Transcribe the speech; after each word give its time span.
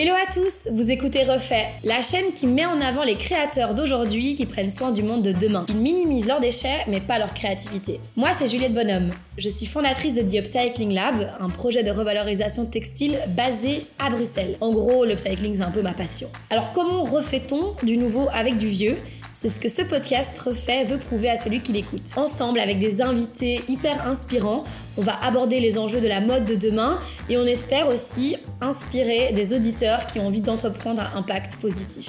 Hello 0.00 0.14
à 0.14 0.32
tous, 0.32 0.68
vous 0.70 0.92
écoutez 0.92 1.24
Refait, 1.24 1.66
la 1.82 2.02
chaîne 2.02 2.32
qui 2.32 2.46
met 2.46 2.64
en 2.64 2.80
avant 2.80 3.02
les 3.02 3.16
créateurs 3.16 3.74
d'aujourd'hui 3.74 4.36
qui 4.36 4.46
prennent 4.46 4.70
soin 4.70 4.92
du 4.92 5.02
monde 5.02 5.24
de 5.24 5.32
demain. 5.32 5.66
Ils 5.68 5.76
minimisent 5.76 6.28
leurs 6.28 6.38
déchets 6.38 6.84
mais 6.86 7.00
pas 7.00 7.18
leur 7.18 7.34
créativité. 7.34 7.98
Moi 8.14 8.28
c'est 8.38 8.46
Juliette 8.46 8.74
Bonhomme, 8.74 9.10
je 9.38 9.48
suis 9.48 9.66
fondatrice 9.66 10.14
de 10.14 10.22
The 10.22 10.34
Upcycling 10.34 10.94
Lab, 10.94 11.32
un 11.40 11.50
projet 11.50 11.82
de 11.82 11.90
revalorisation 11.90 12.66
textile 12.66 13.18
basé 13.30 13.86
à 13.98 14.08
Bruxelles. 14.10 14.56
En 14.60 14.70
gros, 14.72 15.04
l'upcycling 15.04 15.56
c'est 15.56 15.64
un 15.64 15.72
peu 15.72 15.82
ma 15.82 15.94
passion. 15.94 16.28
Alors 16.50 16.72
comment 16.72 17.02
refait-on 17.02 17.74
du 17.82 17.96
nouveau 17.96 18.28
avec 18.32 18.56
du 18.56 18.68
vieux? 18.68 18.98
C'est 19.40 19.50
ce 19.50 19.60
que 19.60 19.68
ce 19.68 19.82
podcast 19.82 20.36
refait 20.40 20.84
veut 20.84 20.98
prouver 20.98 21.30
à 21.30 21.36
celui 21.36 21.62
qui 21.62 21.70
l'écoute. 21.70 22.02
Ensemble, 22.16 22.58
avec 22.58 22.80
des 22.80 23.00
invités 23.00 23.62
hyper 23.68 24.04
inspirants, 24.04 24.64
on 24.96 25.02
va 25.02 25.14
aborder 25.22 25.60
les 25.60 25.78
enjeux 25.78 26.00
de 26.00 26.08
la 26.08 26.20
mode 26.20 26.44
de 26.44 26.56
demain 26.56 26.98
et 27.30 27.38
on 27.38 27.44
espère 27.44 27.86
aussi 27.86 28.36
inspirer 28.60 29.32
des 29.32 29.54
auditeurs 29.54 30.06
qui 30.06 30.18
ont 30.18 30.26
envie 30.26 30.40
d'entreprendre 30.40 31.02
un 31.02 31.16
impact 31.16 31.54
positif. 31.60 32.08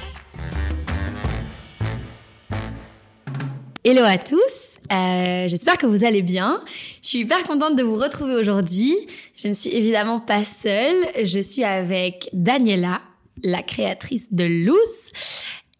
Hello 3.83 4.01
à 4.03 4.17
tous, 4.17 4.79
euh, 4.91 5.47
j'espère 5.47 5.77
que 5.77 5.85
vous 5.85 6.03
allez 6.03 6.23
bien. 6.23 6.63
Je 7.03 7.09
suis 7.09 7.19
hyper 7.19 7.43
contente 7.43 7.75
de 7.75 7.83
vous 7.83 7.95
retrouver 7.95 8.33
aujourd'hui. 8.33 8.95
Je 9.35 9.49
ne 9.49 9.53
suis 9.53 9.69
évidemment 9.69 10.19
pas 10.19 10.43
seule, 10.43 11.05
je 11.23 11.39
suis 11.39 11.63
avec 11.63 12.31
Daniela, 12.33 13.01
la 13.43 13.61
créatrice 13.61 14.33
de 14.33 14.45
Loose. 14.45 15.11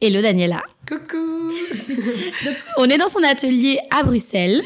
Hello 0.02 0.22
Daniela. 0.22 0.64
Coucou 0.88 1.52
On 2.78 2.86
est 2.86 2.98
dans 2.98 3.10
son 3.10 3.22
atelier 3.22 3.80
à 3.92 4.04
Bruxelles 4.04 4.64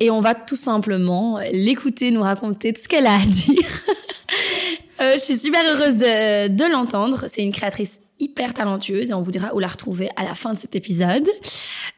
et 0.00 0.10
on 0.10 0.20
va 0.20 0.34
tout 0.34 0.56
simplement 0.56 1.38
l'écouter 1.52 2.10
nous 2.10 2.22
raconter 2.22 2.72
tout 2.72 2.80
ce 2.80 2.88
qu'elle 2.88 3.06
a 3.06 3.14
à 3.14 3.24
dire. 3.24 3.70
euh, 5.00 5.12
je 5.12 5.18
suis 5.18 5.38
super 5.38 5.62
heureuse 5.64 5.94
de, 5.94 6.48
de 6.48 6.72
l'entendre. 6.72 7.26
C'est 7.28 7.44
une 7.44 7.52
créatrice 7.52 8.00
hyper 8.18 8.52
talentueuse 8.52 9.12
et 9.12 9.14
on 9.14 9.20
vous 9.20 9.30
dira 9.30 9.54
où 9.54 9.60
la 9.60 9.68
retrouver 9.68 10.08
à 10.16 10.24
la 10.24 10.34
fin 10.34 10.54
de 10.54 10.58
cet 10.58 10.74
épisode. 10.74 11.28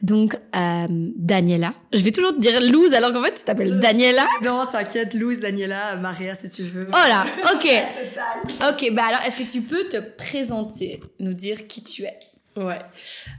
Donc, 0.02 0.34
euh, 0.34 0.86
Daniela. 0.88 1.72
Je 1.94 2.02
vais 2.02 2.12
toujours 2.12 2.34
te 2.34 2.40
dire 2.40 2.60
Luz 2.60 2.92
alors 2.92 3.14
qu'en 3.14 3.24
fait, 3.24 3.36
tu 3.36 3.44
t'appelles 3.44 3.80
Daniela. 3.80 4.26
Non, 4.44 4.66
t'inquiète, 4.70 5.14
Luz, 5.14 5.40
Daniela, 5.40 5.96
Maria, 5.96 6.34
si 6.34 6.50
tu 6.50 6.64
veux. 6.64 6.88
Oh 6.90 7.08
là, 7.08 7.24
ok. 7.54 7.70
ok, 8.68 8.92
bah 8.92 9.04
alors, 9.08 9.20
est-ce 9.26 9.38
que 9.38 9.50
tu 9.50 9.62
peux 9.62 9.84
te 9.84 9.96
présenter, 10.18 11.00
nous 11.20 11.32
dire 11.32 11.66
qui 11.66 11.82
tu 11.82 12.02
es? 12.02 12.18
Ouais. 12.56 12.80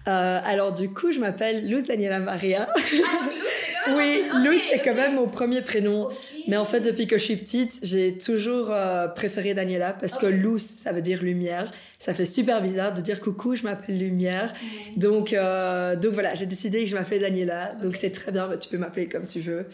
Euh, 0.07 0.39
alors 0.45 0.73
du 0.73 0.89
coup, 0.89 1.11
je 1.11 1.19
m'appelle 1.19 1.67
Luz 1.67 1.87
Daniela 1.87 2.19
Maria. 2.19 2.67
Ah, 2.69 2.79
Luz, 2.79 3.41
c'est 3.89 3.89
quand 3.89 3.93
même... 3.93 3.97
oui, 3.97 4.23
Ok, 4.33 4.43
Luz, 4.45 4.61
c'est 4.69 4.79
quand 4.79 4.95
même 4.95 5.15
mon 5.15 5.27
premier 5.27 5.61
prénom. 5.61 6.09
Mais 6.47 6.57
en 6.57 6.65
fait, 6.65 6.81
depuis 6.81 7.07
que 7.07 7.17
je 7.17 7.23
suis 7.23 7.35
petite, 7.35 7.79
j'ai 7.83 8.17
toujours 8.17 8.69
euh, 8.71 9.07
préféré 9.07 9.53
Daniela 9.53 9.93
parce 9.93 10.17
que. 10.17 10.25
Luz, 10.27 10.61
ça 10.61 10.91
veut 10.91 11.01
dire 11.01 11.23
lumière. 11.23 11.71
Ça 11.99 12.13
fait 12.13 12.25
super 12.25 12.61
bizarre 12.61 12.93
de 12.93 13.01
dire 13.01 13.19
coucou, 13.21 13.55
je 13.55 13.63
m'appelle 13.63 13.97
Lumière. 13.97 14.53
Donc, 14.97 15.33
euh, 15.33 15.95
donc 15.95 16.13
voilà, 16.13 16.35
j'ai 16.35 16.45
décidé 16.45 16.83
que 16.83 16.89
je 16.89 16.95
m'appelais 16.95 17.19
Daniela. 17.19 17.73
Donc 17.81 17.95
c'est 17.95 18.11
très 18.11 18.31
bien, 18.31 18.49
tu 18.57 18.69
peux 18.69 18.77
m'appeler 18.77 19.07
comme 19.07 19.25
tu 19.25 19.39
veux. 19.39 19.65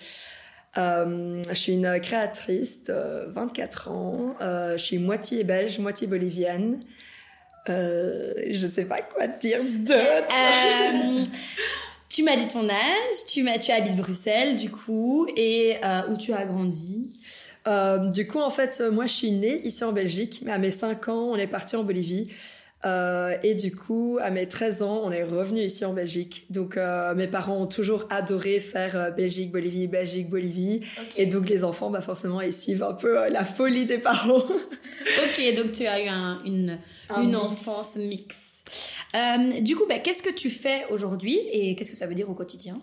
Euh, 0.77 1.43
je 1.49 1.53
suis 1.53 1.73
une 1.73 1.99
créatrice 1.99 2.85
de 2.85 3.29
24 3.31 3.91
ans. 3.91 4.35
Euh, 4.41 4.77
je 4.77 4.83
suis 4.83 4.97
moitié 4.97 5.43
belge, 5.43 5.79
moitié 5.79 6.07
bolivienne. 6.07 6.81
Euh, 7.69 8.33
je 8.51 8.67
sais 8.67 8.85
pas 8.85 9.01
quoi 9.01 9.27
te 9.27 9.39
dire 9.47 9.59
d'autre. 9.63 9.99
Euh, 9.99 11.23
tu 12.09 12.23
m'as 12.23 12.35
dit 12.35 12.47
ton 12.47 12.69
âge, 12.69 13.15
tu, 13.27 13.43
m'as, 13.43 13.57
tu 13.57 13.71
habites 13.71 13.95
Bruxelles 13.95 14.57
du 14.57 14.69
coup, 14.69 15.27
et 15.35 15.77
euh, 15.83 16.01
où 16.09 16.17
tu 16.17 16.33
as 16.33 16.45
grandi? 16.45 17.09
Euh, 17.65 18.09
du 18.09 18.27
coup, 18.27 18.39
en 18.39 18.49
fait, 18.49 18.83
moi, 18.91 19.05
je 19.05 19.13
suis 19.13 19.31
née 19.31 19.65
ici 19.65 19.83
en 19.83 19.93
Belgique, 19.93 20.41
mais 20.43 20.51
à 20.51 20.57
mes 20.57 20.71
5 20.71 21.07
ans, 21.07 21.31
on 21.31 21.35
est 21.37 21.47
parti 21.47 21.75
en 21.75 21.83
Bolivie. 21.83 22.29
Euh, 22.85 23.37
et 23.43 23.53
du 23.53 23.73
coup, 23.73 24.19
à 24.21 24.29
mes 24.29 24.45
13 24.47 24.81
ans, 24.81 25.01
on 25.05 25.11
est 25.11 25.23
revenu 25.23 25.61
ici 25.61 25.85
en 25.85 25.93
Belgique. 25.93 26.45
Donc, 26.49 26.75
euh, 26.75 27.15
mes 27.15 27.27
parents 27.27 27.57
ont 27.61 27.65
toujours 27.67 28.05
adoré 28.09 28.59
faire 28.59 28.95
euh, 28.97 29.09
Belgique, 29.09 29.51
Bolivie, 29.53 29.87
Belgique, 29.87 30.29
Bolivie. 30.29 30.81
Et 31.15 31.25
donc, 31.25 31.47
les 31.49 31.63
enfants, 31.63 31.89
bah, 31.89 32.01
forcément, 32.01 32.41
ils 32.41 32.51
suivent 32.53 32.83
un 32.83 32.93
peu 32.93 33.29
la 33.29 33.45
folie 33.45 33.85
des 33.85 33.99
parents. 33.99 34.43
Ok, 35.05 35.55
donc 35.55 35.71
tu 35.73 35.85
as 35.85 36.01
eu 36.03 36.07
un- 36.07 36.41
une, 36.45 36.79
Un 37.09 37.21
une 37.23 37.29
mix. 37.31 37.37
enfance 37.43 37.95
mixte. 37.97 38.63
Du 39.61 39.75
coup, 39.75 39.83
bah, 39.87 39.99
qu'est-ce 39.99 40.23
que 40.23 40.33
tu 40.33 40.49
fais 40.49 40.85
aujourd'hui 40.91 41.37
et 41.51 41.75
qu'est-ce 41.75 41.91
que 41.91 41.97
ça 41.97 42.07
veut 42.07 42.15
dire 42.15 42.29
au 42.29 42.33
quotidien? 42.33 42.79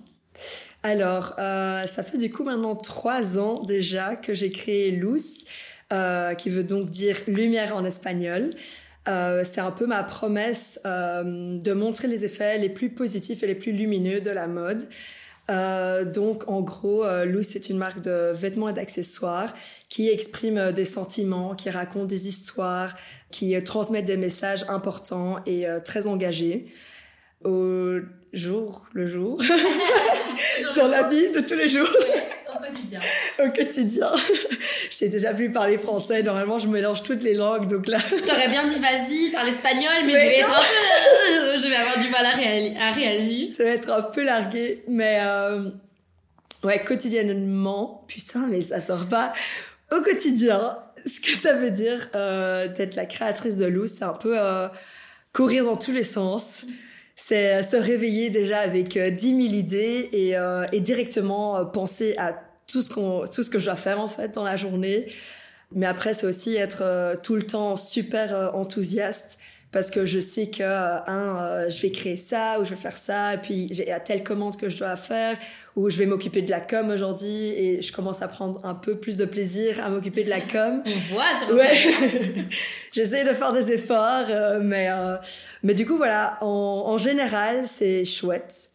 Alors, 0.82 1.34
ça 1.36 2.02
fait 2.02 2.18
du 2.18 2.30
coup 2.30 2.44
maintenant 2.44 2.76
trois 2.76 3.38
ans 3.38 3.62
déjà 3.62 4.16
que 4.16 4.34
j'ai 4.34 4.50
créé 4.50 4.90
Luz, 4.90 5.44
qui 6.38 6.50
veut 6.50 6.64
donc 6.64 6.90
dire 6.90 7.16
lumière 7.26 7.74
en 7.76 7.84
espagnol. 7.84 8.50
Euh, 9.08 9.44
c'est 9.44 9.60
un 9.60 9.70
peu 9.70 9.86
ma 9.86 10.02
promesse 10.02 10.78
euh, 10.84 11.58
de 11.58 11.72
montrer 11.72 12.06
les 12.06 12.24
effets 12.24 12.58
les 12.58 12.68
plus 12.68 12.90
positifs 12.90 13.42
et 13.42 13.46
les 13.46 13.54
plus 13.54 13.72
lumineux 13.72 14.20
de 14.20 14.30
la 14.30 14.46
mode. 14.46 14.88
Euh, 15.50 16.04
donc, 16.04 16.48
en 16.48 16.60
gros, 16.60 17.04
euh, 17.04 17.24
Luz, 17.24 17.48
c'est 17.48 17.70
une 17.70 17.78
marque 17.78 18.02
de 18.02 18.30
vêtements 18.32 18.68
et 18.68 18.72
d'accessoires 18.72 19.54
qui 19.88 20.08
exprime 20.08 20.58
euh, 20.58 20.72
des 20.72 20.84
sentiments, 20.84 21.54
qui 21.54 21.70
raconte 21.70 22.06
des 22.06 22.28
histoires, 22.28 22.94
qui 23.30 23.56
euh, 23.56 23.60
transmettent 23.60 24.04
des 24.04 24.16
messages 24.16 24.64
importants 24.68 25.40
et 25.46 25.66
euh, 25.66 25.80
très 25.80 26.06
engagés 26.06 26.66
au 27.44 27.98
jour 28.32 28.86
le 28.92 29.08
jour, 29.08 29.42
dans 30.76 30.86
la 30.86 31.04
vie 31.04 31.30
de 31.30 31.40
tous 31.40 31.54
les 31.54 31.68
jours, 31.68 31.88
Au 32.48 32.58
quotidien. 32.58 33.00
au 33.44 33.50
quotididien. 33.50 34.10
J'ai 34.90 35.08
déjà 35.08 35.32
vu 35.32 35.50
parler 35.50 35.78
français, 35.78 36.22
normalement 36.22 36.58
je 36.58 36.68
mélange 36.68 37.02
toutes 37.02 37.22
les 37.22 37.34
langues, 37.34 37.66
donc 37.68 37.88
là... 37.88 37.98
Je 37.98 38.26
t'aurais 38.26 38.48
bien 38.48 38.66
dit 38.66 38.78
vas-y, 38.78 39.30
parle 39.30 39.48
espagnol, 39.48 39.92
mais, 40.06 40.12
Mais 40.12 40.20
je 40.20 40.26
vais 40.26 40.40
non. 40.42 40.48
être 40.48 40.54
un 40.54 41.56
peu... 41.56 41.62
Je 41.62 41.68
vais 41.68 41.76
avoir 41.76 41.98
du 41.98 42.10
mal 42.10 42.26
à, 42.26 42.88
à 42.88 42.90
réagir. 42.92 43.54
Ça 43.54 43.64
va 43.64 43.70
être 43.70 43.90
un 43.90 44.02
peu 44.02 44.22
largué, 44.22 44.84
mais 44.88 45.18
euh, 45.22 45.70
ouais, 46.62 46.82
quotidiennement, 46.84 48.04
putain, 48.06 48.46
mais 48.48 48.62
ça 48.62 48.80
sort 48.80 49.06
pas. 49.06 49.32
Au 49.92 50.00
quotidien, 50.02 50.78
ce 51.06 51.20
que 51.20 51.32
ça 51.32 51.54
veut 51.54 51.70
dire 51.70 52.08
euh, 52.14 52.68
d'être 52.68 52.94
la 52.94 53.06
créatrice 53.06 53.56
de 53.56 53.66
Lou, 53.66 53.86
c'est 53.86 54.04
un 54.04 54.12
peu 54.12 54.38
euh, 54.38 54.68
courir 55.32 55.64
dans 55.64 55.76
tous 55.76 55.92
les 55.92 56.04
sens. 56.04 56.64
C'est 57.22 57.54
euh, 57.54 57.62
se 57.62 57.76
réveiller 57.76 58.30
déjà 58.30 58.60
avec 58.60 58.96
euh, 58.96 59.10
10 59.10 59.48
000 59.50 59.54
idées 59.54 60.08
et, 60.12 60.38
euh, 60.38 60.66
et 60.72 60.80
directement 60.80 61.58
euh, 61.58 61.64
penser 61.64 62.16
à 62.16 62.34
tout 62.66 62.80
ce, 62.80 62.90
qu'on, 62.90 63.24
tout 63.26 63.42
ce 63.42 63.50
que 63.50 63.58
je 63.58 63.66
dois 63.66 63.76
faire 63.76 64.00
en 64.00 64.08
fait 64.08 64.34
dans 64.34 64.42
la 64.42 64.56
journée. 64.56 65.12
Mais 65.70 65.84
après, 65.84 66.14
c'est 66.14 66.26
aussi 66.26 66.56
être 66.56 66.78
euh, 66.80 67.16
tout 67.22 67.36
le 67.36 67.42
temps 67.42 67.76
super 67.76 68.54
enthousiaste 68.54 69.38
parce 69.72 69.90
que 69.90 70.04
je 70.04 70.18
sais 70.18 70.50
que 70.50 70.62
un, 70.64 71.38
euh, 71.40 71.70
je 71.70 71.80
vais 71.80 71.90
créer 71.92 72.16
ça 72.16 72.58
ou 72.60 72.64
je 72.64 72.70
vais 72.70 72.80
faire 72.80 72.96
ça, 72.96 73.34
et 73.34 73.38
puis 73.38 73.68
j'ai 73.70 73.86
telle 74.04 74.24
commande 74.24 74.56
que 74.56 74.68
je 74.68 74.76
dois 74.76 74.96
faire, 74.96 75.36
ou 75.76 75.90
je 75.90 75.96
vais 75.96 76.06
m'occuper 76.06 76.42
de 76.42 76.50
la 76.50 76.60
com 76.60 76.90
aujourd'hui 76.90 77.48
et 77.50 77.82
je 77.82 77.92
commence 77.92 78.20
à 78.22 78.28
prendre 78.28 78.64
un 78.64 78.74
peu 78.74 78.98
plus 78.98 79.16
de 79.16 79.24
plaisir 79.24 79.82
à 79.84 79.88
m'occuper 79.88 80.24
de 80.24 80.30
la 80.30 80.40
com. 80.40 80.82
On 80.86 81.14
voit 81.14 81.38
sur 81.38 81.54
Ouais, 81.54 81.70
j'essaie 82.92 83.24
de 83.24 83.30
faire 83.30 83.52
des 83.52 83.72
efforts, 83.72 84.26
euh, 84.30 84.60
mais 84.60 84.88
euh, 84.90 85.16
mais 85.62 85.74
du 85.74 85.86
coup 85.86 85.96
voilà, 85.96 86.38
en, 86.40 86.46
en 86.86 86.98
général 86.98 87.68
c'est 87.68 88.04
chouette. 88.04 88.70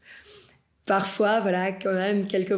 Parfois 0.85 1.39
voilà 1.41 1.71
quand 1.73 1.93
même 1.93 2.25
quelques 2.25 2.55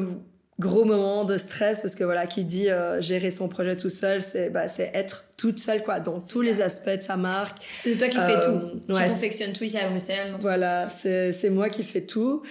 gros 0.59 0.85
moments 0.85 1.23
de 1.25 1.37
stress 1.37 1.81
parce 1.81 1.95
que 1.95 2.03
voilà 2.03 2.25
qui 2.27 2.43
dit 2.45 2.69
euh, 2.69 2.99
gérer 3.01 3.29
son 3.31 3.47
projet 3.47 3.77
tout 3.77 3.89
seul 3.91 4.21
c'est 4.21 4.49
bah 4.49 4.67
c'est 4.67 4.89
être 4.95 5.25
toute 5.37 5.59
seule 5.59 5.83
quoi 5.83 5.99
dans 5.99 6.19
tous 6.19 6.41
les 6.41 6.61
aspects 6.61 6.89
de 6.97 7.01
sa 7.01 7.15
marque 7.15 7.57
C'est 7.73 7.95
toi 7.95 8.07
qui 8.07 8.17
fais 8.17 8.37
Euh, 8.37 8.59
tout. 8.61 8.79
Tu 8.87 8.93
ouais, 8.93 9.07
confectionnes 9.07 9.53
tout 9.53 9.63
ici 9.63 9.77
à 9.77 9.87
Bruxelles. 9.89 10.35
Voilà, 10.39 10.89
c'est 10.89 11.31
c'est 11.31 11.49
moi 11.51 11.69
qui 11.69 11.83
fais 11.83 12.01
tout. 12.01 12.43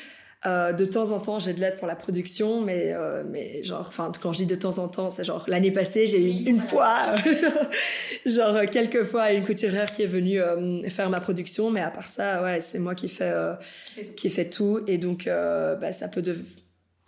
Euh, 0.45 0.73
de 0.73 0.85
temps 0.85 1.11
en 1.11 1.19
temps, 1.19 1.41
j'ai 1.41 1.55
de 1.55 1.61
l'aide 1.61 1.77
pour 1.77 1.89
la 1.89 1.97
production, 1.97 2.61
mais 2.61 2.93
euh, 2.93 3.25
mais 3.29 3.65
genre, 3.65 3.87
enfin, 3.89 4.13
quand 4.23 4.33
je 4.33 4.39
dis 4.39 4.47
de 4.47 4.55
temps 4.55 4.79
en 4.79 4.87
temps, 4.87 5.11
c'est 5.11 5.25
genre 5.25 5.45
l'année 5.49 5.73
passée, 5.73 6.07
j'ai 6.07 6.21
eu 6.21 6.27
Oui, 6.27 6.45
une 6.47 6.59
voilà. 6.59 7.17
fois, 7.17 7.31
genre 8.27 8.55
euh, 8.55 8.67
quelques 8.71 9.03
fois, 9.03 9.33
une 9.33 9.45
couturière 9.45 9.91
qui 9.91 10.03
est 10.05 10.07
venue 10.07 10.41
euh, 10.41 10.83
faire 10.89 11.11
ma 11.11 11.19
production, 11.21 11.71
mais 11.71 11.81
à 11.81 11.91
part 11.91 12.07
ça, 12.07 12.43
ouais, 12.45 12.61
c'est 12.61 12.79
moi 12.79 12.95
qui 12.95 13.09
fais 13.09 13.25
euh, 13.25 13.55
Tu 13.97 14.05
qui 14.15 14.31
fait 14.31 14.49
tout, 14.49 14.83
et 14.87 14.99
donc 14.99 15.27
euh, 15.27 15.75
bah, 15.75 15.91
ça 15.93 16.07
peut 16.07 16.23
dev- 16.23 16.45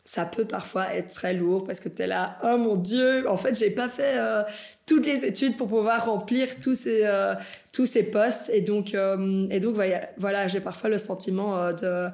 ça 0.09 0.25
peut 0.25 0.47
parfois 0.47 0.95
être 0.95 1.13
très 1.13 1.35
lourd 1.35 1.65
parce 1.65 1.81
que 1.81 1.91
t'es 1.91 2.07
là, 2.07 2.39
oh 2.43 2.57
mon 2.57 2.77
dieu, 2.77 3.29
en 3.29 3.37
fait 3.37 3.55
j'ai 3.59 3.69
pas 3.69 3.91
fait 3.91 4.15
euh, 4.17 4.43
toutes 4.87 5.05
les 5.05 5.27
études 5.27 5.59
pour 5.59 5.69
pouvoir 5.69 6.07
remplir 6.07 6.59
tous 6.61 6.75
ces 6.75 7.03
euh, 7.05 7.35
tous 7.73 7.85
ces 7.85 8.05
postes 8.05 8.51
et 8.55 8.63
donc 8.63 8.95
euh, 8.95 9.47
et 9.51 9.61
donc 9.61 9.77
voilà, 10.17 10.49
j'ai 10.49 10.61
parfois 10.61 10.89
le 10.89 10.97
sentiment 10.97 11.73
de 11.75 12.09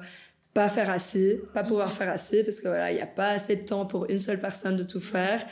pas 0.53 0.67
faire 0.67 0.89
assez, 0.89 1.41
pas 1.53 1.63
pouvoir 1.63 1.89
faire 1.89 2.09
assez 2.09 2.43
parce 2.43 2.59
que 2.59 2.67
voilà 2.67 2.91
il 2.91 2.97
y 2.97 3.01
a 3.01 3.07
pas 3.07 3.29
assez 3.29 3.55
de 3.55 3.65
temps 3.65 3.85
pour 3.85 4.09
une 4.09 4.19
seule 4.19 4.41
personne 4.41 4.75
de 4.75 4.83
tout 4.83 4.99
faire. 4.99 5.45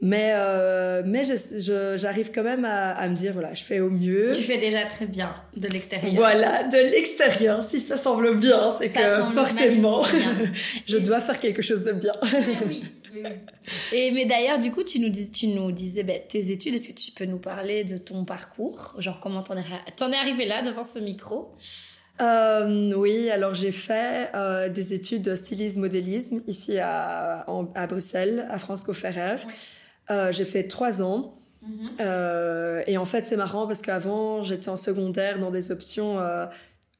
Mais 0.00 0.30
euh, 0.34 1.02
mais 1.04 1.22
j'arrive 1.96 2.30
quand 2.32 2.44
même 2.44 2.64
à, 2.64 2.90
à 2.92 3.08
me 3.08 3.16
dire 3.16 3.32
voilà 3.32 3.52
je 3.54 3.64
fais 3.64 3.80
au 3.80 3.90
mieux. 3.90 4.30
Tu 4.32 4.42
fais 4.42 4.58
déjà 4.58 4.86
très 4.86 5.06
bien 5.06 5.34
de 5.56 5.66
l'extérieur. 5.66 6.14
Voilà, 6.14 6.62
de 6.64 6.90
l'extérieur, 6.92 7.64
si 7.64 7.80
ça 7.80 7.96
semble 7.96 8.36
bien, 8.36 8.72
c'est 8.78 8.90
que 8.90 9.22
forcément, 9.32 10.04
je 10.86 10.98
dois 10.98 11.20
faire 11.20 11.40
quelque 11.40 11.62
chose 11.62 11.82
de 11.82 11.92
bien. 11.92 12.14
Mais 12.22 12.66
oui, 12.66 12.84
Et 13.92 14.12
mais 14.12 14.24
d'ailleurs, 14.24 14.60
du 14.60 14.70
coup, 14.70 14.84
tu 14.84 15.00
nous, 15.00 15.08
dis, 15.08 15.32
tu 15.32 15.48
nous 15.48 15.72
disais 15.72 16.04
bah, 16.04 16.14
tes 16.28 16.52
études. 16.52 16.74
Est-ce 16.74 16.88
que 16.88 16.92
tu 16.92 17.10
peux 17.10 17.24
nous 17.24 17.38
parler 17.38 17.82
de 17.82 17.96
ton 17.96 18.24
parcours? 18.24 18.94
Genre, 18.98 19.18
comment 19.18 19.42
t'en 19.42 19.56
es, 19.56 19.62
es 19.62 20.16
arrivé 20.16 20.46
là 20.46 20.62
devant 20.62 20.84
ce 20.84 21.00
micro? 21.00 21.52
Euh, 22.20 22.92
oui, 22.94 23.30
alors 23.30 23.54
j'ai 23.54 23.70
fait 23.72 24.30
euh, 24.34 24.68
des 24.68 24.92
études 24.94 25.22
de 25.22 25.34
stylisme 25.34 25.80
modélisme 25.80 26.40
ici 26.46 26.78
à, 26.78 27.46
à 27.74 27.86
Bruxelles, 27.86 28.46
à 28.50 28.58
Francisco 28.58 28.92
Ferrer. 28.92 29.36
Euh, 30.10 30.32
j'ai 30.32 30.44
fait 30.44 30.64
trois 30.64 31.02
ans. 31.02 31.38
Mhm. 31.62 31.86
Euh, 32.00 32.82
et 32.86 32.96
en 32.96 33.04
fait, 33.04 33.26
c'est 33.26 33.36
marrant 33.36 33.66
parce 33.66 33.82
qu'avant, 33.82 34.42
j'étais 34.42 34.68
en 34.68 34.76
secondaire 34.76 35.38
dans 35.38 35.50
des 35.50 35.70
options 35.72 36.18
euh, 36.20 36.46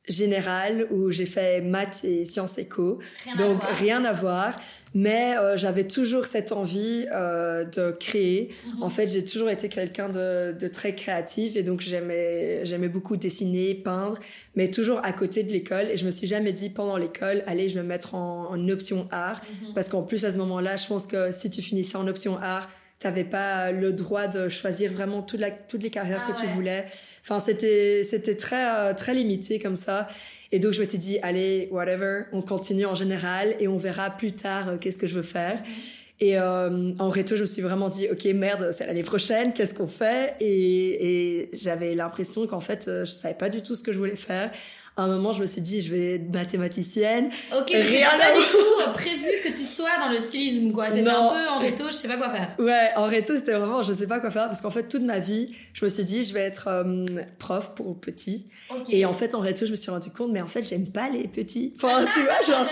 générales 0.09 0.87
où 0.91 1.11
j'ai 1.11 1.27
fait 1.27 1.61
maths 1.61 2.05
et 2.05 2.25
sciences 2.25 2.59
éco. 2.59 2.99
donc 3.37 3.63
rien 3.63 4.05
à 4.05 4.13
voir 4.13 4.59
mais 4.95 5.37
euh, 5.37 5.57
j'avais 5.57 5.87
toujours 5.87 6.27
cette 6.27 6.53
envie 6.53 7.07
euh, 7.13 7.65
de 7.65 7.93
créer. 7.93 8.55
Mhm. 8.67 8.83
En 8.83 8.89
fait, 8.89 9.07
j'ai 9.07 9.25
toujours 9.25 9.51
été 9.51 9.69
quelqu'un 9.69 10.09
de, 10.09 10.55
de, 10.59 10.69
très 10.69 10.95
créatif 10.95 11.57
et 11.57 11.63
donc 11.63 11.81
j'aimais 11.81 12.65
j'aimais 12.65 12.89
beaucoup 12.89 13.17
dessiner, 13.17 13.75
peindre, 13.75 14.19
mais 14.55 14.71
toujours 14.71 15.01
à 15.05 15.13
côté 15.13 15.43
de 15.43 15.53
l'école. 15.53 15.91
Et 15.91 15.97
je 15.97 16.07
me 16.07 16.11
suis 16.11 16.27
jamais 16.27 16.53
dit 16.53 16.71
pendant 16.71 16.97
l'école, 16.97 17.43
allez, 17.47 17.69
je 17.69 17.75
vais 17.75 17.83
me 17.83 17.89
mettre 17.89 18.15
en, 18.15 18.51
en 18.51 18.69
option 18.69 19.09
art, 19.11 19.41
mhm. 19.63 19.75
parce 19.75 19.89
qu'en 19.89 20.03
plus 20.03 20.25
à 20.25 20.33
ce 20.33 20.39
moment-là, 20.39 20.77
je 20.77 20.87
pense 20.87 21.07
que 21.07 21.31
si 21.33 21.51
tu 21.51 21.63
finissais 21.63 21.97
en 21.97 22.07
option 22.07 22.39
art, 22.39 22.69
t'avais 22.99 23.25
pas 23.25 23.71
le 23.71 23.93
droit 23.93 24.27
de 24.27 24.49
choisir 24.49 24.93
vraiment 24.93 25.23
toute 25.23 25.41
la, 25.41 25.51
toutes 25.51 25.83
les 25.83 25.91
carrières 25.91 26.25
ah 26.29 26.33
que 26.33 26.41
tu 26.41 26.47
voulais. 26.49 26.87
Enfin, 27.23 27.39
c'était 27.39 28.03
c'était 28.03 28.37
très 28.37 28.65
euh, 28.77 28.95
très 28.95 29.15
limité 29.15 29.59
comme 29.59 29.77
ça. 29.77 30.09
Et 30.51 30.59
donc 30.59 30.73
je 30.73 30.81
m'étais 30.81 30.99
dit, 30.99 31.19
allez, 31.23 31.69
whatever, 31.71 32.23
on 32.33 32.43
continue 32.43 32.87
en 32.87 32.95
général 32.95 33.55
et 33.61 33.69
on 33.69 33.77
verra 33.77 34.11
plus 34.11 34.33
tard 34.33 34.69
euh, 34.69 34.77
qu'est-ce 34.79 34.99
que 34.99 35.07
je 35.07 35.17
veux 35.17 35.23
faire. 35.23 35.59
Mm-hmm. 35.59 35.99
Et 36.21 36.37
euh, 36.37 36.93
en 36.99 37.11
réto, 37.11 37.37
je 37.37 37.43
me 37.43 37.47
suis 37.47 37.63
vraiment 37.63 37.89
dit, 37.89 38.09
ok, 38.11 38.25
merde, 38.35 38.71
c'est 38.73 38.87
l'année 38.87 39.05
prochaine, 39.05 39.53
qu'est-ce 39.53 39.75
qu'on 39.75 39.87
fait? 39.87 40.35
Et, 40.41 41.39
et 41.41 41.51
j'avais 41.53 41.95
l'impression 41.95 42.47
qu'en 42.49 42.61
fait, 42.61 42.89
euh, 42.89 43.05
je 43.05 43.15
savais 43.15 43.35
pas 43.35 43.49
du 43.49 43.63
tout 43.63 43.77
ce 43.77 43.85
que 43.85 43.93
je 43.93 43.99
voulais 43.99 44.17
faire 44.17 44.51
à 44.99 45.03
un 45.03 45.07
moment, 45.07 45.33
je 45.33 45.41
me 45.41 45.47
suis 45.47 45.61
dit, 45.61 45.81
je 45.81 45.95
vais 45.95 46.15
être 46.17 46.35
mathématicienne. 46.35 47.31
Ok, 47.57 47.71
rien 47.71 48.09
pas 48.19 48.37
du 48.37 48.45
tout 48.45 48.93
prévu 48.95 49.27
que 49.45 49.51
tu 49.57 49.63
sois 49.63 49.97
dans 50.01 50.11
le 50.11 50.19
stylisme, 50.19 50.73
quoi. 50.73 50.91
C'était 50.91 51.09
un 51.09 51.29
peu 51.29 51.49
en 51.49 51.59
réto, 51.59 51.85
je 51.87 51.95
sais 51.95 52.09
pas 52.09 52.17
quoi 52.17 52.31
faire. 52.31 52.57
Ouais, 52.59 52.91
en 52.97 53.05
réto, 53.05 53.37
c'était 53.37 53.53
vraiment, 53.53 53.85
je 53.85 53.93
sais 53.93 54.09
pas 54.09 54.19
quoi 54.19 54.31
faire, 54.31 54.47
parce 54.47 54.61
qu'en 54.61 54.71
fait, 54.71 54.89
toute 54.89 55.05
ma 55.05 55.21
vie, 55.21 55.55
je 55.73 55.85
me 55.85 55.89
suis 55.89 56.03
dit, 56.03 56.25
je 56.25 56.35
vais 56.35 56.41
être 56.41 56.67
euh, 56.67 57.07
prof 57.39 57.77
pour 57.77 57.97
petits. 58.01 58.49
Et 58.91 59.07
en 59.07 59.13
fait, 59.13 59.37
en 59.37 59.41
réto, 59.41 59.67
je 59.67 59.71
me 59.71 59.77
suis 59.77 59.91
rendu 59.93 60.11
compte, 60.11 60.33
mais 60.33 60.43
en 60.43 60.49
fait, 60.49 60.63
j'aime 60.63 60.89
pas 60.89 61.09
les 61.09 61.29
petits. 61.29 61.75
Enfin, 61.77 62.05
tu 62.13 62.21
vois, 62.21 62.43
genre, 62.43 62.69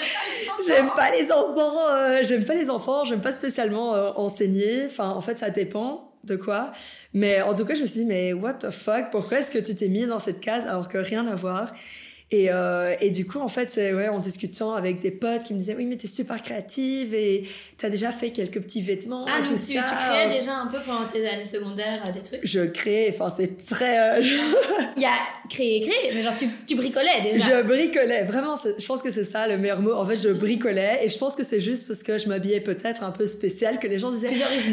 j'aime 0.67 0.91
pas 0.97 1.13
les 1.13 1.31
enfants, 1.31 1.89
euh, 1.95 2.19
j'aime 2.23 2.45
pas 2.45 2.55
les 2.55 2.71
enfants, 2.71 3.05
j'aime 3.05 3.21
pas 3.21 3.33
spécialement 3.33 3.95
euh, 3.95 4.11
enseigner. 4.17 4.87
Enfin, 4.87 5.11
en 5.11 5.21
fait, 5.21 5.39
ça 5.39 5.51
dépend 5.51 6.11
de 6.25 6.35
quoi. 6.35 6.73
Mais 7.15 7.41
en 7.41 7.55
tout 7.55 7.65
cas, 7.65 7.75
je 7.75 7.83
me 7.83 7.87
suis 7.87 8.01
dit, 8.01 8.07
mais 8.07 8.33
what 8.33 8.55
the 8.55 8.71
fuck, 8.71 9.13
pourquoi 9.13 9.39
est-ce 9.39 9.53
que 9.53 9.59
tu 9.59 9.77
t'es 9.77 9.87
mis 9.87 10.07
dans 10.07 10.19
cette 10.19 10.41
case 10.41 10.65
alors 10.65 10.89
que 10.89 10.99
rien 10.99 11.25
à 11.29 11.37
voir? 11.37 11.73
Et, 12.33 12.51
euh, 12.51 12.97
et 13.01 13.11
du 13.11 13.25
coup, 13.25 13.39
en 13.39 13.47
fait, 13.47 13.71
c'est 13.71 13.95
ouais, 13.95 14.09
en 14.09 14.19
discutant 14.19 14.75
avec 14.75 14.99
des 14.99 15.13
potes 15.13 15.45
qui 15.45 15.55
me 15.55 15.61
disaient 15.61 15.77
oui, 15.77 15.87
mais 15.87 15.97
t'es 15.97 16.09
super 16.09 16.43
créative 16.43 17.15
et 17.15 17.45
t'as 17.79 17.89
déjà 17.89 18.11
fait 18.11 18.33
quelques 18.33 18.61
petits 18.61 18.83
vêtements 18.83 19.27
ah, 19.29 19.39
et 19.39 19.47
tout 19.47 19.53
tu, 19.53 19.75
ça. 19.75 19.85
tu 19.89 20.11
créais 20.11 20.37
déjà 20.37 20.57
un 20.57 20.67
peu 20.67 20.79
pendant 20.85 21.07
tes 21.07 21.25
années 21.25 21.45
secondaires 21.45 22.03
euh, 22.09 22.11
des 22.11 22.23
trucs? 22.23 22.41
Je 22.43 22.63
crée, 22.63 23.15
enfin 23.15 23.31
c'est 23.31 23.57
très. 23.57 24.19
Euh, 24.19 24.23
Il 24.97 25.03
y 25.03 25.07
a 25.07 25.13
créer, 25.49 25.83
créer, 25.83 26.13
mais 26.13 26.23
genre 26.23 26.37
tu, 26.37 26.49
tu 26.67 26.75
bricolais 26.75 27.23
déjà. 27.23 27.61
Je 27.61 27.63
bricolais, 27.63 28.25
vraiment. 28.25 28.57
Je 28.57 28.87
pense 28.87 29.03
que 29.03 29.13
c'est 29.13 29.25
ça 29.25 29.47
le 29.47 29.57
meilleur 29.57 29.81
mot. 29.81 29.93
En 29.93 30.05
fait, 30.05 30.17
je 30.17 30.31
bricolais 30.31 31.05
et 31.05 31.09
je 31.09 31.19
pense 31.19 31.37
que 31.37 31.45
c'est 31.45 31.61
juste 31.61 31.87
parce 31.87 32.03
que 32.03 32.19
je 32.19 32.29
m'habillais 32.29 32.61
peut-être 32.61 33.05
un 33.05 33.13
peu 33.13 33.27
spécial 33.27 33.79
que 33.79 33.87
les 33.87 34.01
gens 34.01 34.11
disaient. 34.11 34.33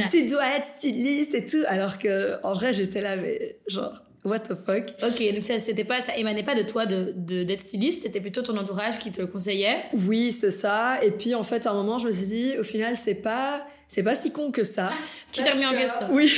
Tu 0.09 0.25
dois 0.25 0.55
être 0.55 0.65
styliste 0.65 1.35
et 1.35 1.45
tout, 1.45 1.63
alors 1.67 2.00
que 2.00 2.38
en 2.41 2.53
vrai 2.53 2.73
j'étais 2.73 3.01
là, 3.01 3.15
mais 3.15 3.57
genre 3.67 4.01
What 4.25 4.39
the 4.39 4.55
fuck? 4.55 4.85
Ok, 5.03 5.33
donc 5.33 5.43
ça, 5.43 5.59
c'était 5.59 5.83
pas, 5.83 6.01
ça 6.01 6.15
émanait 6.15 6.43
pas 6.43 6.55
de 6.55 6.63
toi 6.63 6.85
de, 6.85 7.11
d'être 7.43 7.61
styliste, 7.61 8.03
c'était 8.03 8.21
plutôt 8.21 8.41
ton 8.41 8.55
entourage 8.55 8.97
qui 8.99 9.11
te 9.11 9.19
le 9.19 9.27
conseillait. 9.27 9.83
Oui, 9.93 10.31
c'est 10.31 10.51
ça. 10.51 11.03
Et 11.03 11.11
puis 11.11 11.35
en 11.35 11.43
fait, 11.43 11.67
à 11.67 11.71
un 11.71 11.73
moment, 11.73 11.97
je 11.97 12.07
me 12.07 12.11
suis 12.11 12.27
dit, 12.27 12.57
au 12.57 12.63
final, 12.63 12.95
c'est 12.95 13.15
pas, 13.15 13.65
c'est 13.89 14.03
pas 14.03 14.15
si 14.15 14.31
con 14.31 14.51
que 14.51 14.63
ça. 14.63 14.91
tu 15.31 15.43
t'es 15.43 15.51
remis 15.51 15.65
en 15.65 15.71
question. 15.71 16.07
Oui, 16.11 16.31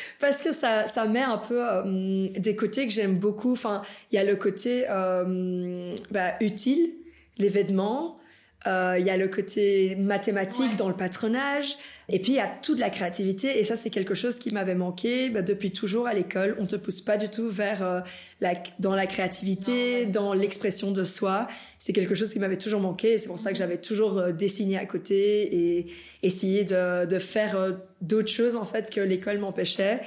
parce 0.20 0.42
que 0.42 0.52
ça, 0.52 0.86
ça 0.86 1.06
met 1.06 1.22
un 1.22 1.38
peu 1.38 1.58
euh, 1.60 2.28
des 2.36 2.54
côtés 2.54 2.86
que 2.86 2.92
j'aime 2.92 3.16
beaucoup. 3.16 3.52
Enfin, 3.52 3.82
il 4.12 4.14
y 4.14 4.18
a 4.18 4.24
le 4.24 4.36
côté 4.36 4.84
euh, 4.88 5.94
bah, 6.12 6.34
utile, 6.40 6.94
l'événement. 7.38 8.16
Euh, 8.16 8.23
il 8.66 9.04
y 9.04 9.10
a 9.10 9.16
le 9.16 9.28
côté 9.28 9.94
mathématique 9.96 10.76
dans 10.76 10.88
le 10.88 10.96
patronage. 10.96 11.76
Et 12.08 12.18
puis 12.18 12.32
il 12.32 12.36
y 12.36 12.40
a 12.40 12.48
toute 12.48 12.78
la 12.78 12.90
créativité 12.90 13.58
et 13.58 13.64
ça 13.64 13.76
c'est 13.76 13.88
quelque 13.88 14.14
chose 14.14 14.38
qui 14.38 14.52
m'avait 14.52 14.74
manqué 14.74 15.30
bah, 15.30 15.40
depuis 15.40 15.72
toujours 15.72 16.06
à 16.06 16.12
l'école. 16.12 16.54
On 16.58 16.66
te 16.66 16.76
pousse 16.76 17.00
pas 17.00 17.16
du 17.16 17.28
tout 17.28 17.48
vers 17.48 17.82
euh, 17.82 18.00
la 18.40 18.54
dans 18.78 18.94
la 18.94 19.06
créativité, 19.06 20.04
dans 20.04 20.34
l'expression 20.34 20.90
de 20.90 21.04
soi. 21.04 21.48
C'est 21.78 21.94
quelque 21.94 22.14
chose 22.14 22.32
qui 22.32 22.38
m'avait 22.38 22.58
toujours 22.58 22.80
manqué 22.80 23.14
et 23.14 23.18
c'est 23.18 23.28
pour 23.28 23.38
ça 23.38 23.52
que 23.52 23.56
j'avais 23.56 23.78
toujours 23.78 24.18
euh, 24.18 24.32
dessiné 24.32 24.76
à 24.76 24.84
côté 24.84 25.56
et 25.56 25.86
essayé 26.22 26.64
de, 26.64 27.06
de 27.06 27.18
faire 27.18 27.56
euh, 27.56 27.72
d'autres 28.02 28.30
choses 28.30 28.54
en 28.54 28.66
fait 28.66 28.90
que 28.90 29.00
l'école 29.00 29.38
m'empêchait. 29.38 30.00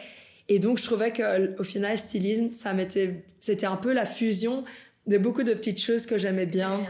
Et 0.50 0.60
donc 0.60 0.78
je 0.78 0.84
trouvais 0.84 1.12
que 1.12 1.60
au 1.60 1.64
final 1.64 1.98
stylisme 1.98 2.52
ça 2.52 2.74
m'était 2.74 3.26
c'était 3.42 3.66
un 3.66 3.76
peu 3.76 3.92
la 3.92 4.06
fusion 4.06 4.66
de 5.08 5.18
beaucoup 5.18 5.44
de 5.44 5.54
petites 5.54 5.82
choses 5.82 6.06
que 6.06 6.20
j'aimais 6.20 6.46
bien. 6.46 6.82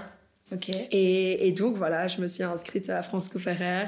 Ok. 0.54 0.70
Et, 0.70 1.48
et 1.48 1.52
donc 1.52 1.76
voilà, 1.76 2.08
je 2.08 2.22
me 2.22 2.28
suis 2.28 2.44
inscrite 2.44 2.90
à 2.90 3.02
Francisco 3.02 3.40
Ferrer 3.40 3.88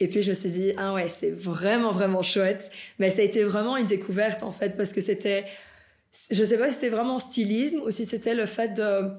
et 0.00 0.08
puis 0.08 0.20
je 0.20 0.30
me 0.30 0.34
suis 0.34 0.48
dit, 0.48 0.72
ah 0.76 0.94
ouais, 0.94 1.08
c'est 1.08 1.30
vraiment, 1.30 1.92
vraiment 1.92 2.22
chouette. 2.22 2.72
Mais 2.98 3.10
ça 3.10 3.22
a 3.22 3.24
été 3.24 3.44
vraiment 3.44 3.76
une 3.76 3.86
découverte 3.86 4.42
en 4.42 4.50
fait, 4.50 4.76
parce 4.76 4.92
que 4.92 5.00
c'était, 5.00 5.44
je 6.30 6.42
sais 6.42 6.58
pas 6.58 6.68
si 6.68 6.74
c'était 6.74 6.88
vraiment 6.88 7.20
stylisme 7.20 7.80
ou 7.86 7.90
si 7.92 8.04
c'était 8.04 8.34
le 8.34 8.46
fait 8.46 8.76
de, 8.76 9.10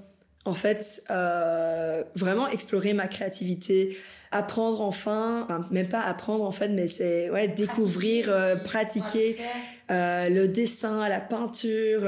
en 0.44 0.53
fait, 0.53 1.01
euh, 1.09 2.03
vraiment 2.15 2.50
explorer 2.50 2.91
ma 2.91 3.07
créativité, 3.07 3.97
apprendre 4.31 4.81
enfin, 4.81 5.44
enfin, 5.44 5.65
même 5.71 5.88
pas 5.88 6.01
apprendre 6.01 6.44
en 6.44 6.51
fait, 6.51 6.68
mais 6.68 6.88
c'est 6.88 7.29
ouais 7.29 7.47
découvrir, 7.47 8.29
pratiquer, 8.65 9.38
euh, 9.89 9.94
euh, 9.94 10.29
le 10.29 10.50
dessin, 10.50 11.07
la 11.07 11.21
peinture. 11.21 12.01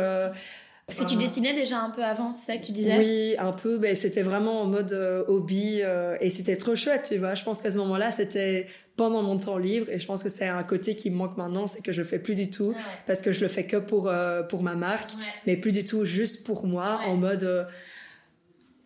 Euh, 0.87 0.93
parce 0.93 0.99
que 0.99 1.11
tu 1.11 1.17
dessinais 1.17 1.55
déjà 1.55 1.79
un 1.79 1.89
peu 1.89 2.03
avant, 2.03 2.31
c'est 2.31 2.45
ça 2.45 2.57
que 2.59 2.65
tu 2.67 2.71
disais 2.71 2.99
Oui, 2.99 3.35
un 3.39 3.53
peu. 3.53 3.79
Ben, 3.79 3.95
c'était 3.95 4.21
vraiment 4.21 4.61
en 4.61 4.67
mode 4.67 4.93
euh, 4.93 5.23
hobby 5.27 5.79
euh, 5.81 6.15
et 6.21 6.29
c'était 6.29 6.57
trop 6.57 6.75
chouette, 6.75 7.07
tu 7.09 7.17
vois. 7.17 7.33
Je 7.33 7.43
pense 7.43 7.63
qu'à 7.63 7.71
ce 7.71 7.77
moment-là, 7.77 8.11
c'était 8.11 8.67
pendant 8.95 9.23
mon 9.23 9.39
temps 9.39 9.57
libre 9.57 9.89
et 9.89 9.97
je 9.97 10.05
pense 10.05 10.21
que 10.21 10.29
c'est 10.29 10.47
un 10.47 10.61
côté 10.63 10.95
qui 10.95 11.09
me 11.09 11.15
manque 11.15 11.37
maintenant, 11.37 11.65
c'est 11.65 11.81
que 11.81 11.91
je 11.91 12.01
le 12.01 12.07
fais 12.07 12.19
plus 12.19 12.35
du 12.35 12.51
tout 12.51 12.75
parce 13.07 13.21
que 13.21 13.31
je 13.31 13.41
le 13.41 13.47
fais 13.47 13.65
que 13.65 13.77
pour 13.77 14.09
euh, 14.09 14.43
pour 14.43 14.61
ma 14.61 14.75
marque, 14.75 15.11
mais 15.47 15.57
plus 15.57 15.71
du 15.71 15.83
tout 15.85 16.06
juste 16.06 16.45
pour 16.45 16.68
moi 16.68 17.01
en 17.07 17.15
mode 17.15 17.68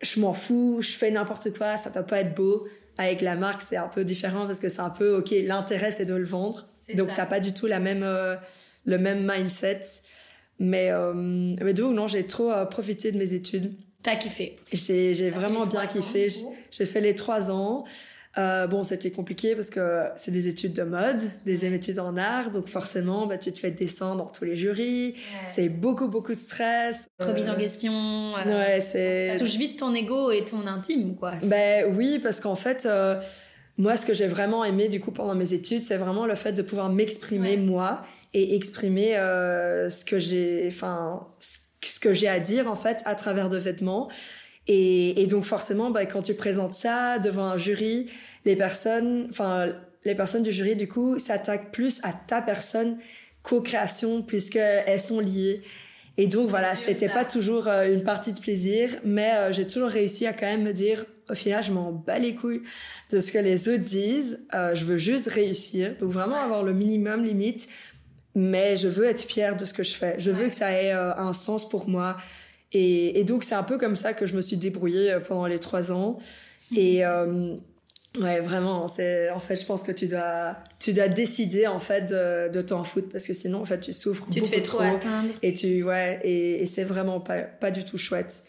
je 0.00 0.20
m'en 0.20 0.32
fous, 0.32 0.78
je 0.80 0.92
fais 0.92 1.10
n'importe 1.10 1.56
quoi, 1.56 1.76
ça 1.76 1.90
doit 1.90 2.02
pas 2.02 2.20
être 2.20 2.34
beau. 2.34 2.66
Avec 2.96 3.20
la 3.20 3.34
marque, 3.34 3.60
c'est 3.60 3.76
un 3.76 3.88
peu 3.88 4.04
différent 4.04 4.46
parce 4.46 4.58
que 4.58 4.70
c'est 4.70 4.80
un 4.80 4.90
peu 4.90 5.18
OK, 5.18 5.32
l'intérêt 5.32 5.92
c'est 5.92 6.06
de 6.06 6.14
le 6.14 6.24
vendre. 6.24 6.66
Donc 6.94 7.12
t'as 7.14 7.26
pas 7.26 7.40
du 7.40 7.52
tout 7.52 7.66
la 7.66 7.78
même 7.78 8.06
le 8.86 8.98
même 8.98 9.30
mindset. 9.30 9.82
Mais, 10.60 10.90
euh, 10.90 11.14
mais 11.14 11.72
donc, 11.72 11.94
non, 11.94 12.06
j'ai 12.06 12.26
trop 12.26 12.52
euh, 12.52 12.66
profité 12.66 13.10
de 13.10 13.18
mes 13.18 13.32
études. 13.32 13.72
T'as 14.02 14.16
kiffé 14.16 14.54
J'ai, 14.72 15.30
vraiment 15.30 15.66
bien 15.66 15.86
kiffé. 15.86 16.28
J'ai 16.70 16.84
fait 16.84 17.00
les 17.00 17.14
trois 17.14 17.50
ans. 17.50 17.84
Euh, 18.38 18.66
bon, 18.68 18.84
c'était 18.84 19.10
compliqué 19.10 19.56
parce 19.56 19.70
que 19.70 20.04
c'est 20.16 20.30
des 20.30 20.46
études 20.46 20.72
de 20.72 20.84
mode, 20.84 21.20
des 21.44 21.64
études 21.64 21.98
en 21.98 22.16
art, 22.16 22.52
donc 22.52 22.68
forcément, 22.68 23.26
bah, 23.26 23.38
tu 23.38 23.52
te 23.52 23.58
fais 23.58 23.72
descendre 23.72 24.24
dans 24.24 24.30
tous 24.30 24.44
les 24.44 24.56
jurys. 24.56 25.14
C'est 25.48 25.68
beaucoup, 25.68 26.06
beaucoup 26.06 26.32
de 26.32 26.38
stress. 26.38 27.08
Remise 27.18 27.48
en 27.48 27.56
question. 27.56 27.92
Euh, 27.92 28.44
ouais, 28.44 28.80
c'est. 28.80 29.30
Ça 29.32 29.38
touche 29.38 29.56
vite 29.56 29.78
ton 29.80 29.94
ego 29.94 30.30
et 30.30 30.44
ton 30.44 30.66
intime, 30.66 31.16
quoi. 31.16 31.32
Ben 31.42 31.92
oui, 31.96 32.20
parce 32.22 32.40
qu'en 32.40 32.54
fait, 32.54 32.86
moi, 33.78 33.96
ce 33.96 34.06
que 34.06 34.12
j'ai 34.12 34.26
vraiment 34.26 34.62
aimé 34.64 34.88
du 34.88 35.00
coup 35.00 35.10
pendant 35.10 35.34
mes 35.34 35.54
études, 35.54 35.82
c'est 35.82 35.96
vraiment 35.96 36.26
le 36.26 36.34
fait 36.34 36.52
de 36.52 36.62
pouvoir 36.62 36.90
m'exprimer 36.90 37.56
moi 37.56 38.02
et 38.32 38.54
exprimer 38.54 39.16
euh, 39.16 39.90
ce 39.90 40.04
que 40.04 40.18
j'ai, 40.18 40.64
enfin, 40.68 41.26
ce 41.38 42.00
que 42.00 42.14
j'ai 42.14 42.28
à 42.28 42.40
dire 42.40 42.70
en 42.70 42.76
fait 42.76 43.02
à 43.04 43.14
travers 43.14 43.48
de 43.48 43.56
vêtements. 43.56 44.08
Et, 44.66 45.20
et 45.20 45.26
donc 45.26 45.44
forcément, 45.44 45.90
bah, 45.90 46.06
quand 46.06 46.22
tu 46.22 46.34
présentes 46.34 46.74
ça 46.74 47.18
devant 47.18 47.46
un 47.46 47.56
jury, 47.56 48.10
les 48.44 48.56
personnes, 48.56 49.26
enfin, 49.30 49.72
les 50.04 50.14
personnes 50.14 50.42
du 50.42 50.52
jury 50.52 50.76
du 50.76 50.88
coup 50.88 51.18
s'attaquent 51.18 51.72
plus 51.72 52.00
à 52.04 52.12
ta 52.12 52.40
personne 52.40 52.98
qu'aux 53.42 53.62
créations 53.62 54.22
puisqu'elles 54.22 55.00
sont 55.00 55.20
liées. 55.20 55.62
Et 56.16 56.26
donc 56.26 56.48
voilà, 56.48 56.74
c'était 56.74 57.08
pas 57.08 57.24
toujours 57.24 57.66
euh, 57.66 57.90
une 57.90 58.02
partie 58.02 58.34
de 58.34 58.40
plaisir, 58.40 58.90
mais 59.04 59.32
euh, 59.34 59.52
j'ai 59.52 59.66
toujours 59.66 59.88
réussi 59.88 60.26
à 60.26 60.34
quand 60.34 60.46
même 60.46 60.62
me 60.62 60.72
dire, 60.72 61.06
au 61.30 61.34
final, 61.34 61.62
je 61.62 61.72
m'en 61.72 61.92
bats 61.92 62.18
les 62.18 62.34
couilles 62.34 62.60
de 63.10 63.20
ce 63.20 63.32
que 63.32 63.38
les 63.38 63.70
autres 63.70 63.84
disent. 63.84 64.46
Euh, 64.52 64.74
je 64.74 64.84
veux 64.84 64.98
juste 64.98 65.28
réussir, 65.28 65.94
donc 65.98 66.10
vraiment 66.10 66.36
avoir 66.36 66.62
le 66.62 66.74
minimum 66.74 67.24
limite 67.24 67.68
mais 68.34 68.76
je 68.76 68.88
veux 68.88 69.06
être 69.06 69.22
fière 69.22 69.56
de 69.56 69.64
ce 69.64 69.74
que 69.74 69.82
je 69.82 69.92
fais. 69.94 70.14
Je 70.18 70.30
veux 70.30 70.48
que 70.48 70.54
ça 70.54 70.72
ait 70.72 70.92
euh, 70.92 71.14
un 71.16 71.32
sens 71.32 71.68
pour 71.68 71.88
moi. 71.88 72.16
Et, 72.72 73.18
et 73.18 73.24
donc, 73.24 73.42
c'est 73.44 73.54
un 73.56 73.62
peu 73.64 73.78
comme 73.78 73.96
ça 73.96 74.12
que 74.12 74.26
je 74.26 74.36
me 74.36 74.42
suis 74.42 74.56
débrouillée 74.56 75.12
euh, 75.12 75.20
pendant 75.20 75.46
les 75.46 75.58
trois 75.58 75.92
ans. 75.92 76.18
Et, 76.76 77.04
euh, 77.04 77.56
Ouais, 78.20 78.40
vraiment. 78.40 78.88
C'est 78.88 79.30
en 79.30 79.38
fait, 79.38 79.54
je 79.54 79.64
pense 79.64 79.84
que 79.84 79.92
tu 79.92 80.08
dois, 80.08 80.56
tu 80.80 80.92
dois 80.92 81.06
décider 81.06 81.68
en 81.68 81.78
fait 81.78 82.06
de, 82.06 82.50
de 82.52 82.60
t'en 82.60 82.82
foutre 82.82 83.08
parce 83.08 83.24
que 83.24 83.32
sinon 83.32 83.60
en 83.62 83.64
fait 83.64 83.78
tu 83.78 83.92
souffres 83.92 84.26
Tu 84.32 84.42
te 84.42 84.48
fais 84.48 84.62
trop 84.62 84.78
trop 84.78 84.96
atteindre. 84.96 85.28
et 85.42 85.52
tu 85.54 85.84
ouais 85.84 86.18
et, 86.24 86.60
et 86.60 86.66
c'est 86.66 86.82
vraiment 86.82 87.20
pas 87.20 87.38
pas 87.42 87.70
du 87.70 87.84
tout 87.84 87.98
chouette. 87.98 88.42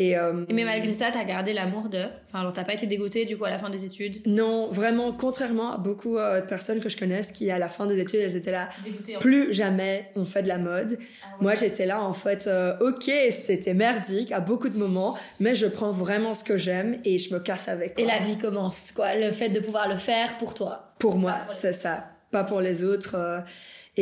Et 0.00 0.16
euh, 0.16 0.46
Mais 0.48 0.64
malgré 0.64 0.94
ça, 0.94 1.10
t'as 1.12 1.24
gardé 1.24 1.52
l'amour 1.52 1.90
de. 1.90 1.98
Enfin, 2.26 2.40
alors 2.40 2.54
t'as 2.54 2.64
pas 2.64 2.72
été 2.72 2.86
dégoûtée 2.86 3.26
du 3.26 3.36
coup 3.36 3.44
à 3.44 3.50
la 3.50 3.58
fin 3.58 3.68
des 3.68 3.84
études? 3.84 4.22
non, 4.26 4.70
vraiment, 4.70 5.12
contrairement 5.12 5.74
à 5.74 5.76
beaucoup 5.76 6.16
euh, 6.16 6.40
de 6.40 6.46
personnes 6.46 6.80
que 6.80 6.88
je 6.88 6.96
connaisse 6.96 7.32
qui 7.32 7.50
à 7.50 7.58
la 7.58 7.68
fin 7.68 7.84
des 7.84 7.98
études 8.00 8.20
elles 8.20 8.34
étaient 8.34 8.50
là. 8.50 8.70
Dégoûtée. 8.82 9.18
Plus 9.20 9.52
jamais 9.52 10.10
on 10.16 10.24
fait 10.24 10.42
de 10.42 10.48
la 10.48 10.56
mode. 10.56 10.98
Moi, 11.42 11.54
j'étais 11.54 11.84
là 11.84 12.02
en 12.02 12.14
fait, 12.14 12.46
euh, 12.46 12.78
ok, 12.80 13.10
c'était 13.30 13.74
merdique 13.74 14.32
à 14.32 14.40
beaucoup 14.40 14.70
de 14.70 14.78
moments, 14.78 15.18
mais 15.38 15.54
je 15.54 15.66
prends 15.66 15.92
vraiment 15.92 16.32
ce 16.32 16.44
que 16.44 16.56
j'aime 16.56 16.98
et 17.04 17.18
je 17.18 17.34
me 17.34 17.38
casse 17.38 17.68
avec. 17.68 18.00
Et 18.00 18.06
la 18.06 18.20
vie 18.20 18.38
commence, 18.38 18.92
quoi. 18.92 19.14
Le 19.14 19.32
fait 19.32 19.50
de 19.50 19.60
pouvoir 19.60 19.86
le 19.86 19.98
faire 19.98 20.38
pour 20.38 20.54
toi. 20.54 20.94
Pour 20.98 21.16
moi, 21.16 21.40
c'est 21.48 21.74
ça, 21.74 22.06
pas 22.30 22.44
pour 22.44 22.62
les 22.62 22.84
autres. 22.84 23.44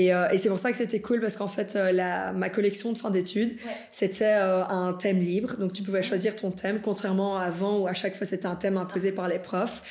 Et, 0.04 0.12
euh, 0.14 0.28
et 0.30 0.38
c'est 0.38 0.48
pour 0.48 0.58
ça 0.58 0.70
que 0.70 0.76
c'était 0.76 1.00
cool 1.00 1.20
parce 1.20 1.36
qu'en 1.36 1.48
fait, 1.48 1.74
euh, 1.76 1.92
la, 1.92 2.32
ma 2.32 2.50
collection 2.50 2.92
de 2.92 2.98
fin 2.98 3.10
d'études, 3.10 3.50
Ouais. 3.64 3.72
c'était 3.90 4.24
euh, 4.36 4.64
un 4.64 4.92
thème 4.92 5.20
libre. 5.20 5.56
Donc 5.58 5.72
tu 5.72 5.82
pouvais 5.82 6.02
choisir 6.02 6.36
ton 6.36 6.50
thème, 6.50 6.80
contrairement 6.82 7.38
à 7.38 7.44
avant 7.44 7.78
où 7.80 7.86
à 7.86 7.94
chaque 7.94 8.14
fois 8.16 8.26
c'était 8.26 8.46
un 8.46 8.56
thème 8.56 8.76
imposé 8.76 9.12
par 9.12 9.28
les 9.28 9.38
profs. 9.38 9.82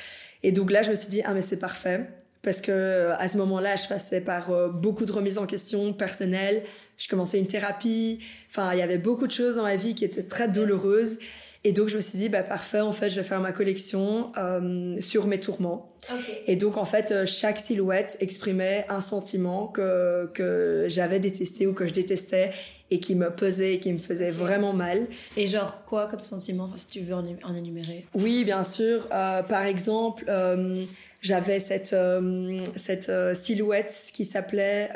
Et 0.42 0.52
donc 0.52 0.70
là, 0.70 0.82
je 0.82 0.90
me 0.90 0.94
suis 0.94 1.08
dit, 1.08 1.22
ah 1.24 1.34
mais 1.34 1.42
c'est 1.42 1.58
parfait. 1.58 2.08
Parce 2.42 2.60
que 2.60 2.70
euh, 2.70 3.16
à 3.16 3.26
ce 3.28 3.36
moment-là, 3.38 3.74
je 3.76 3.88
passais 3.88 4.20
par 4.20 4.50
euh, 4.52 4.68
beaucoup 4.68 5.04
de 5.04 5.10
remises 5.12 5.38
en 5.38 5.46
question 5.46 5.92
personnelles. 5.92 6.62
Je 6.96 7.08
commençais 7.08 7.38
une 7.38 7.48
thérapie. 7.48 8.20
Enfin, 8.48 8.72
il 8.74 8.78
y 8.78 8.82
avait 8.82 8.98
beaucoup 8.98 9.26
de 9.26 9.32
choses 9.32 9.56
dans 9.56 9.64
ma 9.64 9.74
vie 9.76 9.94
qui 9.96 10.04
étaient 10.04 10.22
très 10.22 10.48
douloureuses. 10.48 11.18
Et 11.64 11.72
donc, 11.72 11.88
je 11.88 11.96
me 11.96 12.00
suis 12.00 12.18
dit, 12.18 12.28
bah, 12.28 12.42
parfait, 12.42 12.80
en 12.80 12.92
fait, 12.92 13.10
je 13.10 13.16
vais 13.16 13.26
faire 13.26 13.40
ma 13.40 13.52
collection 13.52 14.32
euh, 14.38 15.00
sur 15.00 15.26
mes 15.26 15.40
tourments. 15.40 15.92
Et 16.46 16.56
donc, 16.56 16.76
en 16.76 16.84
fait, 16.84 17.10
euh, 17.10 17.26
chaque 17.26 17.58
silhouette 17.58 18.16
exprimait 18.20 18.86
un 18.88 19.00
sentiment 19.00 19.66
que, 19.66 20.30
que 20.34 20.86
j'avais 20.88 21.18
détesté 21.18 21.66
ou 21.66 21.72
que 21.72 21.86
je 21.86 21.92
détestais 21.92 22.52
et 22.90 23.00
qui 23.00 23.14
me 23.14 23.30
pesait 23.30 23.74
et 23.74 23.78
qui 23.80 23.92
me 23.92 23.98
faisait 23.98 24.30
vraiment 24.30 24.72
mal. 24.72 25.06
Et 25.36 25.46
genre 25.46 25.84
quoi 25.84 26.06
comme 26.06 26.22
sentiment, 26.22 26.64
enfin, 26.64 26.76
si 26.76 26.88
tu 26.88 27.00
veux 27.00 27.14
en, 27.14 27.54
énumérer? 27.54 28.06
Oui, 28.14 28.44
bien 28.44 28.64
sûr. 28.64 29.06
Euh, 29.12 29.42
par 29.42 29.64
exemple, 29.64 30.24
euh, 30.28 30.84
j'avais 31.20 31.58
cette, 31.58 31.92
euh, 31.92 32.62
cette 32.76 33.10
silhouette 33.34 33.94
qui 34.14 34.24
s'appelait... 34.24 34.90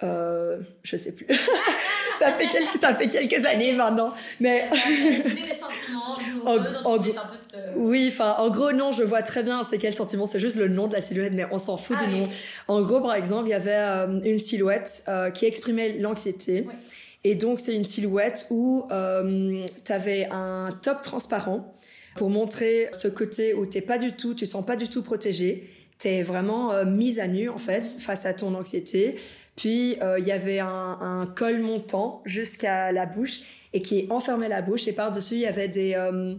Je 0.00 0.96
sais 0.96 1.12
plus. 1.12 1.26
ça, 2.18 2.32
fait 2.32 2.48
quelques, 2.48 2.76
ça 2.78 2.94
fait 2.94 3.08
quelques 3.08 3.44
années 3.46 3.72
maintenant. 3.72 4.12
Mais 4.40 4.68
des 4.70 5.54
sentiments 5.54 6.16
douloureux 6.16 6.82
en- 6.84 6.96
voulais 6.98 7.16
un 7.16 7.26
peu 7.26 7.36
te. 7.48 7.56
oui, 7.78 8.08
enfin, 8.12 8.34
en 8.38 8.50
gros, 8.50 8.72
non, 8.72 8.92
je 8.92 9.02
vois 9.02 9.22
très 9.22 9.42
bien 9.42 9.62
c'est 9.64 9.78
quel 9.78 9.92
sentiment. 9.92 10.26
C'est 10.26 10.40
juste 10.40 10.56
le 10.56 10.68
nom 10.68 10.86
de 10.88 10.94
la 10.94 11.00
silhouette, 11.02 11.32
mais 11.34 11.46
on 11.50 11.58
s'en 11.58 11.76
fout 11.76 11.96
Ah 12.00 12.04
du 12.04 12.12
oui. 12.12 12.20
nom. 12.22 12.28
En 12.68 12.82
gros, 12.82 13.00
par 13.00 13.14
exemple, 13.14 13.48
il 13.48 13.50
y 13.50 13.54
avait 13.54 13.70
euh, 13.74 14.20
une 14.24 14.38
silhouette 14.38 15.04
euh, 15.08 15.30
qui 15.30 15.46
exprimait 15.46 15.92
l'anxiété. 15.98 16.66
Et 17.24 17.34
donc, 17.34 17.58
c'est 17.60 17.74
une 17.74 17.84
silhouette 17.84 18.46
où 18.50 18.86
euh, 18.92 19.64
tu 19.84 19.92
avais 19.92 20.28
un 20.30 20.76
top 20.82 21.02
transparent 21.02 21.74
pour 22.14 22.30
montrer 22.30 22.88
ce 22.92 23.08
côté 23.08 23.52
où 23.52 23.66
t'es 23.66 23.80
pas 23.80 23.98
du 23.98 24.12
tout, 24.12 24.34
tu 24.34 24.46
te 24.46 24.50
sens 24.50 24.64
pas 24.64 24.76
du 24.76 24.88
tout 24.88 25.02
protégé. 25.02 25.68
T'es 25.98 26.22
vraiment 26.22 26.72
euh, 26.72 26.84
mise 26.84 27.18
à 27.18 27.26
nu, 27.26 27.48
en 27.48 27.58
fait, 27.58 27.86
face 27.88 28.26
à 28.26 28.34
ton 28.34 28.54
anxiété. 28.54 29.16
Puis, 29.56 29.96
euh, 30.02 30.18
il 30.18 30.26
y 30.26 30.32
avait 30.32 30.58
un, 30.60 30.98
un 31.00 31.26
col 31.26 31.60
montant 31.60 32.22
jusqu'à 32.24 32.92
la 32.92 33.06
bouche 33.06 33.40
et 33.72 33.80
qui 33.82 34.06
enfermait 34.10 34.48
la 34.48 34.62
bouche. 34.62 34.86
Et 34.88 34.92
par-dessus, 34.92 35.34
il 35.34 35.40
y 35.40 35.46
avait 35.46 35.68
des... 35.68 35.94
euh, 35.96 36.34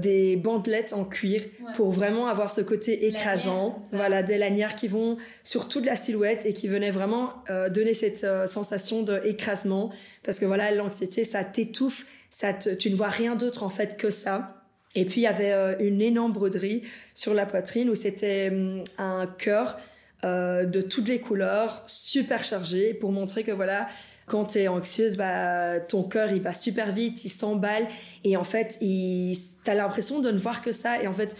des 0.00 0.34
bandelettes 0.34 0.92
en 0.92 1.04
cuir 1.04 1.42
Ouais. 1.60 1.72
pour 1.76 1.92
vraiment 1.92 2.26
avoir 2.26 2.50
ce 2.50 2.60
côté 2.60 3.06
écrasant. 3.06 3.80
Voilà, 3.92 4.24
des 4.24 4.38
lanières 4.38 4.74
qui 4.74 4.88
vont 4.88 5.16
sur 5.44 5.68
toute 5.68 5.86
la 5.86 5.94
silhouette 5.94 6.44
et 6.46 6.52
qui 6.52 6.66
venaient 6.66 6.90
vraiment 6.90 7.32
euh, 7.48 7.68
donner 7.68 7.94
cette 7.94 8.24
euh, 8.24 8.48
sensation 8.48 9.04
d'écrasement. 9.04 9.92
Parce 10.24 10.40
que 10.40 10.46
voilà, 10.46 10.72
l'anxiété, 10.72 11.22
ça 11.22 11.44
t'étouffe, 11.44 12.06
ça 12.28 12.52
te, 12.52 12.70
tu 12.70 12.90
ne 12.90 12.96
vois 12.96 13.08
rien 13.08 13.36
d'autre 13.36 13.62
en 13.62 13.68
fait 13.68 13.96
que 13.96 14.10
ça. 14.10 14.64
Et 14.96 15.04
puis 15.04 15.20
il 15.20 15.24
y 15.24 15.28
avait 15.28 15.52
euh, 15.52 15.76
une 15.78 16.02
énorme 16.02 16.32
broderie 16.32 16.82
sur 17.14 17.32
la 17.32 17.46
poitrine 17.46 17.88
où 17.88 17.94
c'était 17.94 18.48
hum, 18.52 18.82
un 18.98 19.28
cœur 19.28 19.78
euh, 20.24 20.64
de 20.64 20.80
toutes 20.80 21.08
les 21.08 21.20
couleurs, 21.20 21.84
super 21.86 22.44
chargé, 22.44 22.94
pour 22.94 23.12
montrer 23.12 23.44
que 23.44 23.52
voilà, 23.52 23.88
quand 24.26 24.46
t'es 24.46 24.68
anxieuse, 24.68 25.16
bah 25.16 25.80
ton 25.80 26.02
cœur 26.02 26.32
il 26.32 26.42
bat 26.42 26.54
super 26.54 26.92
vite, 26.92 27.24
il 27.24 27.28
s'emballe 27.28 27.86
et 28.24 28.36
en 28.36 28.44
fait, 28.44 28.78
il, 28.80 29.36
t'as 29.64 29.74
l'impression 29.74 30.20
de 30.20 30.30
ne 30.30 30.38
voir 30.38 30.62
que 30.62 30.72
ça 30.72 31.02
et 31.02 31.06
en 31.06 31.12
fait, 31.12 31.36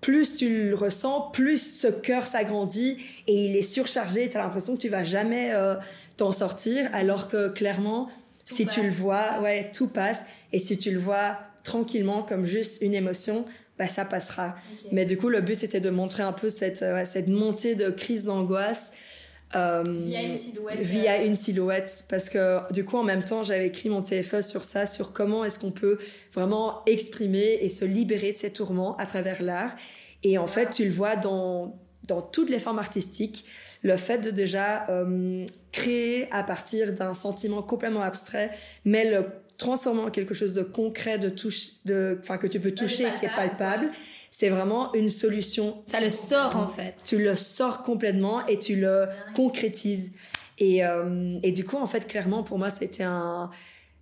plus 0.00 0.36
tu 0.36 0.70
le 0.70 0.74
ressens, 0.74 1.30
plus 1.32 1.80
ce 1.80 1.86
cœur 1.86 2.26
s'agrandit 2.26 2.96
et 3.26 3.46
il 3.46 3.56
est 3.56 3.62
surchargé. 3.62 4.28
T'as 4.28 4.42
l'impression 4.42 4.76
que 4.76 4.80
tu 4.80 4.88
vas 4.88 5.04
jamais 5.04 5.52
euh, 5.52 5.76
t'en 6.16 6.32
sortir, 6.32 6.90
alors 6.92 7.28
que 7.28 7.48
clairement, 7.48 8.10
Tout 8.46 8.54
si 8.54 8.66
tu 8.66 8.82
le 8.82 8.90
vois, 8.90 9.40
ouais, 9.40 9.70
tout 9.72 9.88
passe. 9.88 10.24
Et 10.52 10.58
si 10.58 10.76
tu 10.76 10.90
le 10.90 10.98
vois 10.98 11.38
tranquillement 11.62 12.22
comme 12.22 12.46
juste 12.46 12.82
une 12.82 12.94
émotion, 12.94 13.44
bah 13.82 13.88
ça 13.88 14.04
passera. 14.04 14.54
Mais 14.92 15.04
du 15.04 15.16
coup, 15.16 15.28
le 15.28 15.40
but 15.40 15.56
c'était 15.56 15.80
de 15.80 15.90
montrer 15.90 16.22
un 16.22 16.32
peu 16.32 16.48
cette 16.48 16.82
euh, 16.82 17.04
cette 17.04 17.28
montée 17.28 17.74
de 17.74 17.90
crise 17.90 18.24
d'angoisse. 18.24 18.92
euh, 19.54 19.82
Via 19.86 20.22
une 20.22 20.34
silhouette, 20.38 20.80
via 20.80 21.12
euh, 21.20 21.26
une 21.26 21.36
silhouette 21.36 22.04
parce 22.08 22.28
que 22.30 22.72
du 22.72 22.84
coup 22.84 22.96
en 22.96 23.02
même 23.02 23.22
temps 23.22 23.42
j'avais 23.42 23.66
écrit 23.66 23.90
mon 23.90 24.02
TFE 24.02 24.40
sur 24.40 24.64
ça 24.64 24.86
sur 24.86 25.12
comment 25.12 25.44
est-ce 25.44 25.58
qu'on 25.58 25.72
peut 25.72 25.98
vraiment 26.32 26.82
exprimer 26.86 27.58
et 27.60 27.68
se 27.68 27.84
libérer 27.84 28.32
de 28.32 28.38
ces 28.38 28.50
tourments 28.52 28.96
à 28.96 29.04
travers 29.04 29.42
l'art 29.42 29.72
et 30.22 30.38
en 30.38 30.46
fait 30.46 30.70
tu 30.70 30.84
le 30.86 30.90
vois 30.90 31.16
dans 31.16 31.76
dans 32.08 32.22
toutes 32.22 32.48
les 32.48 32.58
formes 32.58 32.78
artistiques 32.78 33.44
le 33.82 33.96
fait 33.96 34.18
de 34.18 34.30
déjà 34.30 34.86
euh, 34.88 35.44
créer 35.72 36.28
à 36.30 36.44
partir 36.44 36.94
d'un 36.94 37.12
sentiment 37.12 37.62
complètement 37.62 38.00
abstrait 38.02 38.50
mais 38.86 39.04
le 39.10 39.26
transformer 39.58 40.02
en 40.02 40.10
quelque 40.10 40.34
chose 40.34 40.52
de 40.54 40.62
concret 40.62 41.18
de 41.18 41.28
touche 41.28 41.84
de 41.84 42.18
enfin 42.20 42.38
que 42.38 42.46
tu 42.46 42.60
peux 42.60 42.72
toucher 42.72 43.06
et 43.06 43.18
qui 43.18 43.26
est 43.26 43.34
palpable, 43.36 43.90
c'est 44.30 44.48
vraiment 44.48 44.92
une 44.94 45.08
solution 45.08 45.82
Ça 45.86 46.00
le 46.00 46.10
sort 46.10 46.56
en 46.56 46.68
fait. 46.68 46.94
tu 47.04 47.18
le 47.22 47.36
sors 47.36 47.82
complètement 47.82 48.46
et 48.46 48.58
tu 48.58 48.76
le 48.76 49.06
concrétises. 49.34 50.12
Et, 50.58 50.84
euh, 50.84 51.38
et 51.42 51.50
du 51.52 51.64
coup, 51.64 51.76
en 51.76 51.86
fait, 51.86 52.06
clairement, 52.06 52.42
pour 52.42 52.58
moi, 52.58 52.70
c'était 52.70 53.02
un, 53.02 53.50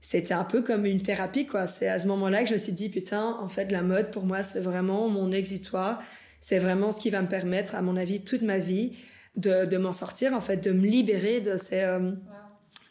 c'était 0.01 0.35
un 0.35 0.45
peu 0.45 0.63
comme 0.63 0.85
une 0.85 1.01
thérapie, 1.01 1.47
quoi. 1.47 1.67
C'est 1.67 1.89
à 1.89 1.99
ce 1.99 2.07
moment-là 2.09 2.43
que 2.43 2.49
je 2.49 2.55
me 2.55 2.59
suis 2.59 2.73
dit, 2.73 2.89
putain, 2.89 3.37
en 3.41 3.49
fait, 3.49 3.71
la 3.71 3.83
mode, 3.83 4.11
pour 4.11 4.25
moi, 4.25 4.43
c'est 4.43 4.61
vraiment 4.61 5.09
mon 5.09 5.33
exutoire. 5.33 6.03
C'est 6.41 6.59
vraiment 6.59 6.91
ce 6.93 7.01
qui 7.01 7.11
va 7.11 7.23
me 7.23 7.29
permettre, 7.29 7.75
à 7.77 7.83
mon 7.83 7.97
avis, 7.97 8.21
toute 8.23 8.43
ma 8.43 8.59
vie, 8.59 8.93
de, 9.37 9.65
de 9.65 9.77
m'en 9.79 9.93
sortir, 9.93 10.35
en 10.35 10.41
fait, 10.41 10.57
de 10.59 10.73
me 10.73 10.87
libérer 10.87 11.41
de 11.41 11.57
ces, 11.57 11.81
euh, 11.81 12.13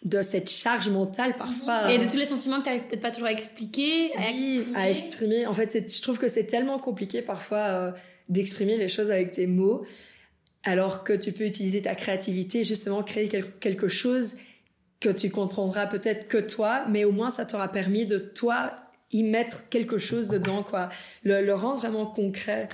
de 0.04 0.22
cette 0.22 0.50
charge 0.50 0.90
mentale, 0.90 1.36
parfois. 1.38 1.92
Et 1.92 1.98
de 1.98 2.10
tous 2.10 2.18
les 2.18 2.26
sentiments 2.26 2.60
que 2.60 2.66
t'arrives 2.66 2.84
peut-être 2.84 3.02
pas 3.02 3.12
toujours 3.12 3.28
à 3.28 3.32
expliquer, 3.34 4.14
à 4.16 4.32
oui, 4.32 4.58
exprimer. 4.60 4.78
à 4.80 4.90
exprimer. 4.90 5.46
En 5.46 5.54
fait, 5.54 5.94
je 5.94 6.02
trouve 6.02 6.18
que 6.18 6.28
c'est 6.30 6.46
tellement 6.46 6.80
compliqué 6.80 7.22
parfois 7.22 7.58
euh, 7.58 7.92
d'exprimer 8.30 8.78
les 8.78 8.88
choses 8.88 9.12
avec 9.12 9.32
tes 9.34 9.46
mots, 9.48 9.86
alors 10.64 11.04
que 11.04 11.14
tu 11.14 11.32
peux 11.34 11.44
utiliser 11.46 11.82
ta 11.82 11.96
créativité, 11.96 12.64
justement 12.64 13.04
créer 13.04 13.28
quel- 13.28 13.52
quelque 13.60 13.88
chose 13.88 14.36
que 15.00 15.10
tu 15.10 15.30
comprendras 15.30 15.88
peut-être 15.88 16.28
que 16.28 16.38
toi, 16.38 16.86
mais 16.90 17.04
au 17.06 17.12
moins 17.12 17.30
ça 17.30 17.46
t'aura 17.46 17.70
permis 17.72 18.06
de 18.06 18.20
toi 18.20 18.72
y 19.12 19.24
mettre 19.24 19.70
quelque 19.70 19.98
chose 19.98 20.28
dedans, 20.30 20.62
quoi, 20.64 20.90
le, 21.24 21.42
le 21.44 21.54
rendre 21.54 21.80
vraiment 21.80 22.06
concret. 22.06 22.70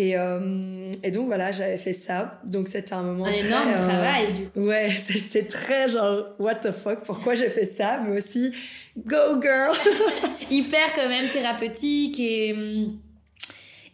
Et, 0.00 0.16
euh, 0.16 0.92
et 1.02 1.10
donc 1.10 1.26
voilà, 1.26 1.50
j'avais 1.50 1.76
fait 1.76 1.92
ça. 1.92 2.40
Donc 2.44 2.68
c'était 2.68 2.92
un 2.92 3.02
moment 3.02 3.26
Un 3.26 3.32
très, 3.32 3.46
énorme 3.46 3.70
euh, 3.70 3.76
travail 3.76 4.32
du 4.32 4.46
coup. 4.48 4.60
Ouais, 4.60 4.90
c'était 4.96 5.44
très 5.44 5.88
genre 5.88 6.24
what 6.38 6.54
the 6.56 6.70
fuck, 6.70 7.02
pourquoi 7.02 7.34
j'ai 7.34 7.50
fait 7.50 7.66
ça, 7.66 8.00
mais 8.06 8.16
aussi 8.16 8.52
go 8.96 9.42
girl. 9.42 9.74
Hyper 10.50 10.94
quand 10.94 11.08
même 11.08 11.26
thérapeutique 11.28 12.20
et, 12.20 12.52
hum, 12.52 12.98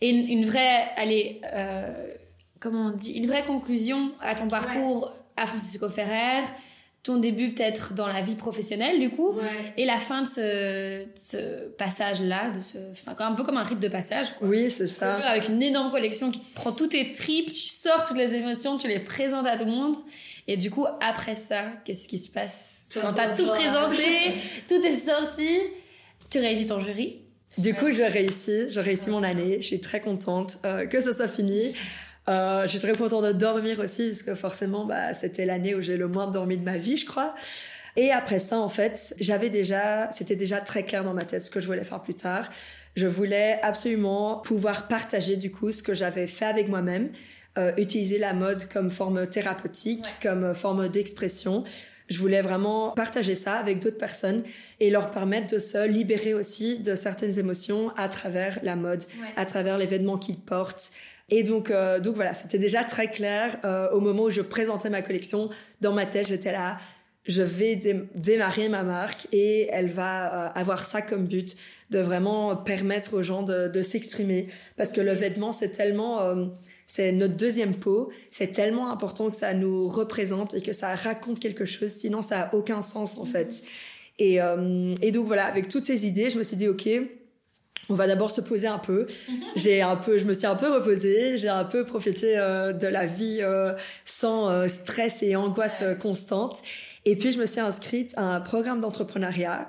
et 0.02 0.10
une, 0.10 0.40
une 0.40 0.46
vraie, 0.46 0.88
allez, 0.96 1.40
euh, 1.52 1.90
comment 2.60 2.88
on 2.88 2.96
dit, 2.96 3.12
une 3.12 3.26
vraie 3.26 3.44
conclusion 3.44 4.12
à 4.20 4.34
ton 4.34 4.48
parcours 4.48 5.10
à 5.38 5.46
Francisco 5.46 5.88
Ferrer, 5.88 6.42
ton 7.04 7.18
début 7.18 7.52
peut-être 7.52 7.92
dans 7.92 8.06
la 8.06 8.22
vie 8.22 8.34
professionnelle 8.34 8.98
du 8.98 9.10
coup. 9.10 9.38
Et 9.76 9.84
la 9.84 10.00
fin 10.00 10.22
de 10.22 10.26
ce, 10.26 11.04
de 11.04 11.08
ce 11.14 11.68
passage-là, 11.76 12.50
de 12.50 12.62
ce, 12.62 12.78
c'est 12.94 13.10
encore 13.10 13.26
un 13.26 13.34
peu 13.34 13.44
comme 13.44 13.58
un 13.58 13.62
rite 13.62 13.78
de 13.78 13.88
passage, 13.88 14.32
quoi. 14.32 14.48
Oui, 14.48 14.70
c'est 14.70 14.86
ça. 14.86 15.16
Avec 15.16 15.48
une 15.48 15.62
énorme 15.62 15.92
collection 15.92 16.30
qui 16.30 16.40
te 16.40 16.54
prend 16.54 16.72
toutes 16.72 16.92
tes 16.92 17.12
tripes, 17.12 17.52
tu 17.52 17.68
sors 17.68 18.04
toutes 18.04 18.16
les 18.16 18.32
émotions, 18.32 18.78
tu 18.78 18.88
les 18.88 19.00
présentes 19.00 19.46
à 19.46 19.56
tout 19.56 19.66
le 19.66 19.70
monde. 19.70 19.96
Et 20.48 20.56
du 20.56 20.70
coup, 20.70 20.86
après 21.00 21.36
ça, 21.36 21.64
qu'est-ce 21.84 22.08
qui 22.08 22.18
se 22.18 22.30
passe? 22.30 22.86
Quand 22.94 23.12
t'as 23.12 23.34
tout 23.36 23.46
présenté, 23.46 24.34
tout 24.68 24.82
est 24.82 25.00
sorti, 25.00 25.58
tu 26.30 26.38
réussis 26.38 26.66
ton 26.66 26.80
jury. 26.80 27.20
Du 27.58 27.74
coup, 27.74 27.92
j'ai 27.92 28.06
réussi, 28.06 28.68
j'ai 28.68 28.80
réussi 28.80 29.10
mon 29.10 29.22
année. 29.22 29.58
Je 29.60 29.66
suis 29.66 29.80
très 29.80 30.00
contente 30.00 30.56
euh, 30.64 30.86
que 30.86 31.00
ça 31.00 31.12
soit 31.12 31.28
fini. 31.28 31.74
Euh, 32.28 32.62
je 32.62 32.68
suis 32.68 32.78
très 32.78 32.96
contente 32.96 33.24
de 33.24 33.32
dormir 33.32 33.80
aussi, 33.80 34.08
parce 34.08 34.22
que 34.22 34.34
forcément, 34.34 34.84
bah, 34.84 35.12
c'était 35.12 35.44
l'année 35.44 35.74
où 35.74 35.82
j'ai 35.82 35.96
le 35.96 36.08
moins 36.08 36.30
dormi 36.30 36.56
de 36.56 36.64
ma 36.64 36.76
vie, 36.76 36.96
je 36.96 37.06
crois. 37.06 37.34
Et 37.96 38.10
après 38.10 38.38
ça, 38.38 38.58
en 38.58 38.68
fait, 38.68 39.14
j'avais 39.20 39.50
déjà, 39.50 40.10
c'était 40.10 40.36
déjà 40.36 40.60
très 40.60 40.84
clair 40.84 41.04
dans 41.04 41.14
ma 41.14 41.24
tête 41.24 41.42
ce 41.42 41.50
que 41.50 41.60
je 41.60 41.66
voulais 41.66 41.84
faire 41.84 42.02
plus 42.02 42.14
tard. 42.14 42.50
Je 42.96 43.06
voulais 43.06 43.60
absolument 43.62 44.38
pouvoir 44.38 44.88
partager 44.88 45.36
du 45.36 45.50
coup 45.52 45.70
ce 45.70 45.82
que 45.82 45.94
j'avais 45.94 46.26
fait 46.26 46.46
avec 46.46 46.68
moi-même, 46.68 47.10
euh, 47.56 47.72
utiliser 47.76 48.18
la 48.18 48.32
mode 48.32 48.68
comme 48.68 48.90
forme 48.90 49.26
thérapeutique, 49.28 50.06
comme 50.22 50.54
forme 50.54 50.88
d'expression. 50.88 51.62
Je 52.08 52.18
voulais 52.18 52.42
vraiment 52.42 52.90
partager 52.90 53.34
ça 53.34 53.54
avec 53.54 53.78
d'autres 53.78 53.96
personnes 53.96 54.42
et 54.80 54.90
leur 54.90 55.10
permettre 55.10 55.54
de 55.54 55.58
se 55.58 55.86
libérer 55.86 56.34
aussi 56.34 56.78
de 56.78 56.94
certaines 56.96 57.38
émotions 57.38 57.90
à 57.96 58.08
travers 58.08 58.58
la 58.62 58.76
mode, 58.76 59.04
à 59.36 59.46
travers 59.46 59.78
les 59.78 59.86
vêtements 59.86 60.18
qu'ils 60.18 60.38
portent. 60.38 60.90
Et 61.30 61.42
donc, 61.42 61.70
euh, 61.70 62.00
donc 62.00 62.16
voilà, 62.16 62.34
c'était 62.34 62.58
déjà 62.58 62.84
très 62.84 63.10
clair 63.10 63.58
euh, 63.64 63.90
au 63.90 64.00
moment 64.00 64.24
où 64.24 64.30
je 64.30 64.42
présentais 64.42 64.90
ma 64.90 65.02
collection. 65.02 65.50
Dans 65.80 65.92
ma 65.92 66.06
tête, 66.06 66.28
j'étais 66.28 66.52
là, 66.52 66.78
je 67.26 67.42
vais 67.42 67.76
démarrer 68.14 68.68
ma 68.68 68.82
marque 68.82 69.28
et 69.32 69.68
elle 69.70 69.88
va 69.88 70.48
euh, 70.48 70.50
avoir 70.54 70.84
ça 70.84 71.02
comme 71.02 71.26
but 71.26 71.56
de 71.90 71.98
vraiment 71.98 72.56
permettre 72.56 73.14
aux 73.14 73.22
gens 73.22 73.42
de, 73.42 73.68
de 73.68 73.82
s'exprimer. 73.82 74.48
Parce 74.76 74.92
que 74.92 75.00
le 75.00 75.12
vêtement 75.12 75.52
c'est 75.52 75.70
tellement 75.70 76.20
euh, 76.22 76.46
c'est 76.86 77.12
notre 77.12 77.36
deuxième 77.36 77.74
peau 77.74 78.10
c'est 78.30 78.52
tellement 78.52 78.90
important 78.90 79.30
que 79.30 79.36
ça 79.36 79.54
nous 79.54 79.88
représente 79.88 80.54
et 80.54 80.60
que 80.60 80.72
ça 80.72 80.94
raconte 80.94 81.40
quelque 81.40 81.64
chose 81.64 81.90
sinon 81.90 82.20
ça 82.20 82.42
a 82.42 82.54
aucun 82.54 82.82
sens 82.82 83.16
en 83.18 83.24
fait. 83.24 83.62
Et, 84.18 84.40
euh, 84.40 84.94
et 85.02 85.10
donc 85.10 85.26
voilà 85.26 85.46
avec 85.46 85.68
toutes 85.68 85.84
ces 85.84 86.06
idées 86.06 86.28
je 86.28 86.38
me 86.38 86.42
suis 86.42 86.56
dit 86.56 86.68
ok 86.68 86.88
on 87.88 87.94
va 87.94 88.06
d'abord 88.06 88.30
se 88.30 88.40
poser 88.40 88.66
un 88.66 88.78
peu. 88.78 89.06
J'ai 89.56 89.82
un 89.82 89.96
peu, 89.96 90.18
je 90.18 90.24
me 90.24 90.34
suis 90.34 90.46
un 90.46 90.56
peu 90.56 90.72
reposée, 90.72 91.36
j'ai 91.36 91.48
un 91.48 91.64
peu 91.64 91.84
profité 91.84 92.38
euh, 92.38 92.72
de 92.72 92.86
la 92.86 93.06
vie 93.06 93.38
euh, 93.40 93.72
sans 94.04 94.48
euh, 94.48 94.68
stress 94.68 95.22
et 95.22 95.36
angoisse 95.36 95.82
constante. 96.00 96.62
Et 97.06 97.16
puis, 97.16 97.32
je 97.32 97.38
me 97.38 97.44
suis 97.44 97.60
inscrite 97.60 98.14
à 98.16 98.22
un 98.22 98.40
programme 98.40 98.80
d'entrepreneuriat 98.80 99.66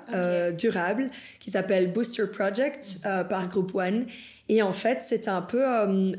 durable 0.56 1.10
qui 1.38 1.50
s'appelle 1.50 1.92
Booster 1.92 2.26
Project 2.26 2.96
euh, 3.04 3.24
par 3.24 3.48
Group 3.48 3.74
One. 3.74 4.06
Et 4.48 4.62
en 4.62 4.72
fait, 4.72 5.02
c'était 5.02 5.28
un 5.28 5.42
peu 5.42 5.62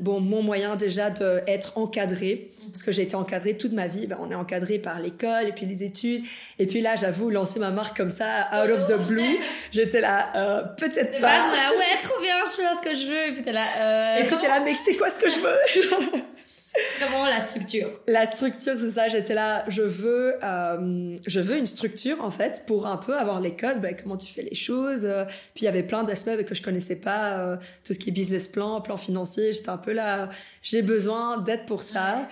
bon 0.00 0.20
mon 0.20 0.42
moyen 0.42 0.76
déjà 0.76 1.10
d'être 1.10 1.76
encadré 1.78 2.52
parce 2.70 2.82
que 2.82 2.92
j'ai 2.92 3.02
été 3.02 3.14
encadrée 3.14 3.56
toute 3.56 3.72
ma 3.72 3.86
vie. 3.86 4.06
Ben, 4.06 4.16
on 4.20 4.30
est 4.30 4.34
encadré 4.34 4.78
par 4.78 5.00
l'école 5.00 5.48
et 5.48 5.52
puis 5.52 5.66
les 5.66 5.82
études. 5.82 6.24
Et 6.58 6.66
puis 6.66 6.80
là, 6.80 6.96
j'avoue, 6.96 7.30
lancer 7.30 7.58
ma 7.60 7.70
marque 7.70 7.96
comme 7.96 8.10
ça, 8.10 8.46
out 8.54 8.70
of 8.70 8.86
the 8.86 9.06
blue, 9.06 9.38
j'étais 9.72 10.00
là, 10.00 10.28
euh, 10.34 10.62
peut-être 10.76 11.20
pas. 11.20 11.50
Base, 11.50 11.76
ouais, 11.78 11.98
trop 12.02 12.20
bien, 12.20 12.36
je 12.46 12.52
fais 12.52 12.62
ce 12.76 12.82
que 12.82 12.94
je 12.94 13.08
veux. 13.08 13.28
Et 13.28 13.32
puis 13.32 13.42
t'es 13.42 13.52
là, 13.52 13.64
euh, 13.78 14.16
Et 14.20 14.24
puis 14.24 14.36
t'es 14.38 14.48
là, 14.48 14.60
mais 14.60 14.74
c'est 14.74 14.96
quoi 14.96 15.10
ce 15.10 15.18
que 15.18 15.28
je 15.28 15.38
veux? 15.38 16.22
Vraiment 17.00 17.26
la 17.26 17.40
structure. 17.40 17.90
La 18.06 18.26
structure, 18.26 18.74
c'est 18.78 18.90
ça. 18.90 19.08
J'étais 19.08 19.34
là, 19.34 19.64
je 19.68 19.82
veux, 19.82 20.34
euh, 20.42 21.16
je 21.26 21.40
veux 21.40 21.56
une 21.56 21.66
structure 21.66 22.22
en 22.22 22.30
fait 22.30 22.62
pour 22.66 22.86
un 22.86 22.96
peu 22.96 23.16
avoir 23.16 23.40
les 23.40 23.56
codes, 23.56 23.80
ben, 23.80 23.96
comment 24.00 24.16
tu 24.16 24.32
fais 24.32 24.42
les 24.42 24.54
choses? 24.54 25.04
euh. 25.04 25.24
puis 25.54 25.62
il 25.62 25.64
y 25.64 25.68
avait 25.68 25.82
plein 25.82 26.04
d'aspects 26.04 26.44
que 26.44 26.54
je 26.54 26.62
connaissais 26.62 26.96
pas, 26.96 27.38
euh, 27.38 27.56
tout 27.84 27.92
ce 27.92 27.98
qui 27.98 28.10
est 28.10 28.12
business 28.12 28.46
plan, 28.46 28.80
plan 28.80 28.96
financier. 28.96 29.52
J'étais 29.52 29.70
un 29.70 29.76
peu 29.76 29.92
là, 29.92 30.28
j'ai 30.62 30.82
besoin 30.82 31.38
d'aide 31.38 31.66
pour 31.66 31.82
ça. 31.82 32.28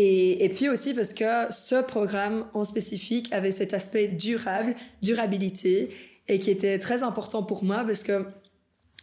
Et, 0.00 0.44
et 0.44 0.48
puis 0.48 0.68
aussi 0.68 0.94
parce 0.94 1.12
que 1.12 1.50
ce 1.50 1.82
programme 1.82 2.46
en 2.54 2.62
spécifique 2.62 3.32
avait 3.32 3.50
cet 3.50 3.74
aspect 3.74 4.06
durable, 4.06 4.76
durabilité, 5.02 5.90
et 6.28 6.38
qui 6.38 6.52
était 6.52 6.78
très 6.78 7.02
important 7.02 7.42
pour 7.42 7.64
moi 7.64 7.82
parce 7.84 8.04
que 8.04 8.24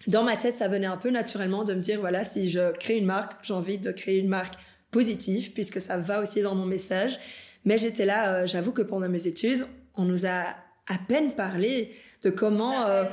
dans 0.07 0.23
ma 0.23 0.37
tête, 0.37 0.55
ça 0.55 0.69
venait 0.69 0.87
un 0.87 0.95
peu 0.95 1.09
naturellement 1.09 1.65
de 1.65 1.73
me 1.73 1.81
dire, 1.81 1.99
voilà, 1.99 2.23
si 2.23 2.49
je 2.49 2.71
crée 2.77 2.97
une 2.97 3.05
marque, 3.05 3.33
j'ai 3.43 3.53
envie 3.53 3.77
de 3.77 3.91
créer 3.91 4.19
une 4.19 4.29
marque 4.29 4.53
positive, 4.89 5.51
puisque 5.51 5.81
ça 5.81 5.97
va 5.97 6.21
aussi 6.21 6.41
dans 6.41 6.55
mon 6.55 6.65
message. 6.65 7.19
Mais 7.65 7.77
j'étais 7.77 8.05
là, 8.05 8.33
euh, 8.33 8.47
j'avoue 8.47 8.71
que 8.71 8.81
pendant 8.81 9.09
mes 9.09 9.27
études, 9.27 9.67
on 9.95 10.05
nous 10.05 10.25
a 10.25 10.55
à 10.87 10.97
peine 11.09 11.33
parlé 11.33 11.91
de 12.23 12.29
comment 12.29 12.85
euh, 12.85 13.03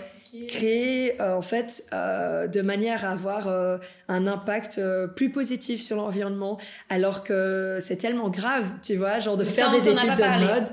créer, 0.49 1.21
euh, 1.21 1.37
en 1.37 1.43
fait, 1.43 1.85
euh, 1.93 2.47
de 2.47 2.61
manière 2.63 3.05
à 3.05 3.11
avoir 3.11 3.49
euh, 3.49 3.79
un 4.09 4.27
impact 4.27 4.79
euh, 4.79 5.07
plus 5.07 5.31
positif 5.31 5.83
sur 5.83 5.97
l'environnement, 5.97 6.59
alors 6.89 7.23
que 7.23 7.79
c'est 7.81 7.97
tellement 7.97 8.31
grave, 8.31 8.65
tu 8.83 8.97
vois, 8.97 9.19
genre 9.19 9.37
de 9.37 9.45
faire 9.45 9.71
des 9.71 9.89
études 9.89 10.15
de 10.17 10.47
mode. 10.47 10.69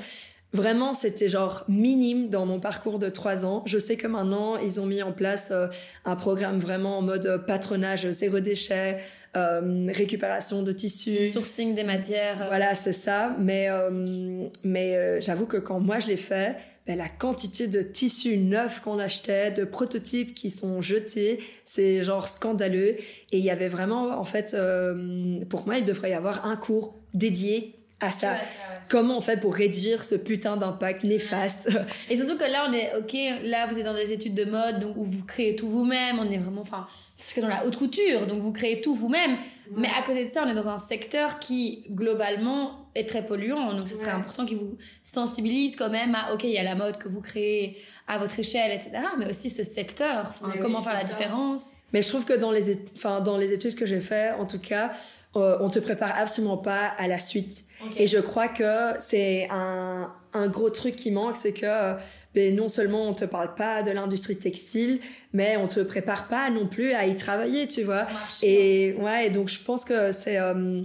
Vraiment, 0.51 0.95
c'était 0.95 1.29
genre 1.29 1.63
minime 1.67 2.29
dans 2.29 2.47
mon 2.47 2.59
parcours 2.59 2.97
de 2.97 3.09
trois 3.09 3.45
ans. 3.45 3.61
Je 3.67 3.77
sais 3.77 3.97
que 3.97 4.07
maintenant, 4.07 4.57
ils 4.57 4.79
ont 4.79 4.87
mis 4.87 5.03
en 5.03 5.11
place 5.11 5.49
euh, 5.51 5.67
un 6.05 6.15
programme 6.15 6.57
vraiment 6.57 6.97
en 6.97 7.01
mode 7.03 7.43
patronage 7.45 8.09
zéro 8.09 8.39
déchet, 8.39 8.97
euh, 9.37 9.87
récupération 9.93 10.63
de 10.63 10.71
tissus. 10.71 11.27
Sourcing 11.27 11.75
des 11.75 11.83
matières. 11.83 12.45
Voilà, 12.47 12.73
c'est 12.73 12.93
ça. 12.93 13.35
Mais, 13.37 13.69
euh, 13.69 14.47
mais 14.63 14.95
euh, 14.95 15.21
j'avoue 15.21 15.45
que 15.45 15.57
quand 15.57 15.79
moi 15.79 15.99
je 15.99 16.07
l'ai 16.07 16.17
fait, 16.17 16.55
ben, 16.89 16.97
la 16.97 17.07
quantité 17.07 17.67
de 17.67 17.83
tissus 17.83 18.39
neufs 18.39 18.79
qu'on 18.79 18.97
achetait, 18.97 19.51
de 19.51 19.63
prototypes 19.63 20.33
qui 20.33 20.49
sont 20.49 20.81
jetés, 20.81 21.39
c'est 21.63 22.03
genre 22.03 22.27
scandaleux. 22.27 22.95
Et 23.31 23.37
il 23.37 23.43
y 23.43 23.51
avait 23.51 23.67
vraiment, 23.67 24.19
en 24.19 24.23
fait, 24.23 24.55
euh, 24.55 25.45
pour 25.45 25.67
moi, 25.67 25.77
il 25.77 25.85
devrait 25.85 26.09
y 26.09 26.13
avoir 26.15 26.47
un 26.47 26.55
cours 26.55 26.95
dédié 27.13 27.75
à 27.99 28.09
ça. 28.11 28.31
ouais, 28.31 28.37
ouais. 28.37 28.43
Comment 28.87 29.17
on 29.17 29.21
fait 29.21 29.39
pour 29.39 29.53
réduire 29.53 30.03
ce 30.03 30.15
putain 30.15 30.57
d'impact 30.57 31.03
néfaste? 31.03 31.69
Et 32.09 32.17
surtout 32.17 32.37
que 32.37 32.51
là, 32.51 32.65
on 32.67 32.73
est, 32.73 32.91
ok, 32.97 33.43
là, 33.43 33.67
vous 33.67 33.77
êtes 33.77 33.85
dans 33.85 33.93
des 33.93 34.13
études 34.13 34.33
de 34.33 34.45
mode, 34.45 34.79
donc 34.79 34.97
où 34.97 35.03
vous 35.03 35.25
créez 35.25 35.55
tout 35.55 35.69
vous-même, 35.69 36.17
on 36.17 36.29
est 36.31 36.37
vraiment, 36.37 36.61
enfin, 36.61 36.87
parce 37.15 37.33
que 37.33 37.41
dans 37.41 37.49
la 37.49 37.65
haute 37.65 37.75
couture, 37.75 38.25
donc 38.25 38.41
vous 38.41 38.51
créez 38.51 38.81
tout 38.81 38.95
vous-même. 38.95 39.37
Mais 39.75 39.89
à 39.89 40.01
côté 40.01 40.23
de 40.23 40.29
ça, 40.29 40.43
on 40.43 40.49
est 40.49 40.55
dans 40.55 40.69
un 40.69 40.79
secteur 40.79 41.37
qui, 41.37 41.85
globalement, 41.91 42.87
est 42.95 43.07
très 43.07 43.23
polluant. 43.23 43.73
Donc 43.73 43.87
ce 43.87 43.95
serait 43.95 44.11
important 44.11 44.45
qu'il 44.45 44.57
vous 44.57 44.77
sensibilise 45.03 45.75
quand 45.75 45.89
même 45.89 46.15
à, 46.15 46.33
ok, 46.33 46.45
il 46.45 46.51
y 46.51 46.57
a 46.57 46.63
la 46.63 46.75
mode 46.75 46.97
que 46.97 47.07
vous 47.09 47.21
créez 47.21 47.77
à 48.07 48.17
votre 48.17 48.39
échelle, 48.39 48.71
etc. 48.71 49.03
Mais 49.19 49.29
aussi 49.29 49.49
ce 49.49 49.63
secteur, 49.63 50.33
oui, 50.43 50.53
comment 50.59 50.79
faire 50.79 50.93
la 50.93 51.01
ça. 51.01 51.07
différence? 51.07 51.73
Mais 51.93 52.01
je 52.01 52.07
trouve 52.07 52.25
que 52.25 52.33
dans 52.33 52.51
les, 52.51 52.79
enfin, 52.95 53.19
dans 53.19 53.37
les 53.37 53.53
études 53.53 53.75
que 53.75 53.85
j'ai 53.85 54.01
fait, 54.01 54.31
en 54.31 54.45
tout 54.47 54.59
cas, 54.59 54.91
euh, 55.35 55.57
on 55.59 55.69
te 55.69 55.79
prépare 55.79 56.17
absolument 56.17 56.57
pas 56.57 56.87
à 56.97 57.07
la 57.07 57.19
suite. 57.19 57.65
Et 57.95 58.07
je 58.07 58.17
crois 58.17 58.47
que 58.47 58.93
c'est 58.99 59.47
un, 59.51 60.11
un 60.33 60.47
gros 60.47 60.69
truc 60.69 60.95
qui 60.95 61.11
manque, 61.11 61.35
c'est 61.35 61.53
que 61.53 61.65
euh, 61.65 61.93
ben, 62.33 62.55
non 62.55 62.67
seulement 62.67 63.07
on 63.07 63.13
te 63.13 63.25
parle 63.25 63.53
pas 63.55 63.83
de 63.83 63.91
l'industrie 63.91 64.37
textile, 64.37 64.99
mais 65.31 65.55
on 65.57 65.67
te 65.67 65.79
prépare 65.81 66.27
pas 66.27 66.49
non 66.49 66.67
plus 66.67 66.93
à 66.93 67.05
y 67.05 67.15
travailler, 67.15 67.67
tu 67.67 67.83
vois. 67.83 68.07
Et 68.41 68.95
ouais, 68.97 69.27
et 69.27 69.29
donc 69.29 69.49
je 69.49 69.59
pense 69.59 69.85
que 69.85 70.11
c'est 70.11 70.39
euh, 70.39 70.81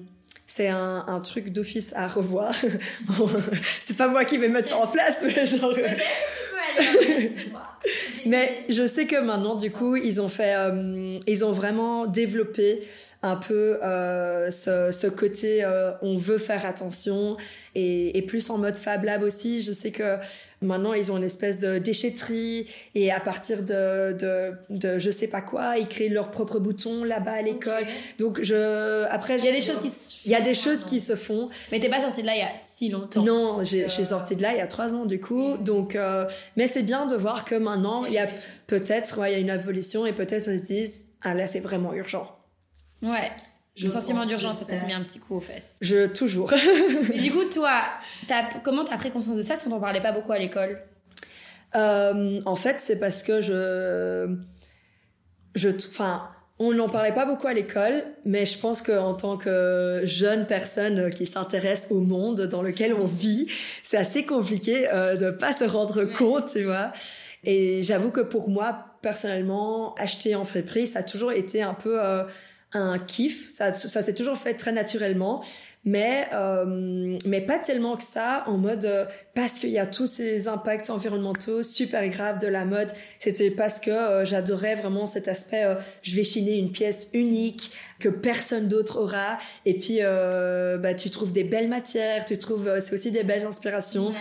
c'est 0.47 0.69
un, 0.69 1.05
un 1.09 1.21
truc 1.21 1.51
d'office 1.51 1.95
à 1.97 2.07
revoir. 2.07 2.55
c'est 3.81 3.97
pas 3.97 4.09
moi 4.09 4.25
qui 4.25 4.37
vais 4.37 4.49
mettre 4.49 4.69
ça 4.69 4.77
en 4.77 4.87
place, 4.87 5.23
mais 5.25 5.47
genre. 5.47 5.75
tu 5.75 5.81
peux 5.81 6.83
aller, 6.83 7.33
c'est 7.37 7.51
moi. 7.51 7.63
Mais 8.27 8.65
je 8.69 8.87
sais 8.87 9.07
que 9.07 9.21
maintenant, 9.21 9.55
du 9.55 9.71
coup, 9.71 9.97
ils 9.97 10.21
ont 10.21 10.29
fait, 10.29 10.55
euh, 10.55 11.19
ils 11.27 11.45
ont 11.45 11.53
vraiment 11.53 12.07
développé 12.07 12.83
un 13.27 13.37
peu 13.37 13.79
euh, 13.83 14.51
ce, 14.51 14.93
ce 14.93 15.07
côté 15.07 15.65
euh, 15.65 15.93
on 16.03 16.19
veut 16.19 16.37
faire 16.37 16.67
attention 16.67 17.39
et, 17.75 18.19
et 18.19 18.23
plus 18.23 18.51
en 18.51 18.59
mode 18.59 18.77
Fab 18.79 19.03
Lab 19.05 19.23
aussi. 19.23 19.63
Je 19.63 19.73
sais 19.73 19.91
que 19.93 20.19
maintenant 20.61 20.93
ils 20.93 21.11
ont 21.11 21.17
une 21.17 21.25
espèce 21.25 21.59
de 21.59 21.79
déchetterie 21.79 22.67
et 22.95 23.11
à 23.11 23.21
partir 23.21 23.63
de, 23.63 24.13
de, 24.13 24.53
de 24.69 24.99
je 24.99 25.11
sais 25.11 25.27
pas 25.27 25.41
quoi, 25.41 25.79
ils 25.79 25.89
créent 25.89 26.11
leurs 26.11 26.31
propres 26.31 26.59
boutons 26.59 27.03
là-bas 27.03 27.33
à 27.33 27.43
l'école. 27.43 27.87
Donc 28.19 28.43
je 28.43 29.05
après 29.11 29.39
Il 29.39 29.45
y 29.47 29.49
a 29.49 29.53
des 29.53 29.63
choses 29.63 29.81
qui 29.81 29.91
se 29.91 30.17
il 30.27 30.31
y 30.31 30.35
a 30.35 30.41
des 30.43 30.55
choses 30.55 30.85
qui 30.85 31.01
se 31.01 31.17
font. 31.17 31.49
Mais 31.73 31.81
t'es 31.81 31.89
pas 31.89 32.03
sortie 32.03 32.21
de 32.21 32.27
là 32.27 32.35
il 32.35 32.41
y 32.41 32.43
a 32.43 32.53
si 32.75 32.91
longtemps. 32.91 33.23
Non, 33.23 33.63
j'ai- 33.63 33.89
sortie 33.89 34.37
de 34.37 34.43
là 34.43 34.53
il 34.53 34.59
y 34.59 34.61
a 34.61 34.67
trois 34.67 34.95
ans 34.95 35.07
du 35.07 35.19
coup. 35.19 35.57
Donc, 35.57 35.97
euh, 35.97 36.27
mais 36.57 36.67
c'est 36.67 36.83
bien 36.83 37.07
de 37.07 37.17
voir 37.17 37.47
que 37.47 37.55
maintenant 37.55 38.05
il 38.05 38.13
y 38.13 38.19
a 38.19 38.29
peut-être, 38.67 39.19
ouais, 39.19 39.31
il 39.31 39.33
y 39.33 39.37
a 39.37 39.39
une 39.39 39.49
évolution 39.49 40.05
et 40.05 40.13
peut-être 40.13 40.49
ils 40.51 40.59
se 40.59 40.65
disent, 40.67 41.05
ah 41.23 41.33
là 41.33 41.47
c'est 41.47 41.61
vraiment 41.61 41.95
urgent. 41.95 42.34
Ouais. 43.05 43.31
Je 43.77 43.87
Le 43.87 43.93
sentiment 43.93 44.25
d'urgence, 44.25 44.59
ça 44.61 44.65
t'a 44.67 44.77
mis 44.85 44.93
un 44.93 45.03
petit 45.03 45.19
coup 45.19 45.35
aux 45.37 45.41
fesses. 45.41 45.79
Je 45.81 46.07
toujours. 46.07 46.53
Mais 47.09 47.19
du 47.19 47.33
coup, 47.33 47.45
toi, 47.45 47.73
t'as- 48.29 48.61
comment 48.63 48.85
t'as 48.85 48.97
pris 48.97 49.11
conscience 49.11 49.37
de 49.37 49.43
ça 49.43 49.57
si 49.57 49.67
on 49.67 49.71
t'en 49.71 49.81
parlait 49.81 50.01
pas 50.03 50.13
beaucoup 50.13 50.31
à 50.33 50.39
l'école? 50.39 50.81
Euh, 51.75 52.41
en 52.47 52.55
fait, 52.55 52.77
c'est 52.81 53.01
parce 53.01 53.25
que 53.25 53.41
je, 53.41 54.33
je, 55.57 55.69
enfin, 55.71 56.29
on 56.61 56.73
n'en 56.73 56.89
parlait 56.89 57.13
pas 57.13 57.27
beaucoup 57.27 57.49
à 57.49 57.53
l'école, 57.53 58.05
mais 58.25 58.47
je 58.47 58.57
pense 58.59 58.81
qu'en 58.81 59.15
tant 59.15 59.37
que 59.37 60.03
jeune 60.05 60.47
personne 60.47 61.13
qui 61.13 61.27
s'intéresse 61.27 61.89
au 61.91 62.01
monde 62.01 62.43
dans 62.43 62.63
lequel 62.63 62.95
on 62.95 63.07
vit, 63.07 63.49
c'est 63.83 63.97
assez 63.97 64.25
compliqué 64.25 64.89
euh, 64.93 65.17
de 65.17 65.33
pas 65.33 65.53
se 65.53 65.65
rendre 65.65 66.05
compte, 66.05 66.47
tu 66.53 66.63
vois. 66.63 66.93
Et 67.43 67.83
j'avoue 67.83 68.13
que 68.13 68.21
pour 68.21 68.49
moi, 68.49 68.87
personnellement, 69.03 69.95
acheter 69.97 70.37
en 70.37 70.45
friperie, 70.45 70.87
ça 70.87 71.01
a 71.01 71.03
toujours 71.03 71.33
été 71.33 71.61
un 71.61 71.75
peu 71.75 72.03
euh, 72.03 72.23
un 72.75 72.99
kiff. 72.99 73.49
Ça, 73.49 73.73
ça 73.73 74.03
s'est 74.03 74.15
toujours 74.15 74.37
fait 74.37 74.55
très 74.55 74.73
naturellement. 74.73 75.43
Mais, 75.87 76.29
euh, 76.33 77.19
mais 77.27 77.43
pas 77.43 77.59
tellement 77.59 77.99
que 77.99 78.03
ça, 78.03 78.45
en 78.47 78.57
mode 78.57 78.87
euh, 78.87 79.05
parce 79.35 79.59
qu'il 79.59 79.69
y 79.69 79.79
a 79.79 79.85
tous 79.85 80.07
ces 80.07 80.49
impacts 80.49 80.89
environnementaux 80.89 81.63
super 81.63 82.09
graves 82.09 82.39
de 82.39 82.47
la 82.47 82.65
mode. 82.65 82.91
C'était 83.19 83.51
parce 83.51 83.81
que 83.81 83.91
euh, 83.91 84.25
j'adorais 84.25 84.77
vraiment 84.77 85.05
cet 85.05 85.29
aspect. 85.29 85.63
euh, 85.63 85.75
je 86.01 86.17
vais 86.17 86.25
chiner 86.25 86.57
une 86.57 86.73
pièce 86.73 87.11
unique 87.13 87.71
que 87.99 88.09
personne 88.09 88.67
d'autre 88.67 88.99
aura. 88.99 89.39
Et 89.67 89.75
puis, 89.75 89.99
euh, 90.01 90.79
bah, 90.79 90.95
tu 90.95 91.11
trouves 91.11 91.33
des 91.33 91.45
belles 91.45 91.69
matières, 91.69 92.25
tu 92.25 92.39
trouves, 92.39 92.81
c'est 92.81 92.95
aussi 92.95 93.11
des 93.11 93.23
belles 93.23 93.45
inspirations. 93.45 94.15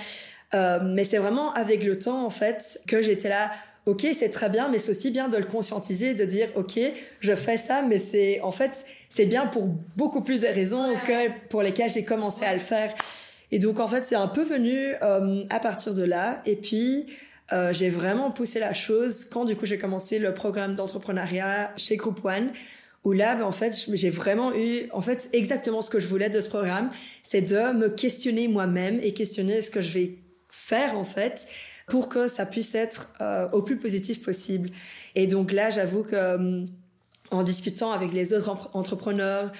Euh, 0.53 0.79
mais 0.83 1.05
c'est 1.05 1.17
vraiment 1.17 1.53
avec 1.53 1.85
le 1.85 1.97
temps, 1.97 2.25
en 2.25 2.29
fait, 2.29 2.81
que 2.87 3.01
j'étais 3.01 3.29
là, 3.29 3.51
ok, 3.85 4.07
c'est 4.13 4.29
très 4.29 4.49
bien, 4.49 4.69
mais 4.69 4.79
c'est 4.79 4.91
aussi 4.91 5.11
bien 5.11 5.29
de 5.29 5.37
le 5.37 5.45
conscientiser, 5.45 6.13
de 6.13 6.25
dire, 6.25 6.49
ok, 6.55 6.79
je 7.19 7.35
fais 7.35 7.57
ça, 7.57 7.81
mais 7.81 7.99
c'est, 7.99 8.39
en 8.41 8.51
fait, 8.51 8.85
c'est 9.09 9.25
bien 9.25 9.47
pour 9.47 9.67
beaucoup 9.95 10.21
plus 10.21 10.41
de 10.41 10.47
raisons 10.47 10.93
que 11.05 11.47
pour 11.49 11.61
lesquelles 11.61 11.89
j'ai 11.89 12.05
commencé 12.05 12.45
à 12.45 12.53
le 12.53 12.59
faire. 12.59 12.93
Et 13.51 13.59
donc, 13.59 13.79
en 13.79 13.87
fait, 13.87 14.03
c'est 14.03 14.15
un 14.15 14.27
peu 14.27 14.43
venu 14.43 14.93
euh, 15.01 15.43
à 15.49 15.59
partir 15.59 15.93
de 15.93 16.03
là. 16.03 16.41
Et 16.45 16.55
puis, 16.55 17.05
euh, 17.51 17.73
j'ai 17.73 17.89
vraiment 17.89 18.31
poussé 18.31 18.59
la 18.59 18.73
chose 18.73 19.25
quand, 19.25 19.45
du 19.45 19.55
coup, 19.55 19.65
j'ai 19.65 19.77
commencé 19.77 20.17
le 20.17 20.33
programme 20.33 20.75
d'entrepreneuriat 20.75 21.71
chez 21.77 21.97
Group 21.97 22.23
One 22.23 22.51
où 23.03 23.11
là, 23.11 23.35
ben, 23.35 23.43
en 23.43 23.51
fait, 23.51 23.85
j'ai 23.93 24.09
vraiment 24.09 24.55
eu, 24.55 24.89
en 24.91 25.01
fait, 25.01 25.29
exactement 25.33 25.81
ce 25.81 25.89
que 25.89 25.99
je 25.99 26.07
voulais 26.07 26.29
de 26.29 26.39
ce 26.39 26.47
programme, 26.47 26.89
c'est 27.21 27.41
de 27.41 27.73
me 27.73 27.89
questionner 27.89 28.47
moi-même 28.47 28.99
et 29.03 29.13
questionner 29.13 29.61
ce 29.61 29.69
que 29.69 29.81
je 29.81 29.91
vais 29.91 30.17
faire, 30.49 30.97
en 30.97 31.03
fait, 31.03 31.47
pour 31.87 32.09
que 32.09 32.27
ça 32.27 32.45
puisse 32.45 32.75
être 32.75 33.13
euh, 33.21 33.47
au 33.51 33.61
plus 33.61 33.77
positif 33.77 34.23
possible. 34.23 34.71
Et 35.15 35.27
donc 35.27 35.51
là, 35.51 35.69
j'avoue 35.69 36.03
que 36.03 36.15
euh, 36.15 36.65
en 37.31 37.43
discutant 37.43 37.91
avec 37.91 38.13
les 38.13 38.33
autres 38.33 38.69
entrepreneurs, 38.73 39.51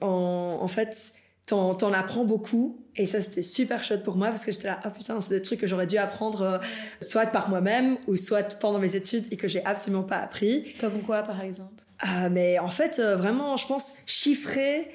en, 0.00 0.58
en 0.60 0.68
fait, 0.68 1.12
t'en, 1.46 1.74
t'en 1.74 1.92
apprends 1.92 2.24
beaucoup. 2.24 2.84
Et 2.96 3.06
ça, 3.06 3.20
c'était 3.20 3.42
super 3.42 3.84
chouette 3.84 4.02
pour 4.02 4.16
moi 4.16 4.28
parce 4.28 4.44
que 4.44 4.52
j'étais 4.52 4.68
là, 4.68 4.80
oh 4.84 4.88
putain, 4.90 5.20
c'est 5.20 5.34
des 5.34 5.42
trucs 5.42 5.60
que 5.60 5.66
j'aurais 5.66 5.86
dû 5.86 5.98
apprendre 5.98 6.42
euh, 6.42 6.58
soit 7.00 7.26
par 7.26 7.48
moi-même 7.48 7.96
ou 8.06 8.16
soit 8.16 8.58
pendant 8.58 8.78
mes 8.78 8.96
études 8.96 9.26
et 9.30 9.36
que 9.36 9.48
j'ai 9.48 9.64
absolument 9.64 10.02
pas 10.02 10.18
appris. 10.18 10.74
Comme 10.80 11.02
quoi, 11.02 11.22
par 11.22 11.40
exemple? 11.42 11.82
Ah, 12.00 12.28
mais 12.28 12.58
en 12.58 12.68
fait, 12.68 13.00
vraiment, 13.00 13.56
je 13.56 13.66
pense 13.66 13.94
chiffrer 14.06 14.88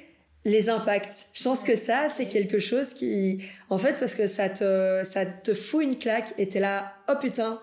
les 0.46 0.70
impacts. 0.70 1.28
Je 1.34 1.44
pense 1.44 1.64
que 1.64 1.76
ça, 1.76 2.08
c'est 2.10 2.28
quelque 2.28 2.60
chose 2.60 2.94
qui, 2.94 3.40
en 3.70 3.78
fait, 3.78 3.98
parce 4.00 4.16
que 4.16 4.28
ça 4.28 4.50
te, 4.50 5.02
ça 5.04 5.26
te 5.26 5.54
fout 5.54 5.84
une 5.84 5.98
claque 5.98 6.34
et 6.38 6.50
t'es 6.50 6.60
là, 6.60 6.94
oh 7.10 7.14
putain, 7.20 7.60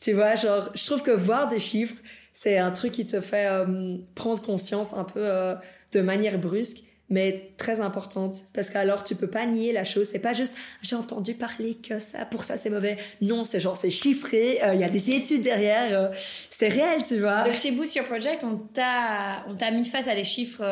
tu 0.00 0.12
vois, 0.12 0.34
genre, 0.34 0.70
je 0.74 0.84
trouve 0.86 1.02
que 1.02 1.10
voir 1.10 1.48
des 1.48 1.60
chiffres, 1.60 1.96
c'est 2.32 2.58
un 2.58 2.70
truc 2.70 2.92
qui 2.92 3.06
te 3.06 3.20
fait 3.20 3.46
euh, 3.46 3.96
prendre 4.14 4.42
conscience 4.42 4.92
un 4.92 5.04
peu 5.04 5.20
euh, 5.20 5.54
de 5.92 6.00
manière 6.00 6.38
brusque 6.38 6.78
mais 7.08 7.52
très 7.56 7.80
importante. 7.80 8.38
Parce 8.52 8.68
qu'alors 8.68 9.04
tu 9.04 9.14
peux 9.14 9.30
pas 9.30 9.46
nier 9.46 9.72
la 9.72 9.84
chose. 9.84 10.08
C'est 10.10 10.18
pas 10.18 10.32
juste 10.32 10.54
j'ai 10.82 10.96
entendu 10.96 11.34
parler 11.34 11.76
que 11.76 11.98
ça 11.98 12.26
pour 12.26 12.42
ça 12.44 12.56
c'est 12.56 12.68
mauvais. 12.68 12.98
Non 13.22 13.44
c'est 13.44 13.60
genre 13.60 13.76
c'est 13.76 13.90
chiffré 13.90 14.62
euh, 14.62 14.74
il 14.74 14.80
y 14.80 14.84
a 14.84 14.90
des 14.90 15.12
études 15.12 15.42
derrière 15.42 16.10
c'est 16.50 16.68
réel 16.68 17.02
tu 17.06 17.20
vois. 17.20 17.44
Donc 17.44 17.54
chez 17.54 17.70
Boost 17.70 17.94
Your 17.94 18.06
Project 18.06 18.44
on 18.44 18.56
t'a 18.56 19.46
on 19.48 19.54
t'a 19.54 19.70
mis 19.70 19.84
face 19.84 20.08
à 20.08 20.14
des 20.14 20.24
chiffres 20.24 20.62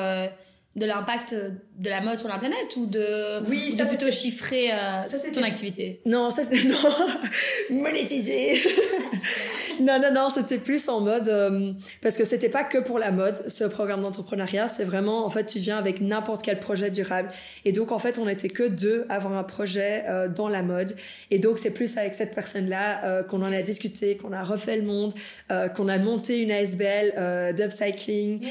de 0.76 0.86
l'impact 0.86 1.34
de 1.78 1.90
la 1.90 2.00
mode 2.00 2.18
sur 2.18 2.28
la 2.28 2.38
planète 2.38 2.76
ou 2.76 2.86
de 2.86 3.44
oui 3.48 3.72
ça 3.72 3.84
plutôt 3.84 4.10
chiffrer 4.10 4.70
euh, 4.72 5.02
ton 5.32 5.42
activité? 5.42 6.00
Non 6.06 6.30
ça 6.30 6.44
c'est 6.44 6.64
non. 6.68 6.76
Monétiser. 7.70 8.60
Non 9.80 9.98
non 10.00 10.12
non 10.12 10.28
c'était 10.32 10.58
plus 10.58 10.88
en 10.88 11.00
mode 11.00 11.26
euh, 11.26 11.72
parce 12.00 12.16
que 12.16 12.24
c'était 12.24 12.48
pas 12.48 12.62
que 12.62 12.78
pour 12.78 13.00
la 13.00 13.10
mode 13.10 13.42
ce 13.48 13.64
programme 13.64 14.02
d'entrepreneuriat. 14.02 14.68
C'est 14.68 14.84
vraiment 14.84 15.26
en 15.26 15.30
fait 15.30 15.46
tu 15.46 15.58
viens 15.58 15.76
avec 15.76 16.00
n'importe 16.00 16.42
quel 16.42 16.60
projet 16.60 16.90
durable. 16.90 17.30
Et 17.64 17.72
donc 17.72 17.90
en 17.90 17.98
fait 17.98 18.20
on 18.20 18.28
était 18.28 18.50
que 18.50 18.62
deux 18.62 19.04
à 19.08 19.16
avoir 19.16 19.32
un 19.36 19.42
projet 19.42 20.04
euh, 20.08 20.28
dans 20.28 20.48
la 20.48 20.62
mode. 20.62 20.94
Et 21.32 21.40
donc 21.40 21.58
c'est 21.58 21.72
plus 21.72 21.98
avec 21.98 22.14
cette 22.14 22.36
personne 22.36 22.68
là 22.68 23.24
qu'on 23.24 23.42
en 23.42 23.52
a 23.52 23.62
discuté 23.62 24.16
qu'on 24.16 24.32
a 24.32 24.44
refait 24.44 24.76
le 24.76 24.84
monde 24.84 25.12
qu'on 25.74 25.88
a 25.88 25.98
monté 25.98 26.38
une 26.38 26.52
ASBL 26.52 27.54
d'upcycling. 27.56 28.46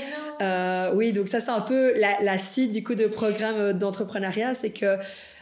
Oui 0.93 1.13
donc 1.13 1.29
ça 1.29 1.39
c'est 1.39 1.51
un 1.51 1.61
peu 1.61 1.97
la 1.97 2.12
la, 2.21 2.35
la 2.35 2.67
du 2.67 2.83
coup 2.83 2.95
de 2.95 3.07
programme 3.07 3.73
d'entrepreneuriat, 3.73 4.53
c'est 4.53 4.71
que 4.71 4.97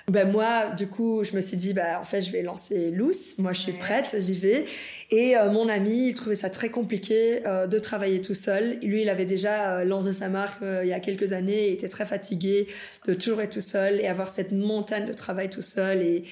ben 0.08 0.30
moi, 0.30 0.72
du 0.72 0.88
coup, 0.88 1.24
je 1.24 1.36
me 1.36 1.42
suis 1.42 1.58
dit, 1.58 1.74
bah, 1.74 2.00
en 2.00 2.04
fait, 2.04 2.22
je 2.22 2.32
vais 2.32 2.42
lancer 2.42 2.92
Loose. 2.92 3.38
Moi, 3.38 3.54
je 3.54 3.62
suis 3.62 3.74
prête, 3.74 4.16
j'y 4.20 4.34
vais. 4.34 4.66
Et 5.10 5.38
euh, 5.38 5.50
mon 5.50 5.70
ami, 5.70 6.10
il 6.10 6.14
trouvait 6.16 6.36
ça 6.36 6.50
très 6.50 6.70
compliqué 6.70 7.46
euh, 7.46 7.68
de 7.68 7.80
travailler 7.80 8.20
tout 8.20 8.36
seul. 8.36 8.80
Lui, 8.82 9.04
il 9.04 9.10
avait 9.10 9.26
déjà 9.26 9.78
euh, 9.80 9.86
lancé 9.86 10.12
sa 10.12 10.28
marque 10.28 10.62
il 10.62 10.88
y 10.88 10.94
a 10.94 11.00
quelques 11.00 11.34
années. 11.34 11.68
Il 11.70 11.74
était 11.74 11.88
très 11.88 12.06
fatigué 12.06 12.68
de 13.08 13.14
toujours 13.14 13.42
être 13.42 13.54
tout 13.54 13.62
seul 13.62 14.02
et 14.02 14.08
avoir 14.08 14.28
cette 14.28 14.52
montagne 14.52 15.08
de 15.08 15.14
travail 15.14 15.50
tout 15.50 15.62
seul. 15.62 16.02
Et 16.02 16.24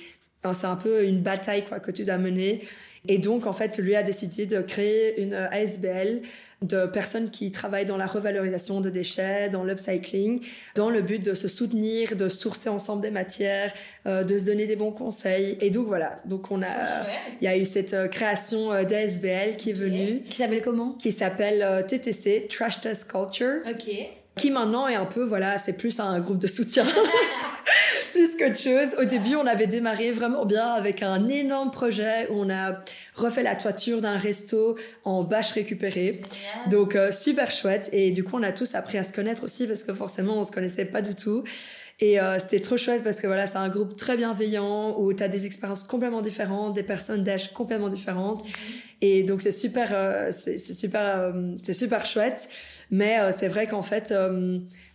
c'est 0.53 0.67
un 0.67 0.75
peu 0.75 1.05
une 1.05 1.21
bataille 1.21 1.63
quoi 1.65 1.79
que 1.79 1.91
tu 1.91 2.03
dois 2.03 2.17
mener. 2.17 2.63
Et 3.07 3.17
donc, 3.17 3.45
en 3.47 3.53
fait, 3.53 3.77
lui 3.77 3.95
a 3.95 4.03
décidé 4.03 4.45
de 4.45 4.61
créer 4.61 5.21
une 5.21 5.33
ASBL 5.33 6.21
de 6.61 6.85
personnes 6.85 7.31
qui 7.31 7.51
travaillent 7.51 7.85
dans 7.85 7.97
la 7.97 8.05
revalorisation 8.05 8.81
de 8.81 8.89
déchets, 8.89 9.49
dans 9.49 9.63
l'upcycling, 9.63 10.41
dans 10.75 10.89
le 10.89 11.01
but 11.01 11.23
de 11.23 11.33
se 11.33 11.47
soutenir, 11.47 12.15
de 12.15 12.27
sourcer 12.27 12.67
ensemble 12.67 13.01
des 13.01 13.11
matières, 13.11 13.73
euh, 14.05 14.23
de 14.23 14.37
se 14.37 14.45
donner 14.45 14.65
des 14.65 14.75
bons 14.75 14.91
conseils. 14.91 15.57
Et 15.61 15.69
donc 15.69 15.87
voilà, 15.87 16.19
donc 16.25 16.51
on 16.51 16.61
a, 16.61 16.67
il 17.39 17.45
y 17.45 17.47
a 17.47 17.57
eu 17.57 17.65
cette 17.65 17.93
euh, 17.93 18.07
création 18.07 18.73
euh, 18.73 18.83
d'ASBL 18.83 19.55
qui 19.55 19.69
est 19.69 19.73
venue. 19.73 20.21
Qui 20.23 20.35
s'appelle 20.35 20.61
comment? 20.61 20.93
Qui 20.93 21.11
s'appelle 21.11 21.85
TTC, 21.87 22.47
Trash 22.49 22.81
Test 22.81 23.09
Culture. 23.09 23.61
Ok. 23.69 23.89
Qui 24.35 24.51
maintenant 24.51 24.87
est 24.87 24.95
un 24.95 25.05
peu, 25.05 25.23
voilà, 25.23 25.57
c'est 25.57 25.73
plus 25.73 25.99
un 25.99 26.19
groupe 26.19 26.39
de 26.39 26.47
soutien. 26.47 26.85
plus 28.19 28.35
qu'autre 28.35 28.59
chose. 28.59 28.99
Au 28.99 29.05
début, 29.05 29.35
on 29.35 29.45
avait 29.45 29.65
démarré 29.65 30.11
vraiment 30.11 30.45
bien 30.45 30.67
avec 30.67 31.03
un 31.03 31.29
énorme 31.29 31.71
projet 31.71 32.27
où 32.29 32.33
on 32.33 32.49
a 32.49 32.83
refait 33.15 33.43
la 33.43 33.55
toiture 33.55 34.01
d'un 34.01 34.17
resto 34.17 34.77
en 35.05 35.23
bâche 35.23 35.51
récupérée. 35.51 36.19
Donc 36.69 36.97
euh, 36.97 37.13
super 37.13 37.49
chouette. 37.49 37.89
Et 37.93 38.11
du 38.11 38.25
coup, 38.25 38.35
on 38.35 38.43
a 38.43 38.51
tous 38.51 38.75
appris 38.75 38.97
à 38.97 39.05
se 39.05 39.13
connaître 39.13 39.45
aussi 39.45 39.67
parce 39.67 39.85
que 39.85 39.93
forcément, 39.93 40.37
on 40.37 40.43
se 40.43 40.51
connaissait 40.51 40.83
pas 40.83 41.01
du 41.01 41.15
tout. 41.15 41.45
Et 42.01 42.19
euh, 42.19 42.39
c'était 42.39 42.59
trop 42.59 42.75
chouette 42.75 43.05
parce 43.05 43.21
que 43.21 43.27
voilà, 43.27 43.47
c'est 43.47 43.57
un 43.57 43.69
groupe 43.69 43.95
très 43.95 44.17
bienveillant 44.17 44.99
où 44.99 45.13
tu 45.13 45.23
as 45.23 45.29
des 45.29 45.45
expériences 45.45 45.83
complètement 45.83 46.21
différentes, 46.21 46.73
des 46.73 46.83
personnes 46.83 47.23
d'âge 47.23 47.53
complètement 47.53 47.89
différentes. 47.89 48.43
Mhm. 48.43 48.51
Et 49.01 49.23
donc 49.23 49.41
c'est 49.41 49.53
super, 49.53 49.91
euh, 49.93 50.29
c'est 50.31 50.57
super, 50.57 51.33
c'est 51.63 51.73
super 51.73 52.05
chouette. 52.05 52.49
Mais 52.91 53.17
c'est 53.31 53.47
vrai 53.47 53.67
qu'en 53.67 53.83
fait, 53.83 54.11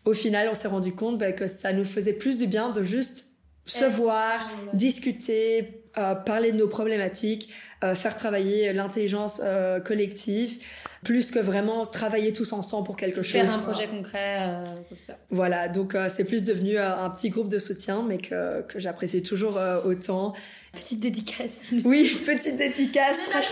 au 0.04 0.12
final, 0.12 0.48
on 0.50 0.54
s'est 0.54 0.68
rendu 0.68 0.92
compte 0.92 1.18
bah, 1.18 1.32
que 1.32 1.46
ça 1.46 1.72
nous 1.72 1.84
faisait 1.84 2.12
plus 2.12 2.38
du 2.38 2.46
bien 2.46 2.70
de 2.70 2.82
juste 2.82 3.26
se 3.66 3.84
voir, 3.84 4.50
discuter, 4.74 5.84
euh, 5.96 6.14
parler 6.14 6.52
de 6.52 6.56
nos 6.56 6.68
problématiques, 6.68 7.48
euh, 7.82 7.94
faire 7.94 8.14
travailler 8.14 8.72
l'intelligence 8.72 9.40
euh, 9.42 9.80
collective, 9.80 10.58
plus 11.02 11.30
que 11.30 11.38
vraiment 11.38 11.86
travailler 11.86 12.32
tous 12.32 12.52
ensemble 12.52 12.84
pour 12.84 12.96
quelque 12.96 13.22
chose. 13.22 13.32
Faire 13.32 13.54
un 13.54 13.58
projet 13.58 13.88
concret. 13.88 14.64
ça. 14.96 15.16
Voilà, 15.30 15.68
donc 15.68 15.96
c'est 16.08 16.24
plus 16.24 16.44
devenu 16.44 16.78
un 16.78 17.08
petit 17.10 17.30
groupe 17.30 17.48
de 17.48 17.58
soutien, 17.58 18.04
mais 18.06 18.18
que, 18.18 18.62
que 18.62 18.78
j'apprécie 18.78 19.22
toujours 19.22 19.58
autant. 19.84 20.34
Petite 20.72 21.00
dédicace. 21.00 21.72
Oui, 21.84 22.18
petite 22.26 22.56
dédicace. 22.56 23.18
trash, 23.30 23.48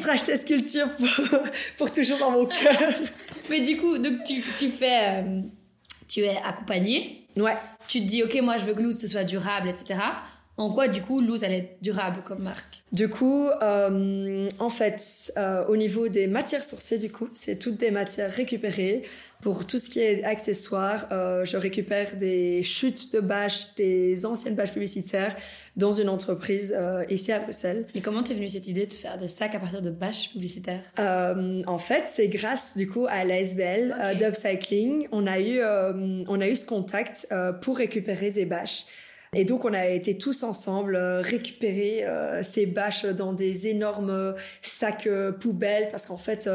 trash 0.00 0.22
test 0.24 0.46
culture 0.46 0.88
pour, 0.96 1.40
pour, 1.78 1.92
toujours 1.92 2.18
dans 2.18 2.30
mon 2.30 2.46
cœur. 2.46 2.92
mais 3.50 3.60
du 3.60 3.78
coup, 3.78 3.98
donc 3.98 4.22
tu, 4.24 4.42
tu 4.58 4.68
fais 4.68 5.24
tu 6.08 6.20
es 6.20 6.36
accompagné. 6.36 7.26
Ouais. 7.36 7.56
Tu 7.88 8.00
te 8.00 8.04
dis, 8.06 8.22
ok, 8.22 8.38
moi 8.42 8.58
je 8.58 8.64
veux 8.64 8.74
que 8.74 8.82
Loose 8.82 9.00
ce 9.00 9.08
soit 9.08 9.24
durable, 9.24 9.68
etc. 9.68 10.00
En 10.58 10.70
quoi, 10.70 10.88
du 10.88 11.02
coup, 11.02 11.20
Loose, 11.20 11.42
elle 11.42 11.52
est 11.52 11.76
durable 11.82 12.22
comme 12.24 12.42
marque? 12.42 12.82
Du 12.92 13.10
coup, 13.10 13.46
euh, 13.62 14.48
en 14.58 14.68
fait, 14.70 15.32
euh, 15.36 15.66
au 15.66 15.76
niveau 15.76 16.08
des 16.08 16.26
matières 16.26 16.64
sourcées, 16.64 16.98
du 16.98 17.10
coup, 17.10 17.28
c'est 17.34 17.58
toutes 17.58 17.76
des 17.76 17.90
matières 17.90 18.30
récupérées. 18.30 19.02
Pour 19.42 19.66
tout 19.66 19.78
ce 19.78 19.90
qui 19.90 20.00
est 20.00 20.24
accessoires, 20.24 21.08
euh, 21.12 21.44
je 21.44 21.58
récupère 21.58 22.16
des 22.16 22.62
chutes 22.62 23.12
de 23.12 23.20
bâches, 23.20 23.74
des 23.74 24.24
anciennes 24.24 24.54
bâches 24.54 24.72
publicitaires 24.72 25.36
dans 25.76 25.92
une 25.92 26.08
entreprise 26.08 26.74
ici 27.10 27.32
à 27.32 27.40
Bruxelles. 27.40 27.86
Et 27.94 28.00
comment 28.00 28.22
t'es 28.22 28.32
venue 28.32 28.48
cette 28.48 28.66
idée 28.66 28.86
de 28.86 28.94
faire 28.94 29.18
des 29.18 29.28
sacs 29.28 29.54
à 29.54 29.60
partir 29.60 29.82
de 29.82 29.90
bâches 29.90 30.30
publicitaires? 30.30 30.80
En 30.96 31.78
fait, 31.78 32.04
c'est 32.06 32.28
grâce 32.28 32.78
du 32.78 32.88
coup 32.88 33.06
à 33.06 33.24
l'ASBL 33.24 33.94
okay. 33.94 34.16
d'Upcycling. 34.16 35.08
On 35.12 35.26
a 35.26 35.38
eu, 35.38 35.60
on 36.28 36.40
a 36.40 36.48
eu 36.48 36.56
ce 36.56 36.64
contact 36.64 37.28
pour 37.60 37.76
récupérer 37.76 38.30
des 38.30 38.46
bâches. 38.46 38.86
Et 39.34 39.44
donc 39.44 39.64
on 39.64 39.72
a 39.72 39.86
été 39.86 40.16
tous 40.16 40.42
ensemble 40.42 40.96
euh, 40.96 41.20
récupérer 41.20 42.04
euh, 42.04 42.42
ces 42.42 42.66
bâches 42.66 43.04
dans 43.04 43.32
des 43.32 43.68
énormes 43.68 44.34
sacs 44.62 45.06
euh, 45.06 45.32
poubelles 45.32 45.88
parce 45.90 46.06
qu'en 46.06 46.16
fait 46.16 46.48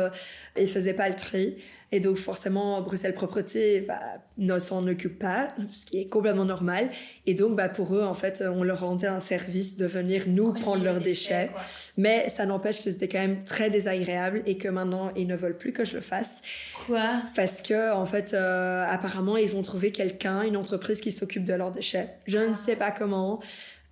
ils 0.57 0.69
faisaient 0.69 0.93
pas 0.93 1.09
le 1.09 1.15
tri. 1.15 1.57
Et 1.91 1.99
donc 1.99 2.17
forcément, 2.17 2.81
Bruxelles 2.81 3.13
Propreté 3.13 3.81
bah, 3.81 3.99
ne 4.37 4.59
s'en 4.59 4.87
occupe 4.87 5.19
pas, 5.19 5.49
ce 5.69 5.85
qui 5.85 5.99
est 5.99 6.07
complètement 6.07 6.45
normal. 6.45 6.89
Et 7.25 7.33
donc 7.33 7.55
bah, 7.55 7.69
pour 7.69 7.95
eux, 7.95 8.03
en 8.03 8.13
fait, 8.13 8.43
on 8.47 8.63
leur 8.63 8.79
rendait 8.81 9.07
un 9.07 9.19
service 9.19 9.77
de 9.77 9.85
venir 9.85 10.23
nous 10.27 10.53
prendre 10.53 10.83
leurs 10.83 10.99
déchets. 10.99 11.49
Mais 11.97 12.29
ça 12.29 12.45
n'empêche 12.45 12.77
que 12.77 12.91
c'était 12.91 13.07
quand 13.07 13.19
même 13.19 13.43
très 13.43 13.69
désagréable 13.69 14.43
et 14.45 14.57
que 14.57 14.67
maintenant, 14.67 15.11
ils 15.15 15.27
ne 15.27 15.35
veulent 15.35 15.57
plus 15.57 15.73
que 15.73 15.83
je 15.83 15.95
le 15.95 16.01
fasse. 16.01 16.41
Quoi? 16.85 17.21
Parce 17.35 17.61
que 17.61 17.93
en 17.93 18.05
fait, 18.05 18.33
euh, 18.33 18.85
apparemment, 18.87 19.37
ils 19.37 19.55
ont 19.55 19.63
trouvé 19.63 19.91
quelqu'un, 19.91 20.43
une 20.43 20.57
entreprise 20.57 21.01
qui 21.01 21.11
s'occupe 21.11 21.43
de 21.43 21.53
leurs 21.53 21.71
déchets. 21.71 22.09
Je 22.25 22.37
ne 22.37 22.53
sais 22.53 22.75
pas 22.75 22.91
comment. 22.91 23.41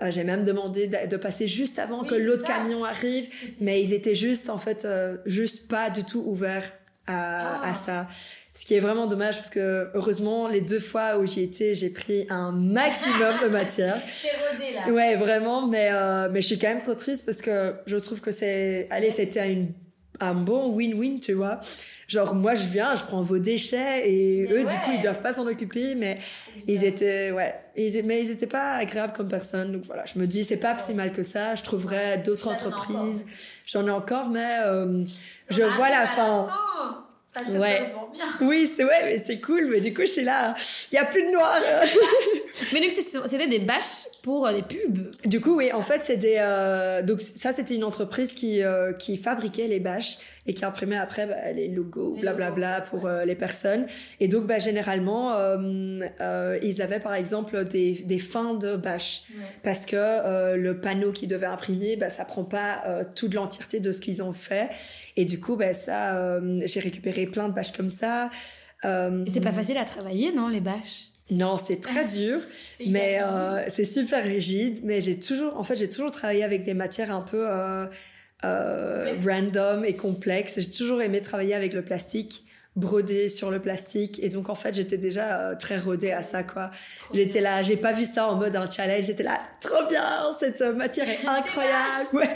Euh, 0.01 0.11
j'ai 0.11 0.23
même 0.23 0.45
demandé 0.45 0.87
de, 0.87 1.17
passer 1.17 1.45
juste 1.45 1.77
avant 1.77 2.05
que 2.05 2.15
l'autre 2.15 2.45
camion 2.45 2.85
arrive, 2.85 3.27
mais 3.59 3.81
ils 3.81 3.91
étaient 3.91 4.15
juste, 4.15 4.49
en 4.49 4.57
fait, 4.57 4.85
euh, 4.85 5.17
juste 5.25 5.67
pas 5.67 5.89
du 5.89 6.05
tout 6.05 6.23
ouverts 6.25 6.71
à, 7.09 7.59
Ah. 7.63 7.69
à 7.69 7.73
ça. 7.73 8.07
Ce 8.53 8.65
qui 8.65 8.75
est 8.75 8.79
vraiment 8.79 9.07
dommage 9.07 9.37
parce 9.37 9.49
que 9.49 9.89
heureusement, 9.93 10.47
les 10.47 10.59
deux 10.61 10.79
fois 10.81 11.17
où 11.17 11.25
j'y 11.25 11.43
étais, 11.43 11.73
j'ai 11.75 11.89
pris 11.89 12.25
un 12.29 12.51
maximum 12.51 13.35
de 13.41 13.47
matière. 13.47 14.01
C'est 14.11 14.29
rodé 14.51 14.73
là. 14.73 14.91
Ouais, 14.91 15.15
vraiment, 15.15 15.65
mais, 15.67 15.89
euh, 15.91 16.27
mais 16.31 16.41
je 16.41 16.47
suis 16.47 16.59
quand 16.59 16.67
même 16.67 16.81
trop 16.81 16.95
triste 16.95 17.25
parce 17.25 17.41
que 17.41 17.75
je 17.85 17.95
trouve 17.97 18.19
que 18.19 18.31
c'est. 18.31 18.87
Allez, 18.89 19.11
c'était 19.11 19.49
une- 19.51 19.71
un 20.21 20.33
bon 20.33 20.75
win-win, 20.75 21.21
tu 21.21 21.31
vois. 21.33 21.61
Genre, 22.09 22.35
moi, 22.35 22.53
je 22.55 22.65
viens, 22.65 22.93
je 22.95 23.03
prends 23.03 23.21
vos 23.21 23.37
déchets 23.39 24.01
et 24.11 24.41
Mais 24.49 24.51
eux, 24.55 24.59
du 24.65 24.73
coup, 24.75 24.91
ils 24.93 25.01
doivent 25.01 25.21
pas 25.21 25.31
s'en 25.33 25.47
occuper, 25.47 25.95
mais 25.95 26.17
ils 26.67 26.83
étaient, 26.83 27.31
ouais, 27.31 27.53
ils, 27.77 28.03
mais 28.03 28.23
ils 28.23 28.31
étaient 28.31 28.47
pas 28.47 28.73
agréables 28.73 29.13
comme 29.13 29.29
personne. 29.29 29.71
Donc 29.71 29.83
voilà, 29.85 30.03
je 30.13 30.19
me 30.19 30.25
dis, 30.27 30.43
c'est 30.43 30.57
pas 30.57 30.77
si 30.79 30.93
mal 30.93 31.13
que 31.13 31.23
ça. 31.23 31.55
Je 31.55 31.63
trouverais 31.63 32.17
d'autres 32.17 32.49
entreprises. 32.49 33.25
J'en 33.65 33.87
ai 33.87 33.91
encore, 33.91 34.27
mais 34.29 34.57
euh, 34.65 35.05
je 35.49 35.63
vois 35.63 35.89
la 35.89 36.07
fin. 36.07 36.47
Parce 37.33 37.45
que 37.45 37.51
Ouais. 37.51 37.81
ça 37.83 37.89
se 37.89 37.93
vend 37.93 38.09
bien. 38.11 38.25
Oui, 38.41 38.71
c'est 38.75 38.83
ouais, 38.83 39.01
mais 39.03 39.19
c'est 39.19 39.39
cool. 39.39 39.67
Mais 39.67 39.79
du 39.81 39.93
coup, 39.93 40.01
je 40.01 40.07
suis 40.07 40.23
là, 40.23 40.55
il 40.91 40.95
y 40.95 40.97
a 40.97 41.05
plus 41.05 41.23
de 41.23 41.31
noir. 41.31 41.55
Mais 42.73 42.81
donc, 42.81 42.91
c'était 42.91 43.47
des 43.47 43.59
bâches 43.59 44.05
pour 44.23 44.47
euh, 44.47 44.53
des 44.53 44.63
pubs. 44.63 45.09
Du 45.25 45.41
coup, 45.41 45.55
oui, 45.55 45.71
en 45.71 45.81
fait, 45.81 46.17
des. 46.17 46.37
euh, 46.39 47.01
donc 47.01 47.21
ça, 47.21 47.51
c'était 47.53 47.75
une 47.75 47.83
entreprise 47.83 48.35
qui 48.35 48.63
euh, 48.63 48.93
qui 48.93 49.17
fabriquait 49.17 49.67
les 49.67 49.79
bâches 49.79 50.17
et 50.45 50.53
qui 50.53 50.65
imprimait 50.65 50.97
après 50.97 51.27
bah, 51.27 51.51
les 51.53 51.67
logos, 51.67 52.17
blablabla, 52.19 52.81
pour 52.81 53.05
euh, 53.05 53.25
les 53.25 53.35
personnes. 53.35 53.85
Et 54.19 54.27
donc, 54.27 54.47
bah, 54.47 54.59
généralement, 54.59 55.33
euh, 55.35 56.01
euh, 56.21 56.59
ils 56.61 56.81
avaient 56.81 56.99
par 56.99 57.13
exemple 57.13 57.65
des 57.65 57.93
des 57.93 58.19
fins 58.19 58.55
de 58.55 58.75
bâches 58.75 59.23
parce 59.63 59.85
que 59.85 59.95
euh, 59.95 60.55
le 60.55 60.79
panneau 60.79 61.11
qu'ils 61.11 61.29
devaient 61.29 61.45
imprimer, 61.45 61.95
bah, 61.95 62.09
ça 62.09 62.25
prend 62.25 62.43
pas 62.43 62.81
euh, 62.87 63.03
toute 63.15 63.33
l'entièreté 63.33 63.79
de 63.79 63.91
ce 63.91 64.01
qu'ils 64.01 64.21
ont 64.23 64.33
fait. 64.33 64.69
Et 65.17 65.25
du 65.25 65.39
coup, 65.39 65.55
bah, 65.55 65.73
ça, 65.73 66.17
euh, 66.17 66.61
j'ai 66.65 66.79
récupéré 66.79 67.25
plein 67.25 67.49
de 67.49 67.53
bâches 67.53 67.71
comme 67.71 67.89
ça. 67.89 68.29
Euh, 68.85 69.25
c'est 69.27 69.41
pas 69.41 69.51
facile 69.51 69.77
à 69.77 69.85
travailler, 69.85 70.31
non, 70.31 70.47
les 70.47 70.61
bâches? 70.61 71.09
Non, 71.29 71.57
c'est 71.57 71.79
très 71.79 72.05
dur. 72.05 72.41
Mais 72.87 73.19
euh, 73.21 73.63
c'est 73.67 73.85
super 73.85 74.23
rigide. 74.23 74.79
Mais 74.83 75.01
j'ai 75.01 75.19
toujours, 75.19 75.57
en 75.57 75.63
fait, 75.63 75.75
j'ai 75.75 75.89
toujours 75.89 76.11
travaillé 76.11 76.43
avec 76.43 76.63
des 76.63 76.73
matières 76.73 77.13
un 77.13 77.21
peu 77.21 77.45
euh, 77.47 77.85
euh, 78.43 79.15
random 79.25 79.85
et 79.85 79.95
complexes. 79.95 80.59
J'ai 80.59 80.71
toujours 80.71 81.01
aimé 81.01 81.21
travailler 81.21 81.53
avec 81.53 81.73
le 81.73 81.83
plastique, 81.83 82.45
broder 82.75 83.29
sur 83.29 83.51
le 83.51 83.59
plastique. 83.59 84.19
Et 84.23 84.29
donc, 84.29 84.49
en 84.49 84.55
fait, 84.55 84.73
j'étais 84.73 84.97
déjà 84.97 85.39
euh, 85.39 85.55
très 85.55 85.77
rodée 85.77 86.11
à 86.11 86.23
ça, 86.23 86.43
quoi. 86.43 86.71
J'étais 87.13 87.41
là, 87.41 87.61
j'ai 87.61 87.77
pas 87.77 87.91
vu 87.91 88.05
ça 88.05 88.27
en 88.27 88.35
mode 88.35 88.55
un 88.55 88.69
challenge. 88.69 89.05
J'étais 89.05 89.23
là, 89.23 89.39
trop 89.61 89.85
bien, 89.87 90.31
cette 90.37 90.61
euh, 90.61 90.73
matière 90.73 91.09
est 91.09 91.19
incroyable. 91.27 92.07
Ouais, 92.13 92.33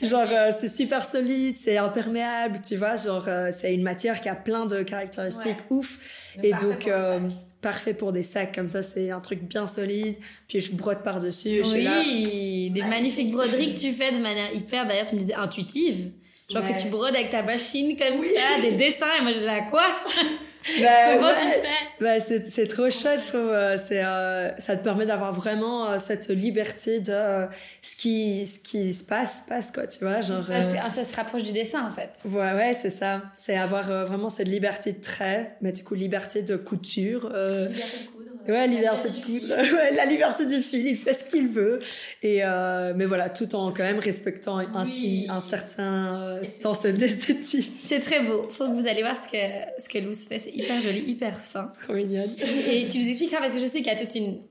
genre 0.02 0.28
euh, 0.30 0.50
c'est 0.58 0.68
super 0.68 1.04
solide, 1.08 1.56
c'est 1.58 1.76
imperméable, 1.76 2.60
tu 2.66 2.76
vois. 2.76 2.96
Genre 2.96 3.24
euh, 3.28 3.50
c'est 3.52 3.74
une 3.74 3.82
matière 3.82 4.20
qui 4.20 4.28
a 4.28 4.34
plein 4.34 4.66
de 4.66 4.82
caractéristiques 4.82 5.58
ouf. 5.70 5.98
Et 6.42 6.52
donc 6.52 6.86
euh, 6.86 7.20
parfait 7.60 7.94
pour 7.94 8.12
des 8.12 8.22
sacs 8.22 8.54
comme 8.54 8.68
ça, 8.68 8.82
c'est 8.82 9.10
un 9.10 9.20
truc 9.20 9.42
bien 9.42 9.66
solide. 9.66 10.16
Puis 10.48 10.60
je 10.60 10.72
brode 10.72 11.02
par 11.02 11.20
dessus. 11.20 11.58
Je 11.62 11.68
suis 11.68 11.82
là. 11.82 12.00
Oui, 12.04 12.70
des 12.74 12.82
magnifiques 12.82 13.32
broderies 13.32 13.74
que 13.74 13.80
tu 13.80 13.92
fais 13.92 14.12
de 14.12 14.18
manière 14.18 14.54
hyper, 14.54 14.86
d'ailleurs, 14.86 15.06
tu 15.06 15.14
me 15.14 15.20
disais 15.20 15.34
intuitive. 15.34 16.10
Genre 16.52 16.64
Ouais. 16.64 16.74
que 16.74 16.80
tu 16.80 16.88
brodes 16.88 17.14
avec 17.14 17.30
ta 17.30 17.42
machine 17.44 17.96
comme 17.96 18.18
Oui. 18.20 18.26
ça, 18.34 18.60
des 18.62 18.72
dessins, 18.76 19.06
et 19.18 19.22
moi 19.22 19.30
j'étais 19.32 19.46
là, 19.46 19.62
quoi? 19.70 19.84
Bah, 20.80 20.86
Comment 21.14 21.28
ouais. 21.28 21.34
tu 21.40 21.46
fais 21.46 21.60
Bah, 22.00 22.20
c'est 22.20 22.46
c'est 22.46 22.66
trop 22.66 22.90
chouette, 22.90 23.20
je 23.22 23.28
trouve. 23.28 23.50
euh, 23.50 23.78
C'est 23.78 24.04
euh, 24.04 24.56
ça 24.58 24.76
te 24.76 24.84
permet 24.84 25.06
d'avoir 25.06 25.32
vraiment 25.32 25.88
euh, 25.90 25.98
cette 25.98 26.28
liberté 26.28 27.00
de 27.00 27.12
euh, 27.12 27.46
ce 27.82 27.96
qui 27.96 28.46
ce 28.46 28.58
qui 28.58 28.92
se 28.92 29.04
passe 29.04 29.44
passe 29.48 29.70
quoi, 29.72 29.86
tu 29.86 30.04
vois, 30.04 30.20
genre. 30.20 30.46
ça, 30.46 30.52
euh, 30.52 30.74
ah, 30.84 30.90
ça 30.90 31.04
se 31.04 31.16
rapproche 31.16 31.42
du 31.44 31.52
dessin 31.52 31.86
en 31.86 31.92
fait. 31.92 32.10
Ouais, 32.26 32.52
ouais, 32.54 32.74
c'est 32.74 32.90
ça. 32.90 33.22
C'est 33.36 33.56
avoir 33.56 33.90
euh, 33.90 34.04
vraiment 34.04 34.28
cette 34.28 34.48
liberté 34.48 34.92
de 34.92 35.00
trait, 35.00 35.56
mais 35.60 35.72
du 35.72 35.82
coup, 35.84 35.94
liberté 35.94 36.42
de 36.42 36.56
couture. 36.56 37.30
euh, 37.34 37.68
Liberté 37.68 37.98
de 38.04 38.06
coudre. 38.10 38.29
Ouais, 38.48 38.66
liberté 38.66 39.10
de 39.10 39.16
coudre. 39.24 39.54
Ouais, 39.76 39.94
la 39.94 40.04
liberté 40.06 40.46
du 40.46 40.62
fil, 40.62 40.86
il 40.86 40.96
fait 40.96 41.14
ce 41.14 41.24
qu'il 41.24 41.48
veut. 41.48 41.80
Et 42.22 42.44
euh, 42.44 42.92
mais 42.96 43.04
voilà, 43.06 43.30
tout 43.30 43.54
en 43.54 43.70
quand 43.72 43.84
même 43.84 43.98
respectant 43.98 44.58
un, 44.58 44.84
Oui. 44.84 45.26
un 45.28 45.40
certain 45.40 46.20
euh, 46.22 46.44
sens 46.44 46.84
d'esthétisme. 46.84 47.84
C'est 47.88 48.00
très 48.00 48.24
beau. 48.24 48.48
Faut 48.50 48.66
que 48.66 48.72
vous 48.72 48.86
allez 48.86 49.02
voir 49.02 49.16
ce 49.16 49.28
que, 49.28 49.82
ce 49.82 49.88
que 49.88 50.12
fait. 50.28 50.38
C'est 50.38 50.52
hyper 50.54 50.80
joli, 50.80 51.00
hyper 51.00 51.38
fin. 51.40 51.70
Trop 51.82 51.94
mignonne. 51.94 52.30
Et 52.68 52.88
tu 52.88 52.98
nous 52.98 53.08
expliqueras, 53.08 53.40
parce 53.40 53.54
que 53.54 53.60
je 53.60 53.66
sais 53.66 53.78
qu'il 53.78 53.86
y 53.86 53.90
a 53.90 53.96
toute 53.98 54.14
une, 54.14 54.42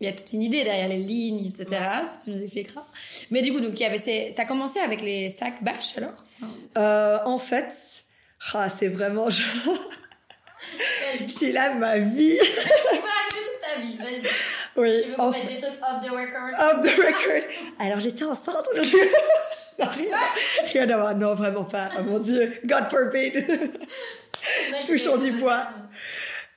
il 0.00 0.06
y 0.06 0.08
a 0.08 0.12
toute 0.12 0.32
une 0.32 0.42
idée 0.42 0.62
derrière 0.64 0.88
les 0.88 0.98
lignes, 0.98 1.46
etc. 1.46 1.66
Si 2.06 2.30
tu 2.30 2.36
nous 2.36 2.42
expliqueras. 2.42 2.84
Mais 3.30 3.42
du 3.42 3.52
coup, 3.52 3.60
donc, 3.60 3.78
il 3.78 3.82
y 3.82 3.86
avait 3.86 3.98
ces... 3.98 4.32
t'as 4.36 4.44
commencé 4.44 4.78
avec 4.80 5.02
les 5.02 5.28
sacs 5.28 5.62
bâches 5.64 5.96
alors? 5.96 6.24
Euh, 6.76 7.18
en 7.24 7.38
fait, 7.38 7.72
ah, 8.54 8.70
c'est 8.70 8.86
vraiment 8.88 9.28
genre, 9.28 9.78
je 11.20 11.26
suis 11.32 11.52
là 11.52 11.74
ma 11.74 11.98
vie. 11.98 12.36
Tu 12.38 12.46
peux 12.46 12.96
raconter 12.96 13.42
toute 13.44 13.67
ta 13.78 13.86
vie, 13.86 13.96
vas-y. 13.98 14.22
Oui, 14.76 15.02
Tu 15.04 15.08
veux 15.10 15.20
en 15.20 15.32
qu'on 15.32 15.38
mette 15.38 15.46
des 15.48 15.56
trucs 15.56 15.72
off 15.82 16.04
the 16.06 16.10
record? 16.10 16.52
Off 16.58 16.82
the 16.82 16.96
record. 16.98 17.50
Alors 17.78 18.00
j'étais 18.00 18.24
enceinte. 18.24 18.56
Non, 19.80 19.86
rien, 19.86 20.16
rien 20.72 20.90
à 20.90 20.96
voir. 20.96 21.14
Non, 21.14 21.34
vraiment 21.36 21.62
pas. 21.64 21.88
Oh 21.96 22.02
mon 22.02 22.18
dieu. 22.18 22.52
God 22.64 22.84
forbid. 22.90 23.46
touchons 24.86 25.18
du 25.18 25.30
bois. 25.38 25.68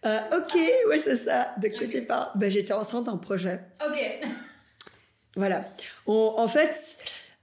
Euh, 0.05 0.19
ok, 0.37 0.59
ouais, 0.89 0.97
c'est 0.97 1.17
ça. 1.17 1.53
De 1.61 1.67
côté 1.67 2.01
pas. 2.01 2.31
Ben, 2.33 2.49
j'étais 2.49 2.73
enceinte 2.73 3.03
d'un 3.05 3.17
projet. 3.17 3.59
Ok. 3.87 4.27
Voilà. 5.35 5.65
On- 6.07 6.33
en 6.37 6.47
fait, 6.47 6.75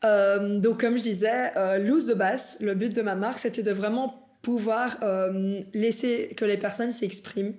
euh, 0.04 0.58
donc 0.58 0.80
comme 0.80 0.96
je 0.96 1.02
disais, 1.02 1.52
euh, 1.56 1.78
loose 1.78 2.06
de 2.06 2.14
basse, 2.14 2.56
le 2.60 2.74
but 2.74 2.92
de 2.94 3.02
ma 3.02 3.14
marque, 3.14 3.38
c'était 3.38 3.62
de 3.62 3.70
vraiment 3.72 4.28
pouvoir 4.42 4.96
euh, 5.04 5.60
laisser 5.74 6.34
que 6.36 6.44
les 6.44 6.56
personnes 6.56 6.90
s'expriment 6.90 7.54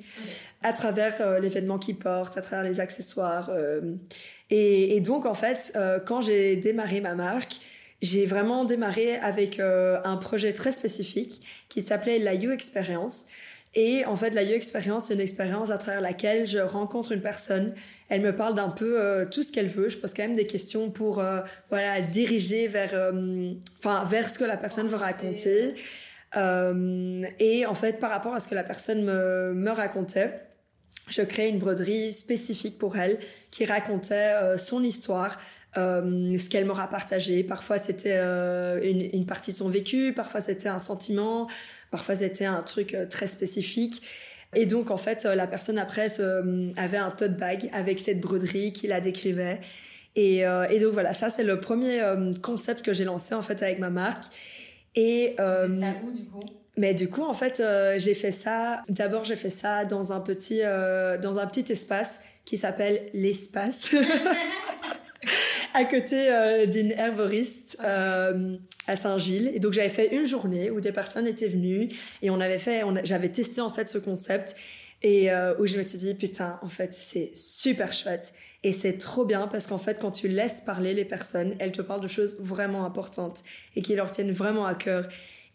à 0.62 0.74
travers 0.74 1.16
euh, 1.22 1.40
les 1.40 1.50
vêtements 1.50 1.80
qu'ils 1.80 1.98
portent, 1.98 2.38
à 2.38 2.42
travers 2.42 2.64
les 2.64 2.80
accessoires. 2.80 3.50
euh. 3.50 3.96
et, 4.50 4.96
et 4.96 5.02
donc, 5.02 5.26
en 5.26 5.34
fait, 5.34 5.72
euh, 5.76 6.00
quand 6.00 6.22
j'ai 6.22 6.56
démarré 6.56 7.02
ma 7.02 7.16
marque, 7.16 7.60
j'ai 8.02 8.26
vraiment 8.26 8.66
démarré 8.66 9.18
avec 9.18 9.60
euh, 9.60 10.00
un 10.04 10.18
projet 10.18 10.54
très 10.54 10.72
spécifique 10.72 11.42
qui 11.68 11.82
s'appelait 11.82 12.20
la 12.20 12.34
You 12.34 12.52
Experience. 12.52 13.26
Et 13.76 14.04
en 14.06 14.16
fait, 14.16 14.32
la 14.32 14.44
You 14.44 14.56
Experience, 14.56 15.06
c'est 15.06 15.14
une 15.14 15.20
expérience 15.20 15.70
à 15.70 15.78
travers 15.78 16.02
laquelle 16.02 16.48
je 16.48 16.60
rencontre 16.60 17.12
une 17.12 17.22
personne. 17.22 17.74
Elle 18.08 18.22
me 18.22 18.36
parle 18.36 18.56
d'un 18.56 18.70
peu 18.70 19.00
euh, 19.00 19.26
tout 19.26 19.44
ce 19.44 19.52
qu'elle 19.52 19.68
veut. 19.68 19.90
Je 19.90 19.98
pose 19.98 20.14
quand 20.14 20.24
même 20.24 20.36
des 20.36 20.48
questions 20.48 20.90
pour 20.90 21.20
euh, 21.20 21.42
voilà 21.70 22.02
diriger 22.02 22.68
vers, 22.68 22.92
euh, 22.94 23.54
enfin 23.78 24.06
vers 24.06 24.30
ce 24.30 24.40
que 24.40 24.46
la 24.46 24.58
personne 24.58 24.88
veut 24.88 24.98
raconter. 24.98 25.76
Euh, 26.36 27.24
et 27.40 27.66
en 27.66 27.76
fait, 27.76 28.00
par 28.00 28.12
rapport 28.12 28.34
à 28.34 28.40
ce 28.40 28.48
que 28.48 28.56
la 28.56 28.64
personne 28.64 29.04
me, 29.04 29.54
me 29.54 29.72
racontait, 29.72 30.34
je 31.10 31.22
créais 31.22 31.50
une 31.50 31.60
broderie 31.60 32.12
spécifique 32.12 32.78
pour 32.78 32.98
elle 32.98 33.20
qui 33.52 33.66
racontait 33.66 34.34
euh, 34.36 34.58
son 34.58 34.84
histoire, 34.84 35.40
euh, 35.78 36.38
ce 36.38 36.50
qu'elle 36.50 36.66
m'aura 36.66 36.88
partagé. 36.90 37.44
Parfois, 37.44 37.78
c'était 37.78 38.18
euh, 38.18 38.80
une, 38.84 39.02
une 39.14 39.26
partie 39.26 39.52
de 39.52 39.58
son 39.58 39.70
vécu, 39.70 40.14
parfois 40.14 40.42
c'était 40.42 40.70
un 40.70 40.80
sentiment, 40.80 41.48
parfois 41.92 42.16
c'était 42.16 42.46
un 42.46 42.62
truc 42.64 42.96
très 43.10 43.28
spécifique. 43.28 44.02
Et 44.56 44.66
donc, 44.66 44.90
en 44.90 44.98
fait, 44.98 45.26
la 45.26 45.46
personne 45.46 45.78
après 45.78 46.10
se- 46.10 46.74
avait 46.80 46.98
un 46.98 47.12
tote 47.12 47.38
bag 47.38 47.70
avec 47.72 48.00
cette 48.00 48.20
broderie 48.20 48.74
qui 48.74 48.88
la 48.88 49.00
décrivait. 49.00 49.62
Et, 50.16 50.40
et 50.40 50.80
donc 50.80 50.94
voilà, 50.94 51.14
ça 51.14 51.30
c'est 51.30 51.44
le 51.44 51.60
premier 51.60 52.02
concept 52.42 52.84
que 52.84 52.94
j'ai 52.94 53.06
lancé 53.06 53.36
en 53.36 53.44
fait 53.44 53.62
avec 53.62 53.78
ma 53.78 53.92
marque. 53.92 54.24
Et 54.96 55.36
ça 55.38 55.68
où 56.04 56.12
du 56.12 56.26
coup? 56.26 56.40
Mais 56.80 56.94
du 56.94 57.10
coup, 57.10 57.24
en 57.24 57.34
fait, 57.34 57.60
euh, 57.60 58.00
j'ai 58.00 58.14
fait 58.14 58.32
ça. 58.32 58.84
D'abord, 58.88 59.26
j'ai 59.26 59.36
fait 59.36 59.50
ça 59.50 59.84
dans 59.84 60.14
un 60.14 60.22
petit, 60.22 60.62
euh, 60.64 61.18
dans 61.18 61.38
un 61.38 61.46
petit 61.46 61.70
espace 61.74 62.22
qui 62.46 62.58
s'appelle 62.58 63.10
l'espace, 63.14 63.94
à 65.74 65.84
côté 65.84 66.32
euh, 66.32 66.68
d'une 66.68 66.92
herboriste 66.92 67.78
à 67.82 68.96
Saint-Gilles. 68.96 69.52
Et 69.54 69.60
donc, 69.60 69.74
j'avais 69.74 69.90
fait 69.90 70.16
une 70.16 70.26
journée 70.26 70.72
où 70.72 70.80
des 70.80 70.94
personnes 70.94 71.28
étaient 71.28 71.50
venues 71.50 71.90
et 72.22 72.30
on 72.30 72.40
avait 72.40 72.58
fait, 72.58 72.82
j'avais 73.04 73.30
testé 73.30 73.60
en 73.60 73.72
fait 73.72 73.90
ce 73.90 73.98
concept 73.98 74.56
et 75.04 75.30
où 75.60 75.68
je 75.68 75.78
me 75.78 75.84
suis 75.86 75.98
dit 75.98 76.14
putain, 76.14 76.60
en 76.62 76.70
fait, 76.70 76.94
c'est 76.94 77.34
super 77.36 77.92
chouette. 77.92 78.34
Et 78.64 78.72
c'est 78.72 78.98
trop 78.98 79.26
bien 79.26 79.48
parce 79.48 79.68
qu'en 79.68 79.78
fait, 79.78 80.00
quand 80.00 80.12
tu 80.12 80.30
laisses 80.30 80.62
parler 80.62 80.94
les 80.94 81.06
personnes, 81.06 81.56
elles 81.60 81.74
te 81.74 81.82
parlent 81.82 82.02
de 82.02 82.08
choses 82.08 82.38
vraiment 82.40 82.86
importantes 82.86 83.44
et 83.76 83.82
qui 83.82 83.96
leur 83.96 84.10
tiennent 84.10 84.32
vraiment 84.32 84.66
à 84.66 84.76
cœur. 84.76 85.08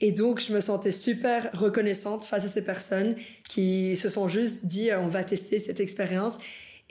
Et 0.07 0.12
donc, 0.12 0.40
je 0.40 0.53
me 0.53 0.61
sentais 0.61 0.93
super 0.93 1.49
reconnaissante 1.55 2.27
face 2.27 2.45
à 2.45 2.49
ces 2.49 2.62
personnes 2.62 3.14
qui 3.49 3.97
se 3.97 4.09
sont 4.11 4.29
juste 4.29 4.67
dit, 4.67 4.90
euh, 4.90 5.01
on 5.01 5.07
va 5.09 5.25
tester 5.25 5.59
cette 5.59 5.81
expérience 5.81 6.37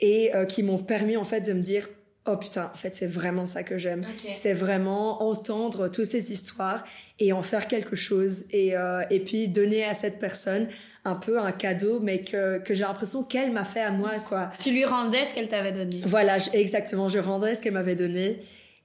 et 0.00 0.34
euh, 0.34 0.44
qui 0.46 0.62
m'ont 0.64 0.78
permis 0.78 1.16
en 1.16 1.22
fait 1.24 1.40
de 1.42 1.52
me 1.52 1.60
dire, 1.60 1.88
oh 2.26 2.36
putain, 2.36 2.70
en 2.74 2.76
fait, 2.76 2.92
c'est 2.94 3.06
vraiment 3.06 3.46
ça 3.46 3.62
que 3.62 3.78
j'aime. 3.78 4.04
C'est 4.34 4.52
vraiment 4.54 5.22
entendre 5.22 5.86
toutes 5.88 6.06
ces 6.06 6.32
histoires 6.32 6.82
et 7.20 7.32
en 7.32 7.42
faire 7.42 7.68
quelque 7.68 7.94
chose 7.94 8.46
et, 8.50 8.76
euh, 8.76 9.02
et 9.10 9.20
puis 9.20 9.46
donner 9.46 9.84
à 9.84 9.94
cette 9.94 10.18
personne 10.18 10.66
un 11.04 11.14
peu 11.14 11.38
un 11.38 11.52
cadeau, 11.52 12.00
mais 12.00 12.22
que, 12.24 12.58
que 12.58 12.72
j'ai 12.74 12.82
l'impression 12.82 13.22
qu'elle 13.22 13.52
m'a 13.52 13.64
fait 13.64 13.82
à 13.82 13.90
moi, 13.92 14.10
quoi. 14.28 14.50
Tu 14.58 14.70
lui 14.72 14.84
rendais 14.86 15.24
ce 15.26 15.34
qu'elle 15.34 15.48
t'avait 15.48 15.72
donné. 15.72 16.00
Voilà, 16.06 16.38
je- 16.38 16.48
exactement, 16.54 17.08
je 17.08 17.18
rendais 17.20 17.54
ce 17.54 17.62
qu'elle 17.62 17.74
m'avait 17.74 17.94
donné. 17.94 18.38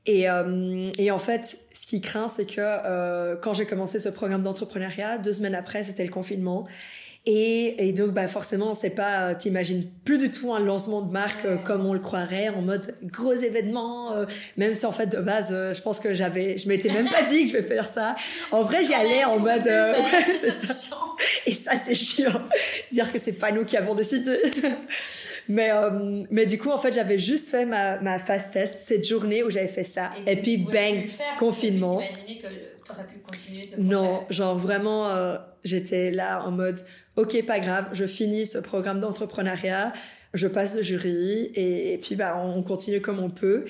Et, 0.05 0.29
euh, 0.29 0.91
et, 0.97 1.12
en 1.12 1.19
fait, 1.19 1.59
ce 1.73 1.85
qui 1.85 2.01
craint, 2.01 2.27
c'est 2.27 2.45
que 2.45 2.55
euh, 2.57 3.35
quand 3.35 3.53
j'ai 3.53 3.65
commencé 3.65 3.99
ce 3.99 4.09
programme 4.09 4.41
d'entrepreneuriat, 4.41 5.17
deux 5.17 5.33
semaines 5.33 5.55
après, 5.55 5.83
c'était 5.83 6.05
le 6.05 6.12
confinement. 6.12 6.65
Et, 7.25 7.88
et, 7.88 7.91
donc, 7.91 8.12
bah, 8.12 8.27
forcément, 8.27 8.73
c'est 8.73 8.89
pas, 8.89 9.35
t'imagines 9.35 9.85
plus 10.05 10.17
du 10.17 10.31
tout 10.31 10.53
un 10.53 10.59
lancement 10.59 11.01
de 11.01 11.12
marque 11.12 11.45
euh, 11.45 11.57
comme 11.57 11.85
on 11.85 11.93
le 11.93 11.99
croirait, 11.99 12.49
en 12.49 12.62
mode 12.62 12.95
gros 13.03 13.33
événement. 13.33 14.13
Euh, 14.13 14.25
même 14.57 14.73
si 14.73 14.85
en 14.85 14.91
fait, 14.91 15.07
de 15.07 15.19
base, 15.19 15.49
euh, 15.51 15.73
je 15.73 15.81
pense 15.81 15.99
que 15.99 16.13
j'avais, 16.15 16.57
je 16.57 16.67
m'étais 16.69 16.91
même 16.91 17.09
pas 17.09 17.23
dit 17.23 17.43
que 17.43 17.49
je 17.49 17.57
vais 17.57 17.62
faire 17.62 17.88
ça. 17.88 18.15
En 18.51 18.63
vrai, 18.63 18.83
j'y 18.83 18.93
allais 18.93 19.25
en 19.25 19.38
mode, 19.38 19.65
ouais, 19.65 20.38
c'est 20.38 20.65
ça. 20.65 20.97
Et 21.45 21.53
ça, 21.53 21.73
c'est 21.77 21.93
chiant. 21.93 22.41
Dire 22.91 23.12
que 23.12 23.19
c'est 23.19 23.33
pas 23.33 23.51
nous 23.51 23.65
qui 23.65 23.75
avons 23.75 23.95
décidé. 23.95 24.38
Mais, 25.49 25.71
mais 26.31 26.45
du 26.45 26.57
coup, 26.57 26.69
en 26.69 26.77
fait, 26.77 26.93
j'avais 26.93 27.17
juste 27.17 27.49
fait 27.49 27.65
ma, 27.65 27.99
ma 27.99 28.19
phase 28.19 28.51
test 28.51 28.79
cette 28.85 29.05
journée 29.05 29.43
où 29.43 29.49
j'avais 29.49 29.67
fait 29.67 29.83
ça. 29.83 30.12
Et, 30.25 30.38
puis, 30.38 30.57
bang, 30.57 31.09
confinement. 31.38 31.99
Que 31.99 32.85
t'aurais 32.85 33.03
pu 33.03 33.19
continuer 33.19 33.65
ce 33.65 33.79
Non, 33.79 34.25
genre 34.29 34.57
vraiment, 34.57 35.12
j'étais 35.63 36.12
là 36.12 36.43
en 36.45 36.51
mode, 36.51 36.79
ok, 37.15 37.45
pas 37.45 37.59
grave, 37.59 37.89
je 37.91 38.05
finis 38.05 38.45
ce 38.45 38.57
programme 38.59 38.99
d'entrepreneuriat, 38.99 39.91
je 40.34 40.48
passe 40.48 40.76
le 40.76 40.82
jury 40.82 41.52
et, 41.56 41.98
puis 42.02 42.15
bah 42.15 42.42
on 42.44 42.62
continue 42.63 43.02
comme 43.02 43.20
on 43.20 43.30
peut. 43.30 43.65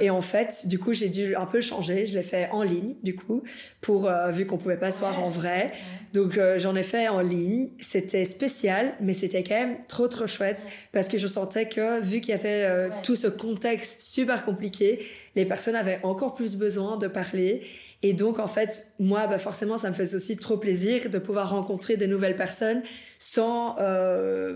Et 0.00 0.08
en 0.08 0.22
fait, 0.22 0.66
du 0.66 0.78
coup, 0.78 0.94
j'ai 0.94 1.10
dû 1.10 1.36
un 1.36 1.44
peu 1.44 1.60
changer. 1.60 2.06
Je 2.06 2.16
l'ai 2.16 2.22
fait 2.22 2.48
en 2.50 2.62
ligne, 2.62 2.94
du 3.02 3.14
coup, 3.14 3.42
pour 3.82 4.08
euh, 4.08 4.30
vu 4.30 4.46
qu'on 4.46 4.56
pouvait 4.56 4.78
pas 4.78 4.90
se 4.90 5.00
voir 5.00 5.22
en 5.22 5.30
vrai. 5.30 5.72
Donc 6.14 6.38
euh, 6.38 6.58
j'en 6.58 6.74
ai 6.74 6.82
fait 6.82 7.08
en 7.08 7.20
ligne. 7.20 7.68
C'était 7.78 8.24
spécial, 8.24 8.94
mais 9.00 9.12
c'était 9.14 9.44
quand 9.44 9.54
même 9.54 9.76
trop 9.88 10.08
trop 10.08 10.26
chouette 10.26 10.66
parce 10.92 11.08
que 11.08 11.18
je 11.18 11.26
sentais 11.26 11.68
que 11.68 12.00
vu 12.00 12.20
qu'il 12.20 12.30
y 12.30 12.38
avait 12.38 12.64
euh, 12.64 12.88
tout 13.02 13.14
ce 13.14 13.26
contexte 13.26 14.00
super 14.00 14.44
compliqué, 14.44 15.04
les 15.36 15.44
personnes 15.44 15.76
avaient 15.76 16.00
encore 16.02 16.34
plus 16.34 16.56
besoin 16.56 16.96
de 16.96 17.06
parler. 17.06 17.60
Et 18.02 18.14
donc, 18.14 18.38
en 18.38 18.46
fait, 18.46 18.92
moi, 18.98 19.26
bah, 19.26 19.38
forcément, 19.38 19.76
ça 19.76 19.90
me 19.90 19.94
faisait 19.94 20.16
aussi 20.16 20.38
trop 20.38 20.56
plaisir 20.56 21.10
de 21.10 21.18
pouvoir 21.18 21.50
rencontrer 21.50 21.98
des 21.98 22.06
nouvelles 22.06 22.36
personnes 22.36 22.82
sans, 23.18 23.76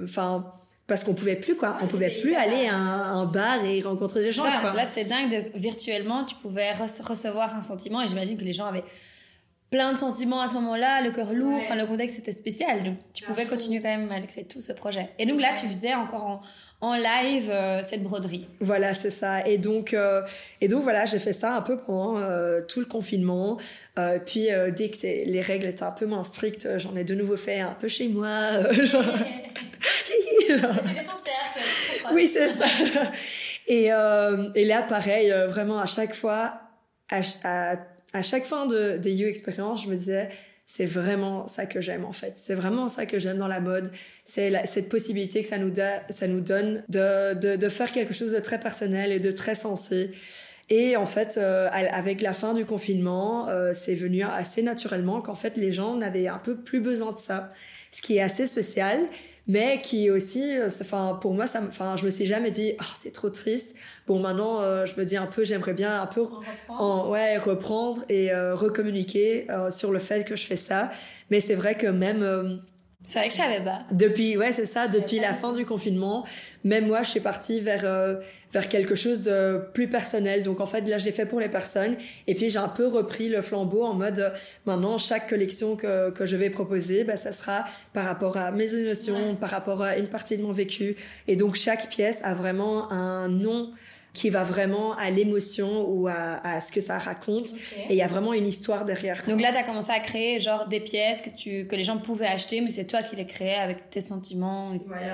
enfin, 0.03 0.55
parce 0.87 1.03
qu'on 1.03 1.15
pouvait 1.15 1.37
plus 1.37 1.57
quoi, 1.57 1.79
on 1.81 1.87
pouvait 1.87 2.15
plus 2.21 2.35
aller 2.35 2.67
à 2.67 2.77
un, 2.77 3.25
bar 3.27 3.65
et 3.65 3.81
rencontrer 3.81 4.23
des 4.23 4.33
gens 4.33 4.43
quoi. 4.43 4.75
Là 4.75 4.85
c'était 4.85 5.05
dingue 5.05 5.31
de 5.31 5.59
virtuellement 5.59 6.25
tu 6.25 6.35
pouvais 6.37 6.73
recevoir 6.73 7.55
un 7.55 7.63
sentiment 7.63 8.03
et 8.03 8.07
j'imagine 8.07 8.37
que 8.37 8.45
les 8.45 8.53
gens 8.53 8.67
avaient 8.67 8.85
plein 9.71 9.93
de 9.93 9.99
sentiments 9.99 10.41
à 10.41 10.49
ce 10.49 10.55
moment-là, 10.55 11.03
le 11.03 11.11
cœur 11.11 11.33
lourd, 11.33 11.57
enfin 11.57 11.75
le 11.75 11.87
contexte 11.87 12.19
était 12.19 12.33
spécial 12.33 12.85
donc 12.85 12.97
tu 13.13 13.25
pouvais 13.25 13.45
continuer 13.45 13.81
quand 13.81 13.89
même 13.89 14.07
malgré 14.07 14.45
tout 14.45 14.61
ce 14.61 14.73
projet. 14.73 15.11
Et 15.19 15.27
donc 15.27 15.41
là 15.41 15.49
tu 15.61 15.67
faisais 15.67 15.95
encore 15.95 16.25
en, 16.25 16.41
en 16.85 16.95
live 16.95 17.51
euh, 17.51 17.83
cette 17.83 18.03
broderie. 18.03 18.47
Voilà, 18.61 18.95
c'est 18.95 19.11
ça. 19.11 19.47
Et 19.47 19.59
donc, 19.59 19.95
euh, 19.95 20.23
et 20.61 20.69
donc 20.69 20.83
voilà, 20.83 21.07
j'ai 21.07 21.19
fait 21.19 21.33
ça 21.33 21.57
un 21.57 21.63
peu 21.63 21.79
pendant 21.79 22.19
euh, 22.19 22.61
tout 22.61 22.81
le 22.81 22.87
confinement. 22.87 23.59
puis 24.27 24.49
dès 24.77 24.91
que 24.91 25.03
les 25.03 25.41
règles 25.41 25.67
étaient 25.67 25.83
un 25.83 25.93
peu 25.93 26.07
moins 26.07 26.25
strictes, 26.25 26.69
j'en 26.79 26.95
ai 26.97 27.05
de 27.05 27.15
nouveau 27.15 27.37
fait 27.37 27.61
un 27.61 27.75
peu 27.75 27.89
chez 27.89 28.09
moi. 28.09 28.63
Genre... 28.73 29.03
c'est 30.47 30.59
ton 31.05 31.17
cercle. 31.17 32.13
Oui, 32.13 32.27
c'est 32.27 32.51
ça. 32.51 32.67
Et, 33.67 33.85
et 33.87 34.65
là, 34.67 34.83
pareil, 34.83 35.31
vraiment 35.49 35.79
à 35.79 35.87
chaque 35.87 36.15
fois, 36.15 36.61
à, 37.11 37.21
à, 37.45 37.77
à 38.15 38.23
chaque 38.23 38.45
fin 38.45 38.67
de, 38.67 38.97
des 38.97 39.13
You 39.13 39.27
Experience, 39.27 39.85
je 39.85 39.91
me 39.91 39.97
disais, 39.97 40.31
c'est 40.67 40.87
vraiment 40.87 41.47
ça 41.47 41.67
que 41.67 41.81
j'aime 41.81 42.05
en 42.05 42.13
fait. 42.13 42.35
C'est 42.37 42.55
vraiment 42.55 42.89
ça 42.89 43.05
que 43.05 43.19
j'aime 43.19 43.39
dans 43.39 43.49
la 43.49 43.61
mode. 43.61 43.91
C'est 44.25 44.67
cette 44.67 44.89
possibilité 44.89 45.43
que 45.43 45.49
ça 45.49 45.59
nous, 45.59 45.75
ça 46.09 46.27
nous 46.27 46.41
donne 46.41 46.85
de, 46.89 47.35
de, 47.35 47.69
faire 47.69 47.93
quelque 47.93 48.15
chose 48.15 48.33
de 48.33 48.41
très 48.41 48.59
personnel 48.59 49.13
et 49.13 49.21
de 49.21 49.31
très 49.31 49.57
sensé. 49.57 50.13
Et 50.71 50.97
en 50.97 51.05
fait, 51.05 51.37
euh, 51.37 51.69
avec 51.71 52.23
la 52.23 52.33
fin 52.33 52.55
du 52.55 52.65
confinement, 52.65 53.49
euh, 53.49 53.73
c'est 53.75 53.95
venu 53.95 54.23
assez 54.23 54.63
naturellement 54.63 55.21
qu'en 55.21 55.35
fait 55.35 55.59
les 55.59 55.73
gens 55.73 55.97
n'avaient 55.97 56.29
un 56.29 56.39
peu 56.39 56.57
plus 56.57 56.81
besoin 56.81 57.13
de 57.13 57.19
ça, 57.19 57.53
ce 57.91 58.01
qui 58.01 58.17
est 58.17 58.23
assez 58.23 58.47
spécial 58.47 59.01
mais 59.47 59.81
qui 59.83 60.11
aussi, 60.11 60.57
euh, 60.57 60.69
enfin 60.81 61.19
pour 61.21 61.35
moi, 61.35 61.47
ça, 61.47 61.61
enfin 61.67 61.97
je 61.97 62.05
me 62.05 62.11
suis 62.11 62.27
jamais 62.27 62.51
dit, 62.51 62.73
oh, 62.81 62.85
c'est 62.95 63.13
trop 63.13 63.31
triste. 63.31 63.77
Bon 64.07 64.19
maintenant, 64.19 64.61
euh, 64.61 64.87
je 64.87 64.99
me 64.99 65.05
dis 65.05 65.17
un 65.17 65.27
peu, 65.27 65.45
j'aimerais 65.45 65.75
bien 65.75 66.01
un 66.01 66.07
peu 66.07 66.23
reprendre. 66.23 66.81
En, 66.81 67.11
ouais 67.11 67.37
reprendre 67.37 68.03
et 68.09 68.33
euh, 68.33 68.55
recommuniquer 68.55 69.47
sur 69.71 69.93
le 69.93 69.99
fait 69.99 70.25
que 70.25 70.37
je 70.37 70.47
fais 70.47 70.57
ça. 70.57 70.91
Mais 71.31 71.41
c'est 71.41 71.55
vrai 71.55 71.77
que 71.77 71.87
même 71.87 72.61
c'est 73.05 73.19
vrai 73.19 73.29
que 73.29 73.35
je 73.35 73.39
savais 73.39 73.63
pas. 73.63 73.83
Depuis, 73.93 74.37
ouais, 74.37 74.53
c'est 74.53 74.67
ça, 74.67 74.89
depuis 74.89 75.19
la 75.19 75.35
fin 75.35 75.53
du 75.53 75.67
confinement, 75.67 76.25
même 76.65 76.87
moi, 76.87 77.03
je 77.03 77.11
suis 77.11 77.21
partie 77.21 77.61
vers 77.61 77.83
euh, 77.85 78.15
vers 78.51 78.69
quelque 78.69 78.95
chose 78.95 79.23
de 79.23 79.61
plus 79.75 79.89
personnel. 79.89 80.43
Donc 80.43 80.61
en 80.61 80.67
fait, 80.67 80.83
là, 80.89 80.97
j'ai 80.97 81.13
fait 81.13 81.27
pour 81.27 81.39
les 81.39 81.49
personnes, 81.49 81.97
et 82.27 82.35
puis 82.35 82.49
j'ai 82.49 82.59
un 82.59 82.69
peu 82.69 82.87
repris 82.87 83.29
le 83.29 83.43
flambeau 83.43 83.85
en 83.85 83.95
mode 83.95 84.19
euh, 84.21 84.31
maintenant 84.65 84.97
chaque 84.97 85.29
collection 85.29 85.77
que 85.77 86.11
que 86.11 86.25
je 86.25 86.37
vais 86.37 86.49
proposer, 86.49 87.05
bah 87.05 87.17
ça 87.17 87.33
sera 87.33 87.67
par 87.93 88.07
rapport 88.07 88.39
à 88.39 88.51
mes 88.53 88.75
émotions, 88.75 89.37
par 89.37 89.51
rapport 89.51 89.83
à 89.83 89.99
une 89.99 90.09
partie 90.09 90.39
de 90.39 90.43
mon 90.43 90.53
vécu, 90.53 90.97
et 91.29 91.37
donc 91.37 91.57
chaque 91.57 91.91
pièce 91.91 92.23
a 92.25 92.33
vraiment 92.33 92.91
un 92.91 93.29
nom 93.29 93.71
qui 94.15 94.31
va 94.31 94.45
vraiment 94.45 94.97
à 94.97 95.11
l'émotion 95.11 95.87
ou 95.91 96.07
à, 96.07 96.41
à, 96.45 96.61
ce 96.61 96.73
que 96.73 96.81
ça 96.81 96.99
raconte. 96.99 97.51
Et 97.89 97.95
il 97.95 97.97
y 97.97 98.03
a 98.03 98.07
vraiment 98.07 98.33
une 98.33 98.47
histoire 98.47 98.85
derrière. 98.85 99.23
Donc 99.27 99.41
là, 99.41 99.51
tu 99.51 99.59
as 99.59 99.65
commencé 99.65 99.91
à 99.91 100.01
créer 100.01 100.41
genre 100.41 100.69
des 100.69 100.81
pièces 100.81 101.21
que, 101.21 101.31
tu, 101.31 101.67
que 101.67 101.75
les 101.75 101.85
gens 101.85 101.99
pouvaient 101.99 102.27
acheter, 102.27 102.61
mais 102.61 102.71
c'est 102.71 102.87
toi 102.87 103.03
qui 103.03 103.17
les 103.17 103.27
créais 103.27 103.57
avec 103.57 103.91
tes 103.91 104.01
sentiments 104.01 104.73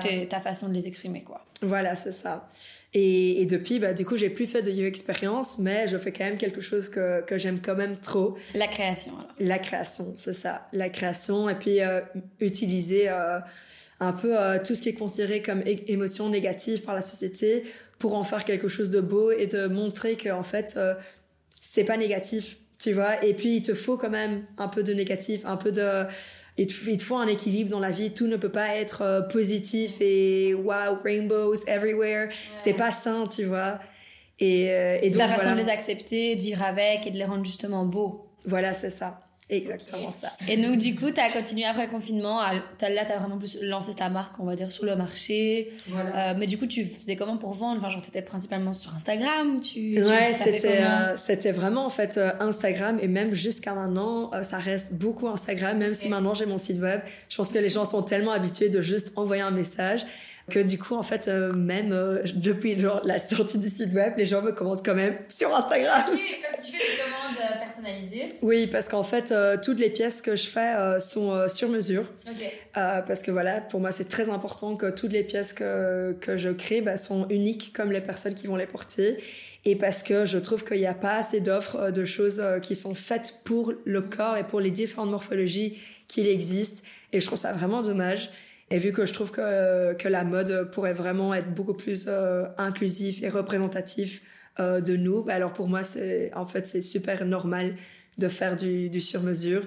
et 0.09 0.27
ta 0.27 0.39
façon 0.39 0.69
de 0.69 0.73
les 0.73 0.87
exprimer, 0.87 1.23
quoi. 1.23 1.45
Voilà, 1.63 1.95
c'est 1.95 2.11
ça. 2.11 2.49
Et, 2.93 3.41
et, 3.41 3.45
depuis, 3.45 3.79
bah, 3.79 3.93
du 3.93 4.05
coup, 4.05 4.17
j'ai 4.17 4.29
plus 4.29 4.47
fait 4.47 4.63
de 4.63 4.71
You 4.71 4.85
Experience, 4.85 5.59
mais 5.59 5.87
je 5.87 5.97
fais 5.97 6.11
quand 6.11 6.25
même 6.25 6.37
quelque 6.37 6.61
chose 6.61 6.89
que, 6.89 7.21
que 7.21 7.37
j'aime 7.37 7.59
quand 7.61 7.75
même 7.75 7.97
trop. 7.97 8.35
La 8.55 8.67
création, 8.67 9.13
alors. 9.13 9.31
La 9.39 9.59
création, 9.59 10.13
c'est 10.15 10.33
ça. 10.33 10.67
La 10.73 10.89
création, 10.89 11.49
et 11.49 11.55
puis 11.55 11.81
euh, 11.81 12.01
utiliser 12.39 13.09
euh, 13.09 13.39
un 13.99 14.13
peu 14.13 14.39
euh, 14.39 14.57
tout 14.57 14.73
ce 14.73 14.81
qui 14.81 14.89
est 14.89 14.95
considéré 14.95 15.41
comme 15.41 15.61
émotion 15.65 16.29
négative 16.29 16.81
par 16.81 16.95
la 16.95 17.03
société 17.03 17.65
pour 18.01 18.15
en 18.15 18.23
faire 18.23 18.43
quelque 18.45 18.67
chose 18.67 18.89
de 18.89 18.99
beau 18.99 19.31
et 19.31 19.45
de 19.45 19.67
montrer 19.67 20.15
que 20.15 20.29
en 20.29 20.41
fait 20.41 20.73
euh, 20.75 20.95
c'est 21.61 21.83
pas 21.83 21.97
négatif 21.97 22.57
tu 22.79 22.93
vois. 22.93 23.23
Et 23.23 23.35
puis 23.35 23.57
il 23.57 23.61
te 23.61 23.75
faut 23.75 23.95
quand 23.95 24.09
même 24.09 24.43
un 24.57 24.67
peu 24.67 24.81
de 24.81 24.91
négatif 24.91 25.45
un 25.45 25.55
peu 25.55 25.71
de 25.71 26.05
il 26.57 26.65
te, 26.65 27.03
faut 27.03 27.15
un 27.15 27.27
équilibre 27.27 27.69
dans 27.69 27.79
la 27.79 27.91
vie. 27.91 28.11
Tout 28.11 28.27
ne 28.27 28.37
peut 28.37 28.49
pas 28.49 28.75
être 28.75 29.03
euh, 29.03 29.21
positif 29.21 29.93
et 30.01 30.53
wow 30.55 30.97
rainbows 31.03 31.63
everywhere. 31.67 32.29
C'est 32.57 32.73
pas 32.73 32.91
sain 32.91 33.27
tu 33.27 33.45
vois. 33.45 33.79
Et, 34.39 34.71
euh, 34.71 34.97
et 35.03 35.11
donc 35.11 35.19
la 35.19 35.27
façon 35.27 35.51
de 35.51 35.61
les 35.61 35.69
accepter 35.69 36.35
de 36.35 36.41
vivre 36.41 36.63
avec 36.63 37.05
et 37.05 37.11
de 37.11 37.17
les 37.17 37.25
rendre 37.25 37.45
justement 37.45 37.85
beaux. 37.85 38.25
Voilà 38.45 38.73
c'est 38.73 38.89
ça 38.89 39.19
Exactement 39.51 40.11
ça. 40.11 40.29
Et 40.47 40.55
donc, 40.55 40.77
du 40.77 40.95
coup, 40.95 41.11
tu 41.11 41.19
as 41.19 41.29
continué 41.29 41.65
après 41.65 41.85
le 41.85 41.91
confinement. 41.91 42.39
À, 42.39 42.53
là, 42.53 42.61
tu 43.05 43.11
as 43.11 43.17
vraiment 43.19 43.37
plus 43.37 43.59
lancé 43.61 43.93
ta 43.93 44.07
marque, 44.09 44.39
on 44.39 44.45
va 44.45 44.55
dire, 44.55 44.71
sur 44.71 44.85
le 44.85 44.95
marché. 44.95 45.73
Voilà. 45.89 46.31
Euh, 46.31 46.33
mais 46.37 46.47
du 46.47 46.57
coup, 46.57 46.67
tu 46.67 46.85
faisais 46.85 47.17
comment 47.17 47.35
pour 47.35 47.51
vendre? 47.51 47.79
Enfin, 47.79 47.89
genre, 47.89 48.01
tu 48.01 48.07
étais 48.07 48.21
principalement 48.21 48.71
sur 48.71 48.95
Instagram 48.95 49.59
tu, 49.59 50.01
Ouais, 50.01 50.33
c'était 50.33 51.49
euh, 51.49 51.51
vraiment 51.51 51.85
en 51.85 51.89
fait 51.89 52.17
euh, 52.17 52.31
Instagram. 52.39 52.97
Et 53.01 53.09
même 53.09 53.33
jusqu'à 53.33 53.73
maintenant, 53.73 54.31
ça 54.43 54.57
reste 54.57 54.93
beaucoup 54.93 55.27
Instagram, 55.27 55.77
même 55.77 55.93
si 55.93 56.07
maintenant 56.07 56.33
j'ai 56.33 56.45
mon 56.45 56.57
site 56.57 56.79
web. 56.79 57.01
Je 57.27 57.35
pense 57.35 57.51
que 57.51 57.59
les 57.59 57.69
gens 57.69 57.83
sont 57.83 58.03
tellement 58.03 58.31
habitués 58.31 58.69
de 58.69 58.81
juste 58.81 59.11
envoyer 59.17 59.41
un 59.41 59.51
message 59.51 60.05
que 60.51 60.59
du 60.59 60.77
coup 60.77 60.95
en 60.95 61.03
fait 61.03 61.27
même 61.27 62.21
depuis 62.35 62.79
genre, 62.79 63.01
la 63.03 63.19
sortie 63.19 63.57
du 63.57 63.69
site 63.69 63.93
web 63.93 64.13
les 64.17 64.25
gens 64.25 64.41
me 64.41 64.51
commandent 64.51 64.85
quand 64.85 64.95
même 64.95 65.15
sur 65.29 65.55
Instagram 65.55 66.03
oui 66.11 66.35
parce 66.41 66.57
que 66.57 66.65
tu 66.65 66.71
fais 66.71 66.77
des 66.77 67.01
commandes 67.01 67.21
personnalisé 67.59 68.29
Oui, 68.41 68.67
parce 68.67 68.89
qu'en 68.89 69.03
fait, 69.03 69.31
euh, 69.31 69.57
toutes 69.61 69.79
les 69.79 69.89
pièces 69.89 70.21
que 70.21 70.35
je 70.35 70.47
fais 70.47 70.75
euh, 70.75 70.99
sont 70.99 71.31
euh, 71.31 71.47
sur 71.47 71.69
mesure. 71.69 72.05
parce 72.73 73.21
que 73.21 73.31
voilà, 73.31 73.61
pour 73.61 73.79
moi, 73.79 73.91
c'est 73.91 74.07
très 74.07 74.29
important 74.29 74.75
que 74.75 74.89
toutes 74.89 75.11
les 75.11 75.23
pièces 75.23 75.53
que, 75.53 76.15
que 76.19 76.37
je 76.37 76.49
crée 76.49 76.81
bah, 76.81 76.97
sont 76.97 77.27
uniques 77.29 77.73
comme 77.75 77.91
les 77.91 78.01
personnes 78.01 78.35
qui 78.35 78.47
vont 78.47 78.55
les 78.55 78.67
porter. 78.67 79.17
Et 79.63 79.75
parce 79.75 80.01
que 80.01 80.25
je 80.25 80.39
trouve 80.39 80.63
qu'il 80.65 80.79
n'y 80.79 80.87
a 80.87 80.95
pas 80.95 81.17
assez 81.17 81.39
d'offres 81.39 81.91
de 81.91 82.03
choses 82.03 82.41
qui 82.63 82.75
sont 82.75 82.95
faites 82.95 83.41
pour 83.43 83.73
le 83.85 84.01
corps 84.01 84.37
et 84.37 84.43
pour 84.43 84.59
les 84.59 84.71
différentes 84.71 85.11
morphologies 85.11 85.77
qu'il 86.07 86.27
existe. 86.27 86.83
Et 87.13 87.19
je 87.19 87.27
trouve 87.27 87.37
ça 87.37 87.53
vraiment 87.53 87.83
dommage. 87.83 88.31
Et 88.71 88.79
vu 88.79 88.91
que 88.91 89.05
je 89.05 89.13
trouve 89.13 89.31
que, 89.31 89.93
que 89.93 90.07
la 90.07 90.23
mode 90.23 90.71
pourrait 90.71 90.93
vraiment 90.93 91.33
être 91.33 91.53
beaucoup 91.53 91.73
plus 91.73 92.09
inclusif 92.57 93.21
et 93.21 93.29
représentatif 93.29 94.21
euh, 94.59 94.81
de 94.81 94.97
nous. 94.97 95.23
Bah, 95.23 95.35
alors 95.35 95.53
pour 95.53 95.69
moi, 95.69 95.81
c'est 95.81 96.29
en 96.35 96.45
fait 96.45 96.67
c'est 96.67 96.81
super 96.81 97.23
normal 97.23 97.75
de 98.17 98.27
faire 98.27 98.57
du, 98.57 98.89
du 98.89 98.99
sur-mesure. 98.99 99.63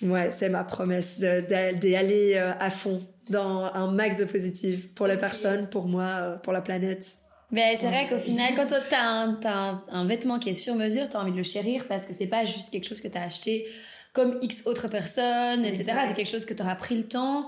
Ouais, 0.00 0.30
c'est 0.32 0.48
ma 0.48 0.64
promesse 0.64 1.20
d'y 1.20 1.94
aller 1.94 2.34
euh, 2.36 2.52
à 2.58 2.70
fond 2.70 3.06
dans 3.28 3.70
un 3.74 3.92
max 3.92 4.16
de 4.16 4.24
positif 4.24 4.94
pour 4.94 5.06
les 5.06 5.18
personnes, 5.18 5.68
pour 5.68 5.88
moi, 5.88 6.04
euh, 6.04 6.36
pour 6.38 6.54
la 6.54 6.62
planète. 6.62 7.16
Mais 7.50 7.76
c'est 7.78 7.88
vrai 7.88 8.06
qu'au 8.08 8.18
final, 8.18 8.54
quand 8.56 8.66
tu 8.66 8.94
as, 8.94 9.04
un, 9.04 9.84
un, 9.90 10.06
vêtement 10.06 10.38
qui 10.38 10.48
est 10.48 10.54
sur 10.54 10.74
mesure, 10.74 11.10
tu 11.10 11.16
as 11.18 11.20
envie 11.20 11.32
de 11.32 11.36
le 11.36 11.42
chérir 11.42 11.86
parce 11.86 12.06
que 12.06 12.14
c'est 12.14 12.26
pas 12.26 12.46
juste 12.46 12.70
quelque 12.70 12.88
chose 12.88 13.02
que 13.02 13.08
tu 13.08 13.18
as 13.18 13.22
acheté 13.24 13.66
comme 14.14 14.38
X 14.40 14.62
autres 14.64 14.88
personnes, 14.88 15.66
etc. 15.66 15.92
C'est 16.08 16.14
quelque 16.14 16.30
chose 16.30 16.46
que 16.46 16.54
tu 16.54 16.62
auras 16.62 16.76
pris 16.76 16.96
le 16.96 17.04
temps 17.04 17.46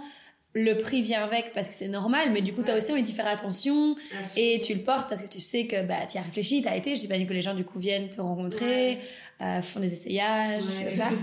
le 0.54 0.74
prix 0.74 1.02
vient 1.02 1.24
avec 1.24 1.52
parce 1.52 1.68
que 1.68 1.74
c'est 1.74 1.88
normal, 1.88 2.30
mais 2.32 2.40
du 2.40 2.52
coup, 2.52 2.62
tu 2.62 2.70
as 2.70 2.76
aussi 2.76 2.92
envie 2.92 3.02
d'y 3.02 3.12
faire 3.12 3.26
attention 3.26 3.96
et 4.36 4.60
tu 4.64 4.74
le 4.74 4.80
portes 4.80 5.08
parce 5.08 5.20
que 5.20 5.28
tu 5.28 5.40
sais 5.40 5.66
que 5.66 5.82
bah, 5.82 6.06
tu 6.10 6.16
as 6.16 6.22
réfléchi, 6.22 6.62
tu 6.62 6.68
as 6.68 6.76
été. 6.76 6.94
J'imagine 6.94 7.26
que 7.26 7.32
les 7.32 7.42
gens, 7.42 7.54
du 7.54 7.64
coup, 7.64 7.80
viennent 7.80 8.08
te 8.08 8.20
rencontrer, 8.20 8.98
euh, 9.42 9.60
font 9.62 9.80
des 9.80 9.92
essayages, 9.92 10.62
ça. 10.62 11.08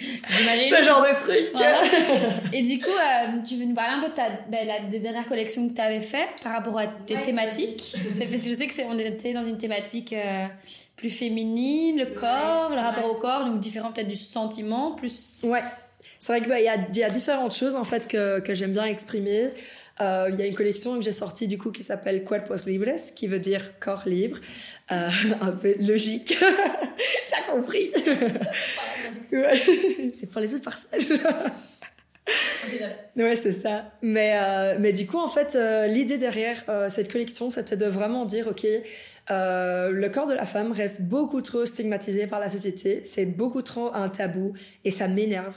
Ce 0.00 0.84
genre 0.84 1.02
de 1.02 1.16
truc. 1.16 2.52
Et 2.52 2.62
du 2.62 2.78
coup, 2.78 2.88
euh, 2.88 3.42
tu 3.42 3.56
veux 3.56 3.64
nous 3.64 3.74
parler 3.74 3.94
un 3.94 4.00
peu 4.00 4.10
de 4.10 4.14
ta, 4.14 4.28
bah, 4.48 4.58
la, 4.64 4.80
des 4.80 5.00
dernières 5.00 5.26
collections 5.26 5.68
que 5.68 5.74
tu 5.74 5.80
avais 5.80 6.00
faites 6.00 6.40
par 6.42 6.52
rapport 6.52 6.78
à 6.78 6.86
tes 6.86 7.16
thématiques? 7.16 7.96
C'est 8.16 8.26
parce 8.28 8.42
que 8.44 8.48
je 8.50 8.54
sais 8.54 8.66
que 8.68 8.74
c'est 8.74 8.84
on 8.84 8.96
était 8.96 9.32
dans 9.32 9.44
une 9.44 9.58
thématique 9.58 10.12
euh, 10.12 10.46
plus 10.94 11.10
féminine, 11.10 11.98
le 11.98 12.06
corps, 12.06 12.70
le 12.70 12.80
rapport 12.80 13.10
au 13.10 13.16
corps, 13.16 13.44
donc 13.44 13.58
différent 13.58 13.90
peut-être 13.90 14.08
du 14.08 14.16
sentiment, 14.16 14.92
plus. 14.92 15.40
Ouais. 15.42 15.62
C'est 16.18 16.32
vrai 16.32 16.40
qu'il 16.40 16.48
bah, 16.48 16.60
y, 16.60 16.68
a, 16.68 16.76
y 16.92 17.04
a 17.04 17.10
différentes 17.10 17.54
choses 17.54 17.76
en 17.76 17.84
fait 17.84 18.08
que, 18.08 18.40
que 18.40 18.54
j'aime 18.54 18.72
bien 18.72 18.86
exprimer. 18.86 19.52
Euh, 20.00 20.30
il 20.32 20.38
y 20.38 20.42
a 20.42 20.46
une 20.46 20.54
collection 20.54 20.96
que 20.96 21.02
j'ai 21.02 21.12
sortie 21.12 21.48
du 21.48 21.58
coup 21.58 21.70
qui 21.70 21.82
s'appelle 21.82 22.24
Cuerpos 22.24 22.66
Libres, 22.66 23.12
qui 23.14 23.26
veut 23.26 23.40
dire 23.40 23.78
corps 23.80 24.04
libre. 24.06 24.38
Euh, 24.92 25.10
un 25.40 25.52
peu 25.52 25.74
logique. 25.80 26.36
T'as 27.30 27.52
compris 27.52 27.90
C'est 29.28 30.30
pour 30.30 30.40
les 30.40 30.54
autres 30.54 30.64
personnes. 30.64 31.20
Ouais, 33.16 33.36
c'est 33.36 33.52
ça. 33.52 33.92
Mais, 34.02 34.38
euh, 34.40 34.76
mais 34.78 34.92
du 34.92 35.06
coup, 35.06 35.18
en 35.18 35.28
fait, 35.28 35.54
euh, 35.54 35.86
l'idée 35.86 36.18
derrière 36.18 36.62
euh, 36.68 36.90
cette 36.90 37.10
collection, 37.10 37.50
c'était 37.50 37.76
de 37.76 37.86
vraiment 37.86 38.24
dire, 38.24 38.48
OK, 38.48 38.66
le 39.30 40.08
corps 40.08 40.26
de 40.26 40.34
la 40.34 40.46
femme 40.46 40.72
reste 40.72 41.02
beaucoup 41.02 41.42
trop 41.42 41.64
stigmatisé 41.64 42.26
par 42.26 42.40
la 42.40 42.48
société, 42.48 43.02
c'est 43.04 43.26
beaucoup 43.26 43.62
trop 43.62 43.94
un 43.94 44.08
tabou 44.08 44.54
et 44.84 44.90
ça 44.90 45.06
m'énerve 45.06 45.54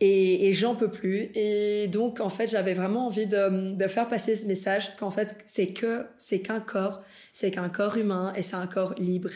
et, 0.00 0.48
et 0.48 0.52
j'en 0.52 0.74
peux 0.74 0.90
plus. 0.90 1.30
Et 1.34 1.88
donc, 1.88 2.20
en 2.20 2.28
fait, 2.28 2.46
j'avais 2.46 2.74
vraiment 2.74 3.06
envie 3.06 3.26
de, 3.26 3.74
de 3.74 3.86
faire 3.88 4.08
passer 4.08 4.36
ce 4.36 4.46
message 4.46 4.94
qu'en 4.98 5.10
fait, 5.10 5.36
c'est 5.46 5.68
que 5.68 6.04
c'est 6.18 6.40
qu'un 6.40 6.60
corps, 6.60 7.02
c'est 7.32 7.50
qu'un 7.50 7.68
corps 7.68 7.96
humain 7.96 8.32
et 8.36 8.42
c'est 8.42 8.56
un 8.56 8.66
corps 8.66 8.94
libre. 8.98 9.30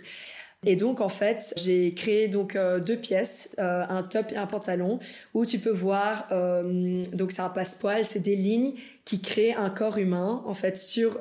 Et 0.66 0.76
donc 0.76 1.00
en 1.00 1.08
fait, 1.08 1.54
j'ai 1.56 1.94
créé 1.94 2.28
donc 2.28 2.54
euh, 2.54 2.80
deux 2.80 2.96
pièces, 2.96 3.50
euh, 3.58 3.82
un 3.88 4.02
top 4.02 4.30
et 4.32 4.36
un 4.36 4.46
pantalon, 4.46 4.98
où 5.32 5.46
tu 5.46 5.58
peux 5.58 5.70
voir. 5.70 6.28
Euh, 6.32 7.02
donc 7.14 7.32
c'est 7.32 7.40
un 7.40 7.48
passepoil, 7.48 8.04
c'est 8.04 8.20
des 8.20 8.36
lignes 8.36 8.74
qui 9.06 9.22
créent 9.22 9.54
un 9.54 9.70
corps 9.70 9.96
humain 9.96 10.42
en 10.44 10.52
fait 10.54 10.76
sur 10.76 11.18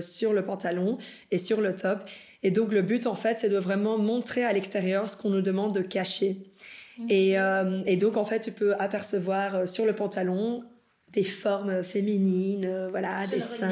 sur 0.00 0.32
le 0.32 0.42
pantalon 0.42 0.96
et 1.30 1.38
sur 1.38 1.60
le 1.60 1.74
top. 1.74 1.98
Et 2.42 2.50
donc 2.50 2.72
le 2.72 2.80
but 2.80 3.06
en 3.06 3.14
fait, 3.14 3.38
c'est 3.38 3.50
de 3.50 3.58
vraiment 3.58 3.98
montrer 3.98 4.44
à 4.44 4.52
l'extérieur 4.52 5.10
ce 5.10 5.16
qu'on 5.16 5.30
nous 5.30 5.42
demande 5.42 5.74
de 5.74 5.82
cacher. 5.82 6.38
Et, 7.10 7.34
et 7.86 7.96
donc 7.96 8.16
en 8.16 8.24
fait, 8.24 8.40
tu 8.40 8.52
peux 8.52 8.74
apercevoir 8.74 9.68
sur 9.68 9.84
le 9.84 9.92
pantalon 9.92 10.64
des 11.12 11.24
formes 11.24 11.82
féminines, 11.82 12.88
voilà, 12.90 13.26
des 13.26 13.40
seins. 13.40 13.70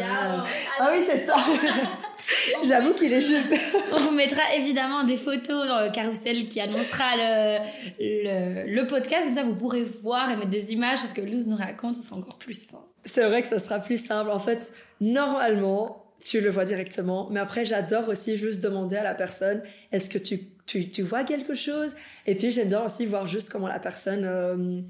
Ah 0.78 0.91
oui, 0.93 1.03
c'est 1.07 1.18
ça. 1.18 1.37
J'avoue 2.66 2.93
qu'il 2.93 3.12
est 3.12 3.22
juste. 3.22 3.47
On 3.93 4.01
vous 4.01 4.11
mettra 4.11 4.43
évidemment 4.57 5.05
des 5.05 5.16
photos 5.16 5.66
dans 5.66 5.80
le 5.80 5.93
carrousel 5.93 6.49
qui 6.49 6.61
annoncera 6.61 7.05
le, 7.16 7.59
le, 8.01 8.74
le, 8.74 8.87
podcast. 8.87 9.24
Comme 9.24 9.34
ça, 9.34 9.45
vous 9.45 9.55
pourrez 9.55 9.84
voir 9.84 10.30
et 10.30 10.37
mettre 10.37 10.51
des 10.51 10.72
images. 10.72 11.01
Parce 11.01 11.12
que 11.12 11.20
Luz 11.20 11.47
nous 11.47 11.57
raconte, 11.57 11.97
ce 11.97 12.03
sera 12.03 12.16
encore 12.16 12.39
plus 12.39 12.55
simple. 12.55 12.84
C'est 13.05 13.24
vrai 13.24 13.43
que 13.43 13.49
ça 13.49 13.59
sera 13.59 13.78
plus 13.78 14.05
simple. 14.05 14.30
En 14.30 14.39
fait, 14.39 14.72
normalement, 15.01 16.05
tu 16.24 16.41
le 16.41 16.51
vois 16.51 16.64
directement. 16.64 17.28
Mais 17.30 17.41
après, 17.41 17.64
j'adore 17.64 18.09
aussi 18.09 18.37
juste 18.37 18.62
demander 18.62 18.97
à 18.97 19.05
la 19.05 19.14
personne 19.14 19.62
est-ce 19.93 20.11
que 20.11 20.18
tu, 20.18 20.41
tu, 20.66 20.91
tu, 20.91 21.03
vois 21.03 21.22
quelque 21.22 21.55
chose? 21.55 21.93
Et 22.26 22.34
puis, 22.34 22.51
j'aime 22.51 22.68
bien 22.68 22.84
aussi 22.84 23.07
voir 23.07 23.26
juste 23.26 23.51
comment 23.51 23.68
la 23.68 23.78
personne. 23.78 24.24
Euh, 24.24 24.80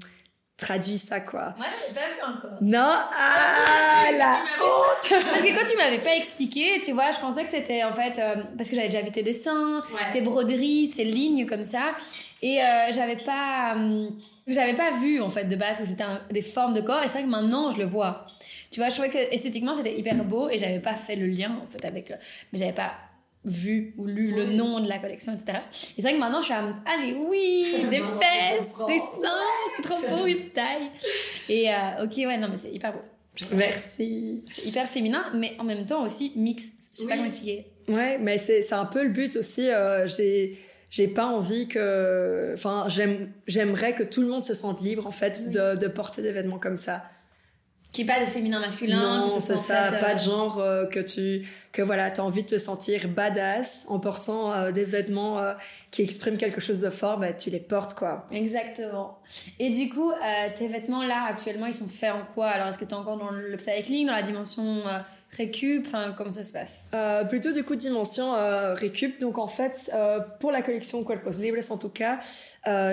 traduit 0.57 0.97
ça 0.97 1.19
quoi. 1.19 1.53
Moi 1.55 1.67
je 1.69 1.93
pas 1.93 2.07
vu 2.07 2.35
encore. 2.35 2.57
Non, 2.61 2.79
ah 2.79 4.11
la 4.11 4.33
honte. 4.59 5.23
Parce 5.29 5.41
que 5.41 5.55
quand 5.55 5.69
tu 5.69 5.77
m'avais 5.77 5.99
pas 5.99 6.15
expliqué, 6.15 6.81
tu 6.83 6.91
vois, 6.91 7.11
je 7.11 7.19
pensais 7.19 7.43
que 7.43 7.51
c'était 7.51 7.83
en 7.83 7.93
fait 7.93 8.17
euh, 8.17 8.43
parce 8.57 8.69
que 8.69 8.75
j'avais 8.75 8.89
déjà 8.89 9.01
vu 9.01 9.11
tes 9.11 9.23
dessins, 9.23 9.81
tes 10.11 10.21
broderies, 10.21 10.91
ces 10.93 11.03
lignes 11.03 11.45
comme 11.45 11.63
ça, 11.63 11.95
et 12.41 12.61
euh, 12.61 12.91
j'avais 12.91 13.17
pas, 13.17 13.75
euh, 13.77 14.09
j'avais 14.47 14.75
pas 14.75 14.91
vu 14.99 15.21
en 15.21 15.29
fait 15.29 15.45
de 15.45 15.55
base 15.55 15.77
que 15.77 15.85
c'était 15.85 16.03
des 16.31 16.41
formes 16.41 16.73
de 16.73 16.81
corps. 16.81 17.03
Et 17.03 17.07
c'est 17.07 17.19
vrai 17.19 17.23
que 17.23 17.29
maintenant 17.29 17.71
je 17.71 17.77
le 17.77 17.85
vois. 17.85 18.25
Tu 18.71 18.79
vois, 18.79 18.89
je 18.89 18.95
trouvais 18.95 19.09
que 19.09 19.33
esthétiquement 19.33 19.75
c'était 19.75 19.97
hyper 19.97 20.15
beau 20.23 20.49
et 20.49 20.57
j'avais 20.57 20.79
pas 20.79 20.95
fait 20.95 21.15
le 21.15 21.27
lien 21.27 21.59
en 21.63 21.67
fait 21.67 21.85
avec, 21.85 22.11
mais 22.51 22.59
j'avais 22.59 22.73
pas 22.73 22.93
vu 23.47 23.93
ou 23.97 24.05
lu 24.05 24.31
le 24.31 24.53
nom 24.53 24.79
de 24.79 24.87
la 24.87 24.99
collection, 24.99 25.33
etc. 25.33 25.59
Et 25.71 25.73
c'est 25.95 26.01
vrai 26.01 26.13
que 26.13 26.19
maintenant, 26.19 26.41
je 26.41 26.45
suis 26.45 26.53
à 26.53 26.63
allez, 26.85 27.15
oui, 27.15 27.75
des 27.89 27.99
fesses, 27.99 28.73
des 28.87 28.99
seins, 28.99 29.75
c'est 29.75 29.81
trop 29.81 29.99
beau, 30.09 30.25
une 30.25 30.49
taille. 30.49 30.89
Et 31.49 31.69
euh, 31.69 32.03
ok, 32.03 32.13
ouais, 32.17 32.37
non, 32.37 32.49
mais 32.49 32.57
c'est 32.57 32.71
hyper 32.71 32.93
beau. 32.93 33.01
Merci. 33.55 34.43
C'est 34.53 34.65
hyper 34.65 34.89
féminin, 34.89 35.25
mais 35.33 35.53
en 35.59 35.63
même 35.63 35.85
temps 35.85 36.03
aussi 36.03 36.33
mixte. 36.35 36.89
Je 36.93 37.01
sais 37.01 37.03
oui. 37.03 37.09
pas 37.09 37.15
comment 37.15 37.27
expliquer. 37.27 37.65
Ouais, 37.87 38.17
mais 38.17 38.37
c'est 38.37 38.73
un 38.73 38.85
peu 38.85 39.03
le 39.03 39.09
but 39.09 39.35
aussi. 39.35 39.69
Euh, 39.69 40.07
j'ai 40.07 40.57
j'ai 40.89 41.07
pas 41.07 41.25
envie 41.25 41.67
que 41.67 42.51
enfin 42.53 42.85
j'aime 42.87 43.29
j'aimerais 43.45 43.93
que 43.93 44.03
tout 44.03 44.21
le 44.21 44.27
monde 44.27 44.45
se 44.45 44.53
sente 44.53 44.81
libre 44.81 45.05
en 45.05 45.11
fait 45.11 45.41
oui. 45.45 45.51
de, 45.51 45.75
de 45.75 45.87
porter 45.87 46.21
des 46.21 46.31
vêtements 46.31 46.59
comme 46.59 46.77
ça 46.77 47.03
qui 47.97 48.05
pas 48.05 48.23
de 48.23 48.29
féminin 48.29 48.59
masculin 48.59 49.21
non 49.21 49.27
c'est 49.27 49.41
ça 49.41 49.57
fait, 49.57 49.99
pas 49.99 50.11
euh... 50.11 50.13
de 50.13 50.19
genre 50.19 50.59
euh, 50.59 50.85
que 50.85 50.99
tu 50.99 51.47
que 51.71 51.81
voilà 51.81 52.11
t'as 52.11 52.21
envie 52.21 52.43
de 52.43 52.49
te 52.49 52.59
sentir 52.59 53.07
badass 53.07 53.85
en 53.89 53.99
portant 53.99 54.53
euh, 54.53 54.71
des 54.71 54.85
vêtements 54.85 55.37
qui 55.89 56.03
expriment 56.03 56.37
quelque 56.37 56.61
chose 56.61 56.79
de 56.79 56.91
fort 56.91 57.17
bah 57.17 57.33
tu 57.33 57.49
les 57.49 57.59
portes 57.59 57.95
quoi. 57.95 58.27
Exactement. 58.31 59.19
Et 59.57 59.71
du 59.71 59.89
coup 59.89 60.11
tes 60.55 60.67
vêtements 60.67 61.03
là 61.03 61.25
actuellement 61.29 61.65
ils 61.65 61.73
sont 61.73 61.87
faits 61.87 62.11
en 62.11 62.23
quoi? 62.33 62.47
Alors 62.47 62.67
est-ce 62.67 62.77
que 62.77 62.85
tu 62.85 62.91
es 62.91 62.93
encore 62.93 63.17
dans 63.17 63.31
le 63.31 63.57
cycling 63.57 64.05
dans 64.05 64.13
la 64.13 64.21
dimension 64.21 64.83
récup 65.37 65.85
enfin 65.87 66.13
comment 66.17 66.31
ça 66.31 66.43
se 66.43 66.51
passe? 66.51 66.87
Euh, 66.93 67.23
plutôt 67.23 67.51
du 67.51 67.63
coup 67.63 67.75
dimension 67.75 68.35
euh, 68.35 68.73
récup. 68.73 69.19
Donc 69.19 69.37
en 69.37 69.47
fait 69.47 69.91
euh, 69.93 70.19
pour 70.39 70.51
la 70.51 70.61
collection 70.61 71.03
Cuerpos 71.03 71.39
Libres 71.39 71.63
en 71.69 71.77
tout 71.77 71.89
cas 71.89 72.19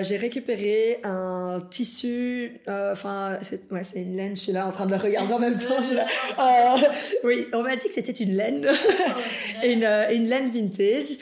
j'ai 0.03 0.15
récupéré 0.15 0.99
un 1.03 1.57
tissu 1.69 2.61
enfin 2.67 3.37
c'est 3.41 3.69
ouais 3.71 3.83
c'est 3.83 4.01
une 4.01 4.15
laine 4.15 4.37
je 4.37 4.41
suis 4.41 4.51
là 4.53 4.67
en 4.67 4.71
train 4.71 4.85
de 4.85 4.91
le 4.91 4.97
regarder 4.97 5.33
en 5.33 5.39
même 5.39 5.57
temps. 5.59 6.77
Oui 7.23 7.47
on 7.53 7.61
m'a 7.61 7.75
dit 7.75 7.87
que 7.87 7.93
c'était 7.93 8.11
une 8.11 8.35
laine. 8.35 8.65
Oh, 8.69 9.19
une, 9.65 9.83
une 9.83 10.29
laine 10.29 10.49
vintage 10.49 11.17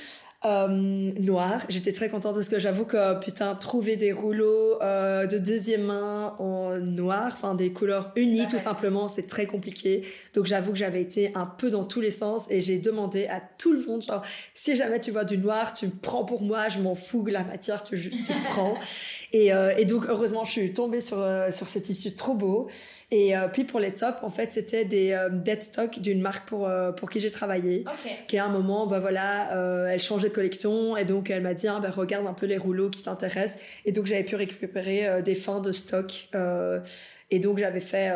euh, 0.45 0.67
noir. 0.67 1.61
J'étais 1.69 1.91
très 1.91 2.09
contente 2.09 2.35
parce 2.35 2.49
que 2.49 2.59
j'avoue 2.59 2.85
que 2.85 3.19
putain 3.19 3.55
trouver 3.55 3.95
des 3.95 4.11
rouleaux 4.11 4.81
euh, 4.81 5.25
de 5.25 5.37
deuxième 5.37 5.83
main 5.83 6.35
en 6.39 6.77
noir, 6.77 7.31
enfin 7.33 7.55
des 7.55 7.71
couleurs 7.71 8.11
unies 8.15 8.47
tout 8.47 8.59
simplement, 8.59 9.07
c'est 9.07 9.27
très 9.27 9.45
compliqué. 9.45 10.03
Donc 10.33 10.45
j'avoue 10.45 10.71
que 10.71 10.77
j'avais 10.77 11.01
été 11.01 11.31
un 11.35 11.45
peu 11.45 11.69
dans 11.69 11.85
tous 11.85 12.01
les 12.01 12.11
sens 12.11 12.47
et 12.49 12.59
j'ai 12.59 12.79
demandé 12.79 13.25
à 13.27 13.41
tout 13.57 13.73
le 13.73 13.85
monde 13.85 14.01
genre 14.01 14.23
si 14.53 14.75
jamais 14.75 14.99
tu 14.99 15.11
vois 15.11 15.23
du 15.23 15.37
noir, 15.37 15.73
tu 15.73 15.85
me 15.85 15.91
prends 15.91 16.25
pour 16.25 16.41
moi, 16.41 16.69
je 16.69 16.79
m'en 16.79 16.95
fous 16.95 17.23
de 17.23 17.31
la 17.31 17.43
matière, 17.43 17.83
tu 17.83 17.97
juste 17.97 18.25
tu 18.25 18.33
me 18.33 18.43
prends. 18.49 18.77
Et, 19.35 19.51
euh, 19.51 19.75
et 19.75 19.85
donc 19.85 20.05
heureusement 20.07 20.45
je 20.45 20.51
suis 20.51 20.73
tombée 20.73 21.01
sur 21.01 21.19
euh, 21.19 21.51
sur 21.51 21.67
ce 21.67 21.79
tissu 21.79 22.13
trop 22.13 22.35
beau. 22.35 22.69
Et 23.09 23.35
euh, 23.35 23.47
puis 23.47 23.63
pour 23.63 23.79
les 23.79 23.91
tops, 23.91 24.17
en 24.23 24.29
fait, 24.29 24.51
c'était 24.51 24.85
des 24.85 25.11
euh, 25.11 25.29
dead 25.29 25.61
stock 25.61 25.99
d'une 25.99 26.21
marque 26.21 26.47
pour 26.47 26.69
pour 26.97 27.09
qui 27.09 27.19
j'ai 27.19 27.31
travaillé, 27.31 27.81
okay. 27.81 28.15
qui 28.27 28.37
à 28.37 28.45
un 28.45 28.49
moment, 28.49 28.85
bah 28.87 28.99
voilà, 28.99 29.89
elle 29.91 29.99
changeait 29.99 30.29
de 30.29 30.33
collection 30.33 30.95
et 30.97 31.05
donc 31.05 31.29
elle 31.29 31.41
m'a 31.41 31.53
dit, 31.53 31.67
ah, 31.67 31.79
bah, 31.81 31.89
regarde 31.89 32.27
un 32.27 32.33
peu 32.33 32.45
les 32.45 32.57
rouleaux 32.57 32.89
qui 32.89 33.03
t'intéressent. 33.03 33.59
Et 33.85 33.91
donc 33.91 34.05
j'avais 34.05 34.23
pu 34.23 34.35
récupérer 34.35 35.21
des 35.23 35.35
fins 35.35 35.61
de 35.61 35.71
stock. 35.71 36.29
et 37.31 37.39
donc 37.39 37.57
j'avais 37.57 37.79
fait 37.79 38.11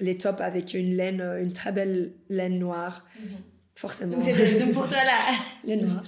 les 0.00 0.16
tops 0.18 0.40
avec 0.40 0.74
une 0.74 0.94
laine, 0.96 1.22
une 1.40 1.52
très 1.52 1.72
belle 1.72 2.12
laine 2.28 2.58
noire. 2.58 3.04
Mm 3.18 3.24
-hmm 3.24 3.53
forcément. 3.74 4.16
Donc, 4.16 4.26
donc, 4.26 4.72
pour 4.72 4.88
toi, 4.88 4.98
la, 5.04 5.18
le 5.74 5.82
noir. 5.82 6.02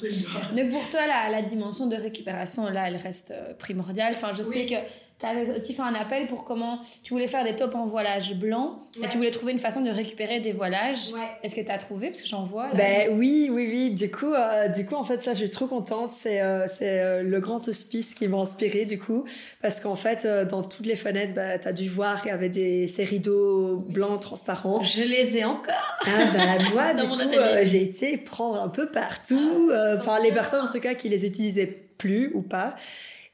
donc 0.55 0.71
pour 0.71 0.89
toi, 0.91 1.07
la, 1.07 1.31
la, 1.31 1.43
dimension 1.43 1.87
de 1.87 1.97
récupération, 1.97 2.69
là, 2.69 2.89
elle 2.89 2.97
reste 2.97 3.33
primordiale. 3.59 4.15
Enfin, 4.17 4.33
je 4.37 4.43
oui. 4.43 4.59
sais 4.59 4.67
que 4.67 4.75
tu 5.19 5.25
avais 5.25 5.51
aussi 5.57 5.73
fait 5.73 5.83
un 5.83 5.95
appel 5.95 6.27
pour 6.27 6.45
comment 6.45 6.81
tu 7.03 7.15
voulais 7.15 7.27
faire 7.27 7.43
des 7.43 7.57
tops 7.57 7.75
en 7.75 7.87
voilage 7.87 8.35
blanc 8.35 8.83
ouais. 8.99 9.07
et 9.07 9.09
tu 9.09 9.17
voulais 9.17 9.31
trouver 9.31 9.53
une 9.53 9.59
façon 9.59 9.81
de 9.81 9.89
récupérer 9.89 10.41
des 10.41 10.53
voilages. 10.53 11.13
Ouais. 11.13 11.21
Est-ce 11.43 11.55
que 11.55 11.63
tu 11.63 11.71
as 11.71 11.79
trouvé? 11.79 12.09
Parce 12.09 12.21
que 12.21 12.29
j'en 12.29 12.45
vois. 12.45 12.69
Là. 12.69 12.75
Ben 12.75 13.09
oui, 13.13 13.49
oui, 13.51 13.67
oui. 13.71 13.91
Du 13.95 14.11
coup, 14.11 14.35
euh, 14.35 14.69
du 14.69 14.85
coup 14.85 14.95
en 14.95 15.05
fait, 15.05 15.23
ça, 15.23 15.33
je 15.33 15.39
suis 15.39 15.51
trop 15.51 15.67
contente. 15.67 16.13
C'est 16.13 16.43
euh, 16.43 16.67
c'est 16.69 17.01
euh, 17.01 17.23
le 17.23 17.41
grand 17.41 17.67
hospice 17.67 18.15
qui 18.15 18.29
m'a 18.29 18.37
inspiré 18.37 18.85
du 18.85 18.99
coup. 18.99 19.25
Parce 19.63 19.81
qu'en 19.81 19.97
fait, 19.97 20.27
euh, 20.27 20.45
dans 20.45 20.63
toutes 20.63 20.87
les 20.87 20.97
fenêtres, 20.97 21.35
bah, 21.35 21.59
tu 21.59 21.67
as 21.67 21.73
dû 21.73 21.89
voir 21.89 22.21
qu'il 22.21 22.31
y 22.31 22.35
avait 22.35 22.51
des, 22.51 22.87
ces 22.87 23.05
rideaux 23.05 23.79
blancs 23.89 24.21
transparents. 24.21 24.83
Je 24.83 25.03
les 25.03 25.39
ai 25.39 25.45
encore. 25.45 25.75
Ah 26.05 26.09
bah 26.35 26.65
moi, 26.75 26.93
du 26.93 27.05
coup, 27.05 27.39
euh, 27.39 27.61
j'ai 27.63 27.83
été 27.83 28.19
prendre 28.19 28.61
un 28.61 28.69
peu 28.69 28.91
partout. 28.91 29.71
Enfin, 29.97 30.21
les 30.21 30.33
personnes 30.33 30.67
en 30.67 30.71
tout 30.71 30.81
cas 30.81 30.95
qui 30.95 31.09
les 31.09 31.25
utilisaient 31.25 31.87
plus 31.97 32.33
ou 32.35 32.43
pas. 32.43 32.75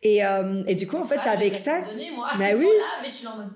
Et, 0.02 0.24
euh, 0.24 0.62
et 0.66 0.74
du 0.74 0.86
coup, 0.86 0.96
en 0.96 1.04
fait, 1.04 1.16
ah, 1.18 1.22
c'est 1.24 1.30
avec 1.30 1.56
ça. 1.56 1.80
Donner, 1.82 2.10
moi. 2.10 2.28
Bah 2.36 2.44
oui. 2.56 2.64
Là, 2.64 3.00
mais 3.02 3.08
je 3.08 3.12
suis 3.12 3.26
en 3.26 3.36
mode. 3.36 3.50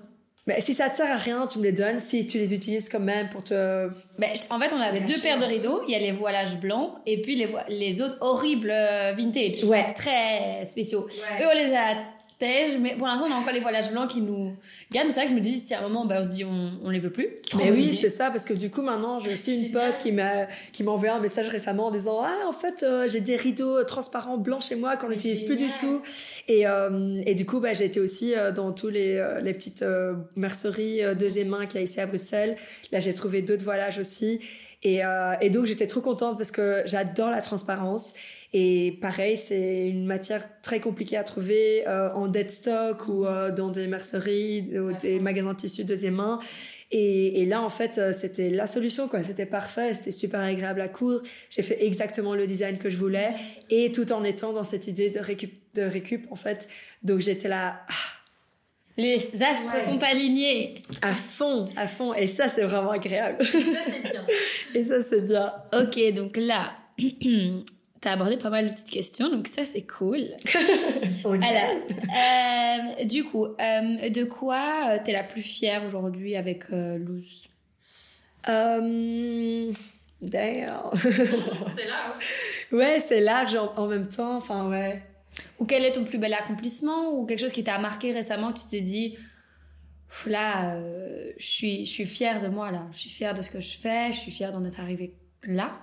Mais 0.45 0.61
si 0.61 0.73
ça 0.73 0.89
te 0.89 0.95
sert 0.95 1.11
à 1.11 1.17
rien, 1.17 1.45
tu 1.45 1.59
me 1.59 1.65
les 1.65 1.73
donnes. 1.73 1.99
Si 1.99 2.25
tu 2.25 2.37
les 2.37 2.53
utilises 2.53 2.87
quand 2.87 3.01
même 3.01 3.27
pour 3.29 3.43
te. 3.43 3.89
Ben, 4.17 4.29
en 4.49 4.59
fait, 4.59 4.73
on 4.73 4.79
avait 4.79 5.01
deux 5.01 5.19
paires 5.21 5.39
de 5.39 5.45
rideaux. 5.45 5.81
Il 5.87 5.91
y 5.91 5.95
a 5.95 5.99
les 5.99 6.13
voilages 6.13 6.57
blancs 6.57 6.93
et 7.05 7.21
puis 7.21 7.35
les, 7.35 7.47
vo 7.47 7.57
les 7.67 8.01
autres 8.01 8.17
horribles 8.21 8.71
euh, 8.71 9.11
vintage. 9.11 9.61
Ouais. 9.65 9.93
Très 9.93 10.65
spéciaux. 10.65 11.05
Ouais. 11.05 11.43
Eux, 11.43 11.47
on 11.51 11.65
les 11.65 11.75
a 11.75 11.95
mais 12.39 12.95
pour 12.97 13.07
l'instant, 13.07 13.27
on 13.27 13.33
a 13.33 13.35
encore 13.35 13.53
les 13.53 13.59
voilages 13.59 13.91
blancs 13.91 14.11
qui 14.11 14.21
nous 14.21 14.55
gardent. 14.91 15.09
C'est 15.09 15.21
vrai 15.21 15.25
que 15.25 15.31
je 15.31 15.35
me 15.35 15.41
dis, 15.41 15.59
si 15.59 15.73
à 15.73 15.79
un 15.79 15.81
moment, 15.81 16.05
bah, 16.05 16.17
on 16.19 16.23
se 16.23 16.29
dit, 16.29 16.43
on, 16.43 16.73
on 16.83 16.89
les 16.89 16.99
veut 16.99 17.09
plus. 17.09 17.27
Mais 17.57 17.71
oui, 17.71 17.93
c'est 17.99 18.09
ça, 18.09 18.29
parce 18.29 18.45
que 18.45 18.53
du 18.53 18.69
coup, 18.69 18.81
maintenant, 18.81 19.19
j'ai 19.19 19.33
aussi 19.33 19.65
une 19.65 19.71
pote 19.71 19.99
qui 20.01 20.11
m'a, 20.11 20.45
qui 20.71 20.83
m'a 20.83 20.91
envoyé 20.91 21.11
un 21.13 21.19
message 21.19 21.47
récemment 21.47 21.87
en 21.87 21.91
disant, 21.91 22.21
ah, 22.23 22.47
en 22.47 22.51
fait, 22.51 22.83
euh, 22.83 23.07
j'ai 23.07 23.21
des 23.21 23.35
rideaux 23.35 23.83
transparents 23.83 24.37
blancs 24.37 24.61
chez 24.61 24.75
moi 24.75 24.97
qu'on 24.97 25.09
n'utilise 25.09 25.41
plus 25.41 25.55
du 25.55 25.73
tout. 25.73 26.01
Et, 26.47 26.67
euh, 26.67 27.21
et 27.25 27.33
du 27.33 27.45
coup, 27.45 27.59
bah, 27.59 27.73
j'ai 27.73 27.85
été 27.85 27.99
aussi 27.99 28.35
euh, 28.35 28.51
dans 28.51 28.71
tous 28.71 28.89
les, 28.89 29.23
les 29.41 29.53
petites 29.53 29.83
merceries 30.35 31.01
deuxième 31.15 31.47
main 31.49 31.65
qu'il 31.65 31.79
y 31.79 31.79
a 31.79 31.83
ici 31.83 31.99
à 31.99 32.05
Bruxelles. 32.05 32.57
Là, 32.91 32.99
j'ai 32.99 33.13
trouvé 33.13 33.41
d'autres 33.41 33.63
voilages 33.63 33.97
aussi. 33.97 34.39
Et, 34.83 35.01
et 35.41 35.49
donc, 35.49 35.65
j'étais 35.65 35.87
trop 35.87 36.01
contente 36.01 36.37
parce 36.37 36.51
que 36.51 36.83
j'adore 36.85 37.31
la 37.31 37.41
transparence. 37.41 38.13
Et 38.53 38.97
pareil, 39.01 39.37
c'est 39.37 39.89
une 39.89 40.05
matière 40.05 40.61
très 40.61 40.79
compliquée 40.79 41.17
à 41.17 41.23
trouver 41.23 41.85
euh, 41.87 42.13
en 42.13 42.27
dead 42.27 42.49
stock 42.49 43.07
ou 43.07 43.25
euh, 43.25 43.51
dans 43.51 43.69
des 43.69 43.87
merceries 43.87 44.77
ou 44.79 44.93
des 44.93 45.19
magasins 45.19 45.53
de 45.53 45.57
tissus 45.57 45.83
deuxième 45.83 46.15
main. 46.15 46.39
Et, 46.91 47.41
et 47.41 47.45
là, 47.45 47.61
en 47.61 47.69
fait, 47.69 47.97
euh, 47.97 48.13
c'était 48.13 48.49
la 48.49 48.65
solution, 48.65 49.09
quoi. 49.09 49.21
C'était 49.23 49.45
parfait, 49.45 49.93
c'était 49.93 50.11
super 50.11 50.39
agréable 50.39 50.79
à 50.79 50.87
coudre. 50.87 51.21
J'ai 51.49 51.61
fait 51.61 51.85
exactement 51.85 52.33
le 52.33 52.47
design 52.47 52.77
que 52.77 52.89
je 52.89 52.95
voulais 52.95 53.35
et 53.69 53.91
tout 53.91 54.11
en 54.13 54.23
étant 54.23 54.53
dans 54.53 54.63
cette 54.63 54.87
idée 54.87 55.09
de 55.09 55.19
récup, 55.19 55.53
de 55.75 55.81
récup 55.81 56.27
en 56.31 56.35
fait. 56.35 56.69
Donc 57.03 57.19
j'étais 57.19 57.49
là. 57.49 57.81
Ah. 57.89 57.93
les 58.95 59.17
astres 59.17 59.85
sont 59.85 60.01
alignés. 60.01 60.81
À 61.01 61.13
fond, 61.13 61.69
à 61.75 61.87
fond. 61.87 62.13
Et 62.13 62.27
ça, 62.27 62.47
c'est 62.47 62.63
vraiment 62.63 62.91
agréable. 62.91 63.43
ça, 63.43 63.59
c'est 63.59 64.09
bien. 64.09 64.25
et 64.73 64.83
ça, 64.85 65.01
c'est 65.01 65.21
bien. 65.27 65.53
Ok, 65.73 66.13
donc 66.13 66.37
là, 66.37 66.71
T'as 67.99 68.11
abordé 68.11 68.37
pas 68.37 68.51
mal 68.51 68.67
de 68.67 68.71
petites 68.71 68.91
questions, 68.91 69.29
donc 69.29 69.47
ça 69.47 69.65
c'est 69.65 69.81
cool. 69.81 70.27
Alors, 71.25 71.41
euh, 71.41 73.05
du 73.05 73.23
coup, 73.23 73.45
euh, 73.45 74.09
de 74.09 74.23
quoi 74.23 74.89
euh, 74.91 74.99
t'es 75.03 75.13
la 75.13 75.23
plus 75.23 75.41
fière 75.41 75.83
aujourd'hui 75.83 76.35
avec 76.35 76.65
euh, 76.71 76.97
Luz 76.97 77.47
Damn. 78.45 79.71
c'est 81.75 81.87
large. 81.87 82.23
Ouais, 82.71 82.99
c'est 82.99 83.19
large 83.19 83.55
en, 83.55 83.73
en, 83.75 83.87
même 83.87 84.07
temps, 84.07 84.37
enfin 84.37 84.69
ouais. 84.69 85.01
Ou 85.59 85.65
quel 85.65 85.83
est 85.83 85.91
ton 85.91 86.03
plus 86.03 86.17
bel 86.17 86.33
accomplissement 86.33 87.13
ou 87.13 87.25
quelque 87.25 87.39
chose 87.39 87.51
qui 87.51 87.63
t'a 87.63 87.77
marqué 87.77 88.11
récemment 88.11 88.51
tu 88.53 88.63
te 88.63 88.75
dis 88.75 89.17
là, 90.25 90.79
je 91.37 91.45
suis, 91.45 91.85
je 91.85 91.91
suis 91.91 92.05
fière 92.05 92.41
de 92.41 92.47
moi 92.47 92.71
là, 92.71 92.87
je 92.93 92.99
suis 92.99 93.09
fière 93.09 93.35
de 93.35 93.41
ce 93.41 93.51
que 93.51 93.61
je 93.61 93.77
fais, 93.77 94.13
je 94.13 94.17
suis 94.17 94.31
fière 94.31 94.51
d'en 94.51 94.65
être 94.65 94.79
arrivée 94.79 95.13
là. 95.43 95.77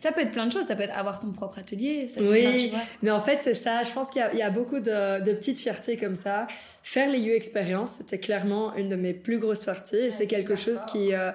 Ça 0.00 0.12
peut 0.12 0.22
être 0.22 0.32
plein 0.32 0.46
de 0.46 0.52
choses, 0.52 0.64
ça 0.64 0.76
peut 0.76 0.84
être 0.84 0.96
avoir 0.96 1.20
ton 1.20 1.30
propre 1.30 1.58
atelier. 1.58 2.08
Ça 2.08 2.22
oui, 2.22 2.72
mais 3.02 3.10
en 3.10 3.20
fait 3.20 3.40
c'est 3.42 3.52
ça. 3.52 3.82
Je 3.82 3.92
pense 3.92 4.10
qu'il 4.10 4.26
y, 4.32 4.38
y, 4.38 4.42
a 4.42 4.48
beaucoup 4.48 4.80
de, 4.80 5.22
de, 5.22 5.32
petites 5.34 5.60
fiertés 5.60 5.98
comme 5.98 6.14
ça. 6.14 6.46
Faire 6.82 7.10
les 7.10 7.20
U 7.20 7.34
expériences, 7.34 7.96
c'était 7.98 8.18
clairement 8.18 8.74
une 8.76 8.88
de 8.88 8.96
mes 8.96 9.12
plus 9.12 9.38
grosses 9.38 9.62
fiertés. 9.64 10.10
c'est 10.10 10.26
quelque 10.26 10.56
chose 10.56 10.86
qui 10.90 11.12
euh, 11.12 11.32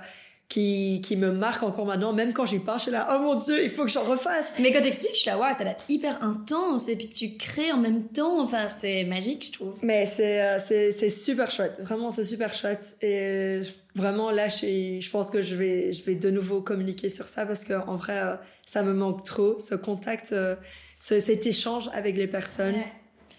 qui, 0.48 1.02
qui 1.04 1.16
me 1.16 1.32
marque 1.32 1.64
encore 1.64 1.86
maintenant, 1.86 2.14
même 2.14 2.32
quand 2.32 2.46
j'y 2.46 2.60
pense, 2.60 2.78
je 2.78 2.82
suis 2.84 2.92
là, 2.92 3.08
oh 3.12 3.20
mon 3.20 3.36
dieu, 3.36 3.64
il 3.64 3.70
faut 3.70 3.84
que 3.84 3.90
j'en 3.90 4.04
refasse. 4.04 4.54
Mais 4.60 4.72
quand 4.72 4.82
t'expliques, 4.82 5.16
je 5.16 5.20
suis 5.20 5.30
là, 5.30 5.40
ouais, 5.40 5.54
ça 5.54 5.64
être 5.64 5.84
hyper 5.90 6.22
intense, 6.24 6.88
et 6.88 6.96
puis 6.96 7.10
tu 7.10 7.36
crées 7.36 7.72
en 7.72 7.78
même 7.78 8.08
temps, 8.08 8.42
enfin, 8.42 8.70
c'est 8.70 9.04
magique, 9.06 9.48
je 9.48 9.52
trouve. 9.54 9.74
Mais 9.82 10.06
c'est, 10.06 10.42
euh, 10.42 10.60
c'est, 10.60 10.92
c'est 10.92 11.10
super 11.10 11.50
chouette, 11.50 11.82
vraiment, 11.84 12.12
c'est 12.12 12.24
super 12.24 12.54
chouette, 12.54 12.96
et 13.02 13.62
vraiment, 13.96 14.30
là, 14.30 14.48
je, 14.48 15.00
je 15.00 15.10
pense 15.10 15.32
que 15.32 15.42
je 15.42 15.56
vais, 15.56 15.92
je 15.92 16.04
vais 16.04 16.16
de 16.16 16.30
nouveau 16.30 16.62
communiquer 16.62 17.10
sur 17.10 17.26
ça, 17.26 17.46
parce 17.46 17.64
que 17.64 17.74
en 17.74 17.96
vrai, 17.96 18.20
euh, 18.20 18.36
ça 18.66 18.84
me 18.84 18.94
manque 18.94 19.24
trop, 19.24 19.58
ce 19.60 19.74
contact, 19.74 20.32
euh, 20.32 20.56
ce, 21.00 21.20
cet 21.20 21.48
échange 21.48 21.90
avec 21.94 22.18
les 22.18 22.28
personnes. 22.28 22.76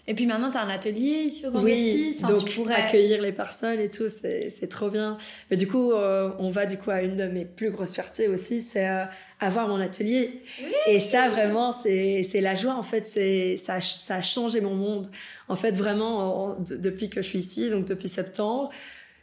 Et 0.09 0.13
puis 0.13 0.25
maintenant, 0.25 0.49
tu 0.49 0.57
as 0.57 0.61
un 0.61 0.69
atelier 0.69 1.23
ici 1.25 1.45
au 1.45 1.51
Grand 1.51 1.61
oui, 1.61 2.15
Enfin, 2.17 2.33
donc 2.33 2.49
pourrais... 2.55 2.75
accueillir 2.75 3.21
les 3.21 3.33
personnes 3.33 3.79
et 3.81 3.89
tout, 3.89 4.07
c'est 4.07 4.69
trop 4.69 4.89
bien. 4.89 5.17
Mais 5.51 5.57
du 5.57 5.67
coup, 5.67 5.91
euh, 5.91 6.31
on 6.39 6.49
va 6.49 6.65
du 6.65 6.77
coup 6.77 6.91
à 6.91 7.01
une 7.01 7.17
de 7.17 7.25
mes 7.25 7.43
plus 7.43 7.71
grosses 7.71 7.93
fiertés 7.93 8.29
aussi, 8.29 8.61
c'est 8.61 8.87
euh, 8.87 9.03
avoir 9.41 9.67
mon 9.67 9.81
atelier. 9.81 10.41
Oui. 10.61 10.71
Et 10.87 11.01
ça, 11.01 11.27
vraiment, 11.27 11.73
c'est 11.73 12.41
la 12.41 12.55
joie. 12.55 12.75
En 12.75 12.83
fait, 12.83 13.05
c'est 13.05 13.57
ça, 13.57 13.81
ça 13.81 14.15
a 14.15 14.21
changé 14.21 14.61
mon 14.61 14.75
monde. 14.75 15.09
En 15.49 15.57
fait, 15.57 15.71
vraiment, 15.71 16.45
en, 16.45 16.59
depuis 16.61 17.09
que 17.09 17.21
je 17.21 17.27
suis 17.27 17.39
ici, 17.39 17.69
donc 17.69 17.85
depuis 17.85 18.07
septembre, 18.07 18.69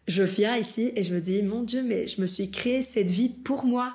je 0.06 0.22
viens 0.22 0.56
ici 0.58 0.92
et 0.96 1.02
je 1.02 1.14
me 1.14 1.20
dis, 1.20 1.42
mon 1.42 1.62
Dieu, 1.62 1.82
mais 1.82 2.08
je 2.08 2.20
me 2.20 2.26
suis 2.26 2.50
créé 2.50 2.82
cette 2.82 3.10
vie 3.10 3.30
pour 3.30 3.64
moi. 3.64 3.94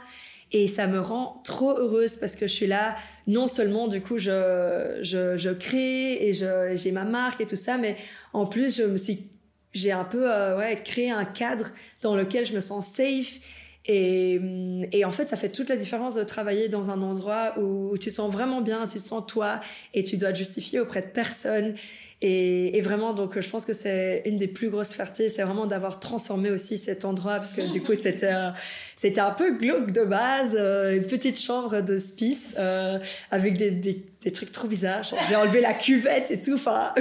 Et 0.51 0.67
ça 0.67 0.87
me 0.87 0.99
rend 0.99 1.37
trop 1.43 1.77
heureuse 1.77 2.15
parce 2.15 2.35
que 2.35 2.47
je 2.47 2.53
suis 2.53 2.67
là, 2.67 2.95
non 3.27 3.47
seulement 3.47 3.87
du 3.87 4.01
coup 4.01 4.17
je, 4.17 4.97
je, 5.01 5.37
je 5.37 5.49
crée 5.51 6.27
et 6.27 6.33
je, 6.33 6.75
j'ai 6.75 6.91
ma 6.91 7.03
marque 7.03 7.41
et 7.41 7.45
tout 7.45 7.55
ça, 7.55 7.77
mais 7.77 7.97
en 8.33 8.47
plus 8.47 8.77
je 8.77 8.83
me 8.83 8.97
suis, 8.97 9.27
j'ai 9.73 9.91
un 9.91 10.05
peu 10.05 10.31
euh, 10.31 10.57
ouais, 10.57 10.81
créé 10.83 11.11
un 11.11 11.25
cadre 11.25 11.67
dans 12.01 12.15
lequel 12.15 12.45
je 12.45 12.55
me 12.55 12.61
sens 12.61 12.87
safe. 12.87 13.39
Et, 13.91 14.39
et 14.91 15.03
en 15.03 15.11
fait, 15.11 15.25
ça 15.25 15.35
fait 15.35 15.49
toute 15.49 15.67
la 15.67 15.75
différence 15.75 16.13
de 16.13 16.23
travailler 16.23 16.69
dans 16.69 16.91
un 16.91 17.01
endroit 17.01 17.57
où, 17.57 17.97
tu 17.97 18.09
te 18.09 18.13
sens 18.13 18.31
vraiment 18.31 18.61
bien, 18.61 18.85
tu 18.85 18.99
te 18.99 19.03
sens 19.03 19.25
toi 19.25 19.61
et 19.95 20.03
tu 20.03 20.15
dois 20.15 20.31
te 20.31 20.37
justifier 20.37 20.79
auprès 20.79 21.01
de 21.01 21.07
personne. 21.07 21.73
Et, 22.21 22.77
et, 22.77 22.81
vraiment, 22.81 23.15
donc, 23.15 23.39
je 23.39 23.49
pense 23.49 23.65
que 23.65 23.73
c'est 23.73 24.21
une 24.25 24.37
des 24.37 24.47
plus 24.47 24.69
grosses 24.69 24.93
fiertés, 24.93 25.27
c'est 25.27 25.41
vraiment 25.41 25.65
d'avoir 25.65 25.99
transformé 25.99 26.51
aussi 26.51 26.77
cet 26.77 27.03
endroit, 27.03 27.37
parce 27.37 27.53
que 27.53 27.71
du 27.71 27.81
coup, 27.81 27.95
c'était 27.99 28.35
c'était 28.95 29.21
un 29.21 29.31
peu 29.31 29.57
glauque 29.57 29.91
de 29.91 30.03
base, 30.03 30.55
euh, 30.55 30.97
une 30.97 31.07
petite 31.07 31.39
chambre 31.39 31.81
de 31.81 31.97
spice 31.97 32.55
euh, 32.59 32.99
avec 33.31 33.57
des, 33.57 33.71
des, 33.71 34.05
des, 34.21 34.31
trucs 34.31 34.51
trop 34.51 34.67
bizarres. 34.67 35.09
J'ai 35.27 35.35
enlevé 35.35 35.61
la 35.61 35.73
cuvette 35.73 36.29
et 36.29 36.39
tout, 36.39 36.53
enfin. 36.55 36.93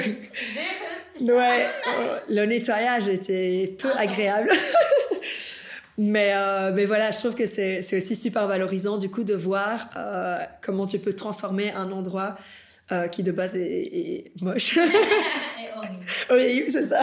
ouais, 1.20 1.66
euh, 1.98 2.18
le 2.30 2.46
nettoyage 2.46 3.08
était 3.08 3.74
peu 3.78 3.92
agréable. 3.92 4.48
Mais, 5.98 6.32
euh, 6.32 6.70
mais 6.72 6.84
voilà, 6.84 7.10
je 7.10 7.18
trouve 7.18 7.34
que 7.34 7.46
c'est 7.46 7.96
aussi 7.96 8.14
super 8.14 8.46
valorisant 8.46 8.98
du 8.98 9.10
coup 9.10 9.24
de 9.24 9.34
voir 9.34 9.90
euh, 9.96 10.38
comment 10.62 10.86
tu 10.86 11.00
peux 11.00 11.12
transformer 11.12 11.72
un 11.72 11.90
endroit 11.90 12.36
euh, 12.92 13.08
qui 13.08 13.24
de 13.24 13.32
base 13.32 13.56
est, 13.56 13.96
est 13.96 14.32
moche. 14.40 14.78
et 15.60 16.32
horrible. 16.32 16.70
C'est 16.70 16.86
ça. 16.86 17.02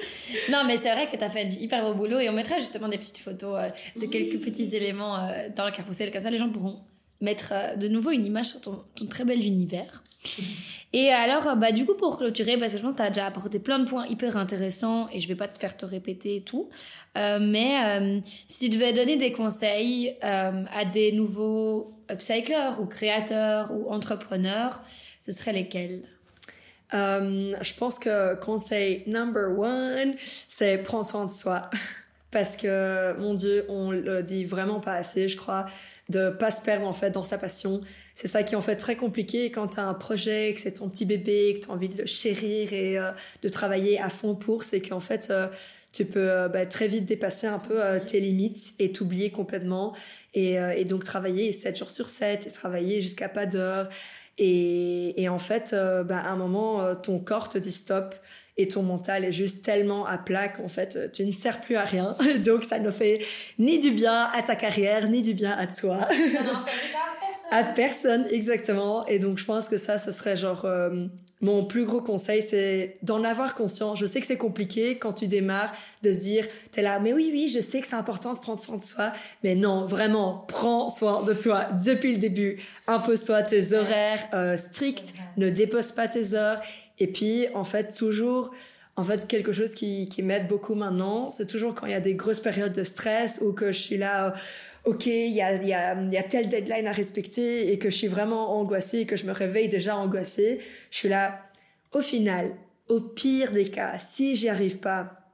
non, 0.52 0.62
mais 0.64 0.78
c'est 0.78 0.92
vrai 0.92 1.08
que 1.10 1.16
tu 1.16 1.24
as 1.24 1.30
fait 1.30 1.46
du 1.46 1.56
hyper 1.56 1.84
beau 1.84 1.94
boulot 1.94 2.20
et 2.20 2.30
on 2.30 2.32
mettra 2.32 2.60
justement 2.60 2.88
des 2.88 2.98
petites 2.98 3.18
photos 3.18 3.58
de 3.96 4.06
quelques 4.06 4.40
petits 4.40 4.74
éléments 4.76 5.28
dans 5.56 5.66
le 5.66 5.72
carrousel, 5.72 6.12
comme 6.12 6.20
ça 6.22 6.30
les 6.30 6.38
gens 6.38 6.48
pourront 6.48 6.80
mettre 7.20 7.52
euh, 7.52 7.76
de 7.76 7.88
nouveau 7.88 8.10
une 8.10 8.26
image 8.26 8.46
sur 8.46 8.60
ton, 8.60 8.84
très 9.08 9.24
bel 9.24 9.44
univers. 9.44 10.02
Et 10.92 11.10
alors, 11.10 11.56
bah, 11.56 11.72
du 11.72 11.84
coup, 11.84 11.94
pour 11.94 12.16
clôturer, 12.16 12.58
parce 12.58 12.72
que 12.72 12.78
je 12.78 12.82
pense 12.82 12.94
que 12.94 12.98
tu 12.98 13.06
as 13.06 13.10
déjà 13.10 13.26
apporté 13.26 13.58
plein 13.58 13.78
de 13.78 13.88
points 13.88 14.06
hyper 14.06 14.36
intéressants 14.36 15.08
et 15.12 15.20
je 15.20 15.28
vais 15.28 15.34
pas 15.34 15.48
te 15.48 15.58
faire 15.58 15.76
te 15.76 15.84
répéter 15.84 16.36
et 16.36 16.42
tout. 16.42 16.68
Euh, 17.16 17.38
mais 17.40 17.76
euh, 17.84 18.20
si 18.46 18.58
tu 18.58 18.68
devais 18.68 18.92
donner 18.92 19.16
des 19.16 19.32
conseils 19.32 20.16
euh, 20.24 20.64
à 20.72 20.84
des 20.84 21.12
nouveaux 21.12 21.92
upcyclers 22.10 22.80
ou 22.80 22.86
créateurs 22.86 23.72
ou 23.72 23.90
entrepreneurs, 23.90 24.82
ce 25.20 25.32
seraient 25.32 25.52
lesquels? 25.52 26.02
Euh, 26.94 27.54
je 27.60 27.74
pense 27.74 27.98
que 27.98 28.36
conseil 28.36 29.02
number 29.06 29.58
one, 29.58 30.14
c'est 30.48 30.78
prendre 30.78 31.04
soin 31.04 31.26
de 31.26 31.32
soi. 31.32 31.70
Parce 32.30 32.56
que, 32.56 33.16
mon 33.18 33.34
Dieu, 33.34 33.64
on 33.68 33.90
le 33.90 34.22
dit 34.22 34.44
vraiment 34.44 34.80
pas 34.80 34.94
assez, 34.94 35.28
je 35.28 35.36
crois, 35.36 35.66
de 36.08 36.30
pas 36.30 36.50
se 36.50 36.60
perdre 36.60 36.86
en 36.86 36.92
fait 36.92 37.10
dans 37.10 37.22
sa 37.22 37.38
passion. 37.38 37.80
C'est 38.14 38.28
ça 38.28 38.42
qui 38.42 38.54
est 38.54 38.56
en 38.56 38.62
fait 38.62 38.76
très 38.76 38.96
compliqué 38.96 39.50
quand 39.50 39.68
tu 39.68 39.80
as 39.80 39.86
un 39.86 39.94
projet, 39.94 40.52
que 40.54 40.60
c'est 40.60 40.72
ton 40.72 40.88
petit 40.88 41.04
bébé, 41.04 41.54
que 41.54 41.66
tu 41.66 41.70
as 41.70 41.74
envie 41.74 41.88
de 41.88 41.98
le 41.98 42.06
chérir 42.06 42.72
et 42.72 42.98
euh, 42.98 43.10
de 43.42 43.48
travailler 43.48 44.00
à 44.00 44.08
fond 44.08 44.34
pour, 44.34 44.64
c'est 44.64 44.80
qu'en 44.80 45.00
fait, 45.00 45.28
euh, 45.30 45.48
tu 45.92 46.04
peux 46.06 46.30
euh, 46.30 46.48
bah, 46.48 46.66
très 46.66 46.88
vite 46.88 47.04
dépasser 47.04 47.46
un 47.46 47.58
peu 47.58 47.80
tes 48.06 48.20
limites 48.20 48.74
et 48.78 48.90
t'oublier 48.90 49.30
complètement. 49.30 49.94
Et, 50.34 50.84
donc 50.84 51.04
travailler 51.04 51.52
7 51.52 51.76
jours 51.76 51.90
sur 51.90 52.08
7 52.08 52.46
et 52.46 52.50
travailler 52.50 53.00
jusqu'à 53.00 53.28
pas 53.28 53.46
d'heure 53.46 53.88
et, 54.38 55.28
en 55.30 55.38
fait, 55.38 55.74
bah, 56.04 56.18
à 56.18 56.30
un 56.30 56.36
moment, 56.36 56.94
ton 56.96 57.18
corps 57.18 57.48
te 57.48 57.56
dit 57.56 57.72
stop 57.72 58.14
et 58.56 58.68
ton 58.68 58.82
mental 58.82 59.24
est 59.24 59.32
juste 59.32 59.64
tellement 59.64 60.06
à 60.06 60.18
plat 60.18 60.48
qu'en 60.48 60.68
fait, 60.68 61.12
tu 61.12 61.24
ne 61.26 61.32
sers 61.32 61.60
plus 61.60 61.76
à 61.76 61.84
rien. 61.84 62.16
Donc, 62.44 62.64
ça 62.64 62.78
ne 62.78 62.90
fait 62.90 63.20
ni 63.58 63.78
du 63.78 63.90
bien 63.90 64.30
à 64.34 64.42
ta 64.42 64.56
carrière, 64.56 65.08
ni 65.08 65.22
du 65.22 65.34
bien 65.34 65.52
à 65.52 65.66
toi. 65.66 65.98
Ça 66.00 66.42
n'en 66.42 66.60
à 66.60 66.64
personne. 66.64 67.50
À 67.50 67.64
personne, 67.64 68.26
exactement. 68.30 69.06
Et 69.06 69.18
donc, 69.18 69.38
je 69.38 69.44
pense 69.44 69.68
que 69.68 69.76
ça, 69.76 69.98
ce 69.98 70.12
serait 70.12 70.36
genre... 70.36 70.64
Euh, 70.64 71.06
mon 71.42 71.64
plus 71.64 71.84
gros 71.84 72.00
conseil, 72.00 72.42
c'est 72.42 72.96
d'en 73.02 73.22
avoir 73.22 73.54
conscience. 73.54 73.98
Je 73.98 74.06
sais 74.06 74.20
que 74.20 74.26
c'est 74.26 74.38
compliqué 74.38 74.96
quand 74.96 75.12
tu 75.12 75.26
démarres 75.26 75.72
de 76.02 76.10
se 76.12 76.20
dire, 76.20 76.46
t'es 76.70 76.80
là, 76.80 76.98
mais 76.98 77.12
oui, 77.12 77.28
oui, 77.30 77.48
je 77.48 77.60
sais 77.60 77.80
que 77.80 77.86
c'est 77.86 77.96
important 77.96 78.32
de 78.32 78.38
prendre 78.38 78.60
soin 78.60 78.78
de 78.78 78.84
soi. 78.84 79.12
Mais 79.44 79.54
non, 79.54 79.84
vraiment, 79.84 80.44
prends 80.48 80.88
soin 80.88 81.22
de 81.24 81.34
toi 81.34 81.66
depuis 81.84 82.12
le 82.12 82.18
début. 82.18 82.58
Impose-toi 82.86 83.42
tes 83.42 83.74
horaires 83.74 84.26
euh, 84.32 84.56
stricts, 84.56 85.12
ne 85.36 85.50
dépose 85.50 85.92
pas 85.92 86.08
tes 86.08 86.32
heures. 86.34 86.60
Et 86.98 87.06
puis, 87.06 87.46
en 87.54 87.64
fait, 87.64 87.94
toujours, 87.94 88.52
en 88.96 89.04
fait, 89.04 89.26
quelque 89.26 89.52
chose 89.52 89.74
qui, 89.74 90.08
qui 90.08 90.22
m'aide 90.22 90.48
beaucoup 90.48 90.74
maintenant, 90.74 91.30
c'est 91.30 91.46
toujours 91.46 91.74
quand 91.74 91.86
il 91.86 91.92
y 91.92 91.94
a 91.94 92.00
des 92.00 92.14
grosses 92.14 92.40
périodes 92.40 92.72
de 92.72 92.84
stress 92.84 93.40
ou 93.42 93.52
que 93.52 93.72
je 93.72 93.78
suis 93.78 93.98
là, 93.98 94.34
ok, 94.84 95.06
il 95.06 95.34
y 95.34 95.42
a, 95.42 95.62
y, 95.62 95.74
a, 95.74 95.94
y 95.94 96.16
a 96.16 96.22
telle 96.22 96.48
deadline 96.48 96.86
à 96.86 96.92
respecter 96.92 97.72
et 97.72 97.78
que 97.78 97.90
je 97.90 97.96
suis 97.96 98.06
vraiment 98.06 98.58
angoissée 98.58 99.00
et 99.00 99.06
que 99.06 99.16
je 99.16 99.26
me 99.26 99.32
réveille 99.32 99.68
déjà 99.68 99.96
angoissée, 99.96 100.60
je 100.90 100.96
suis 100.96 101.08
là, 101.08 101.40
au 101.92 102.00
final, 102.00 102.54
au 102.88 103.00
pire 103.00 103.52
des 103.52 103.70
cas, 103.70 103.98
si 103.98 104.36
j'y 104.36 104.48
arrive 104.48 104.78
pas, 104.78 105.25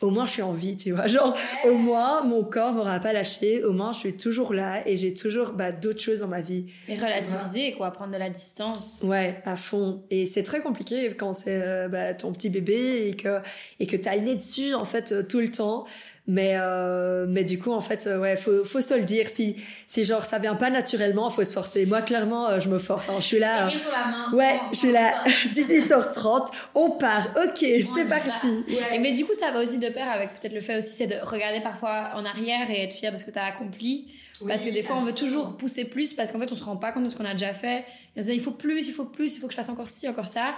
au 0.00 0.10
moins 0.10 0.26
je 0.26 0.32
suis 0.32 0.42
en 0.42 0.52
vie, 0.52 0.76
tu 0.76 0.92
vois. 0.92 1.06
Genre, 1.08 1.36
au 1.64 1.74
moins 1.74 2.22
mon 2.22 2.44
corps 2.44 2.72
m'aura 2.72 3.00
pas 3.00 3.12
lâché, 3.12 3.62
au 3.64 3.72
moins 3.72 3.92
je 3.92 3.98
suis 3.98 4.16
toujours 4.16 4.54
là 4.54 4.86
et 4.86 4.96
j'ai 4.96 5.14
toujours 5.14 5.52
bah, 5.52 5.72
d'autres 5.72 6.00
choses 6.00 6.20
dans 6.20 6.28
ma 6.28 6.40
vie. 6.40 6.66
Et 6.88 6.96
relativiser, 6.96 7.72
quoi, 7.72 7.90
prendre 7.90 8.12
de 8.12 8.18
la 8.18 8.30
distance. 8.30 9.00
Ouais, 9.02 9.40
à 9.44 9.56
fond. 9.56 10.02
Et 10.10 10.26
c'est 10.26 10.42
très 10.42 10.60
compliqué 10.60 11.14
quand 11.16 11.32
c'est 11.32 11.60
euh, 11.62 11.88
bah, 11.88 12.14
ton 12.14 12.32
petit 12.32 12.48
bébé 12.48 13.08
et 13.08 13.16
que, 13.16 13.40
et 13.78 13.86
que 13.86 13.96
t'as 13.96 14.16
le 14.16 14.22
nez 14.22 14.36
dessus, 14.36 14.74
en 14.74 14.84
fait, 14.84 15.12
euh, 15.12 15.22
tout 15.22 15.40
le 15.40 15.50
temps. 15.50 15.86
Mais 16.32 16.52
euh, 16.54 17.26
mais 17.28 17.42
du 17.42 17.58
coup 17.58 17.72
en 17.72 17.80
fait 17.80 18.06
euh, 18.06 18.20
ouais 18.20 18.36
faut 18.36 18.62
faut 18.62 18.80
se 18.80 18.94
le 18.94 19.02
dire 19.02 19.28
si 19.28 19.56
si 19.88 20.04
genre 20.04 20.24
ça 20.24 20.38
vient 20.38 20.54
pas 20.54 20.70
naturellement 20.70 21.28
faut 21.28 21.44
se 21.44 21.52
forcer. 21.52 21.86
Moi 21.86 22.02
clairement 22.02 22.48
euh, 22.48 22.60
je 22.60 22.68
me 22.68 22.78
force. 22.78 23.08
Hein. 23.08 23.14
Je 23.18 23.24
suis 23.24 23.40
là. 23.40 23.68
Sur 23.76 23.90
la 23.90 24.06
main, 24.06 24.32
ouais 24.32 24.60
je 24.70 24.76
suis 24.76 24.92
là 24.92 25.24
18h30 25.52 26.46
on 26.76 26.90
part 26.90 27.30
ok 27.36 27.58
c'est 27.58 28.08
parti. 28.08 28.46
Ouais. 28.68 28.94
Et 28.94 28.98
mais 29.00 29.10
du 29.10 29.26
coup 29.26 29.34
ça 29.34 29.50
va 29.50 29.60
aussi 29.60 29.78
de 29.78 29.88
pair 29.88 30.08
avec 30.08 30.38
peut-être 30.38 30.52
le 30.52 30.60
fait 30.60 30.78
aussi 30.78 30.94
c'est 30.94 31.08
de 31.08 31.16
regarder 31.20 31.60
parfois 31.60 32.12
en 32.14 32.24
arrière 32.24 32.70
et 32.70 32.84
être 32.84 32.94
fier 32.94 33.10
de 33.10 33.16
ce 33.16 33.24
que 33.24 33.32
tu 33.32 33.38
as 33.40 33.46
accompli. 33.46 34.06
parce 34.46 34.62
que 34.62 34.70
des 34.70 34.84
fois, 34.84 34.98
on 34.98 35.02
veut 35.02 35.14
toujours 35.14 35.56
pousser 35.56 35.84
plus 35.84 36.14
parce 36.14 36.30
qu'en 36.30 36.38
fait, 36.38 36.52
on 36.52 36.56
se 36.56 36.62
rend 36.62 36.76
pas 36.76 36.92
compte 36.92 37.04
de 37.04 37.08
ce 37.08 37.16
qu'on 37.16 37.24
a 37.24 37.32
déjà 37.32 37.54
fait. 37.54 37.84
il 38.16 38.40
faut 38.40 38.52
plus, 38.52 38.86
il 38.86 38.92
faut 38.92 39.04
plus, 39.04 39.34
il 39.36 39.40
faut 39.40 39.48
que 39.48 39.52
je 39.52 39.56
fasse 39.56 39.68
encore 39.68 39.88
ci, 39.88 40.08
encore 40.08 40.28
ça. 40.28 40.54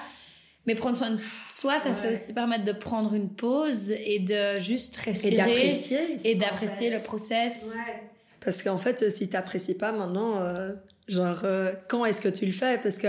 Mais 0.66 0.74
prendre 0.74 0.96
soin 0.96 1.10
de 1.12 1.20
soi, 1.50 1.78
ça 1.78 1.94
fait 1.94 2.12
aussi 2.12 2.32
permettre 2.32 2.64
de 2.64 2.72
prendre 2.72 3.14
une 3.14 3.30
pause 3.30 3.90
et 3.90 4.20
de 4.20 4.60
juste 4.60 4.96
respirer. 4.96 5.34
Et 5.34 5.36
d'apprécier. 5.36 6.20
Et 6.24 6.34
d'apprécier 6.34 6.90
le 6.90 7.02
process. 7.02 7.54
Ouais. 7.64 8.02
Parce 8.44 8.62
qu'en 8.62 8.78
fait, 8.78 9.10
si 9.10 9.28
t'apprécies 9.28 9.74
pas 9.74 9.92
maintenant, 9.92 10.40
euh, 10.40 10.72
genre, 11.08 11.40
euh, 11.44 11.72
quand 11.88 12.04
est-ce 12.04 12.20
que 12.20 12.28
tu 12.28 12.46
le 12.46 12.52
fais? 12.52 12.78
Parce 12.78 12.98
que 12.98 13.08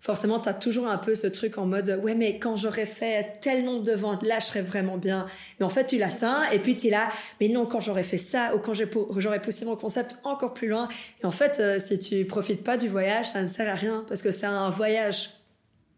forcément, 0.00 0.40
t'as 0.40 0.54
toujours 0.54 0.88
un 0.88 0.98
peu 0.98 1.14
ce 1.14 1.28
truc 1.28 1.58
en 1.58 1.66
mode, 1.66 2.00
ouais, 2.02 2.16
mais 2.16 2.38
quand 2.38 2.56
j'aurais 2.56 2.86
fait 2.86 3.38
tel 3.40 3.64
nombre 3.64 3.84
de 3.84 3.92
ventes, 3.92 4.24
là, 4.24 4.40
je 4.40 4.46
serais 4.46 4.62
vraiment 4.62 4.98
bien. 4.98 5.26
Mais 5.58 5.66
en 5.66 5.68
fait, 5.68 5.86
tu 5.86 5.98
l'atteins 5.98 6.42
et 6.50 6.58
puis 6.58 6.76
tu 6.76 6.88
es 6.88 6.90
là, 6.90 7.08
mais 7.40 7.48
non, 7.48 7.66
quand 7.66 7.80
j'aurais 7.80 8.02
fait 8.02 8.18
ça 8.18 8.54
ou 8.54 8.58
quand 8.58 8.74
j'aurais 8.74 9.40
poussé 9.40 9.64
mon 9.64 9.76
concept 9.76 10.18
encore 10.24 10.54
plus 10.54 10.68
loin. 10.68 10.88
Et 11.22 11.26
en 11.26 11.30
fait, 11.30 11.58
euh, 11.60 11.78
si 11.78 12.00
tu 12.00 12.24
profites 12.24 12.64
pas 12.64 12.76
du 12.76 12.88
voyage, 12.88 13.26
ça 13.30 13.42
ne 13.42 13.48
sert 13.48 13.68
à 13.68 13.76
rien 13.76 14.04
parce 14.08 14.22
que 14.22 14.32
c'est 14.32 14.46
un 14.46 14.70
voyage 14.70 15.30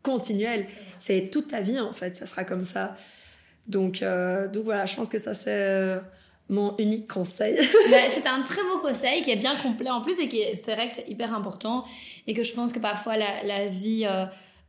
continuel. 0.05 0.67
C'est 1.01 1.31
toute 1.33 1.49
ta 1.49 1.61
vie, 1.61 1.81
en 1.81 1.93
fait, 1.93 2.15
ça 2.15 2.27
sera 2.27 2.45
comme 2.45 2.65
ça. 2.65 2.97
Donc, 3.67 4.03
euh, 4.03 4.47
donc 4.47 4.65
voilà, 4.65 4.87
je 4.87 4.95
pense 4.95 5.09
que 5.09 5.19
ça, 5.19 5.35
c'est 5.35 5.51
euh, 5.51 5.99
mon 6.49 6.77
unique 6.77 7.09
conseil. 7.09 7.57
Bah, 7.91 7.97
c'est 8.15 8.27
un 8.27 8.43
très 8.43 8.63
beau 8.63 8.79
conseil 8.79 9.23
qui 9.23 9.31
est 9.31 9.37
bien 9.37 9.57
complet 9.57 9.91
en 9.91 10.03
plus 10.03 10.21
et 10.21 10.29
qui 10.29 10.43
c'est 10.55 10.75
vrai 10.75 10.87
que 10.87 10.93
c'est 10.93 11.09
hyper 11.09 11.35
important 11.35 11.85
et 12.27 12.35
que 12.35 12.43
je 12.43 12.53
pense 12.53 12.73
que 12.73 12.79
parfois 12.79 13.17
la, 13.17 13.67
vie 13.69 14.05
euh, 14.07 14.27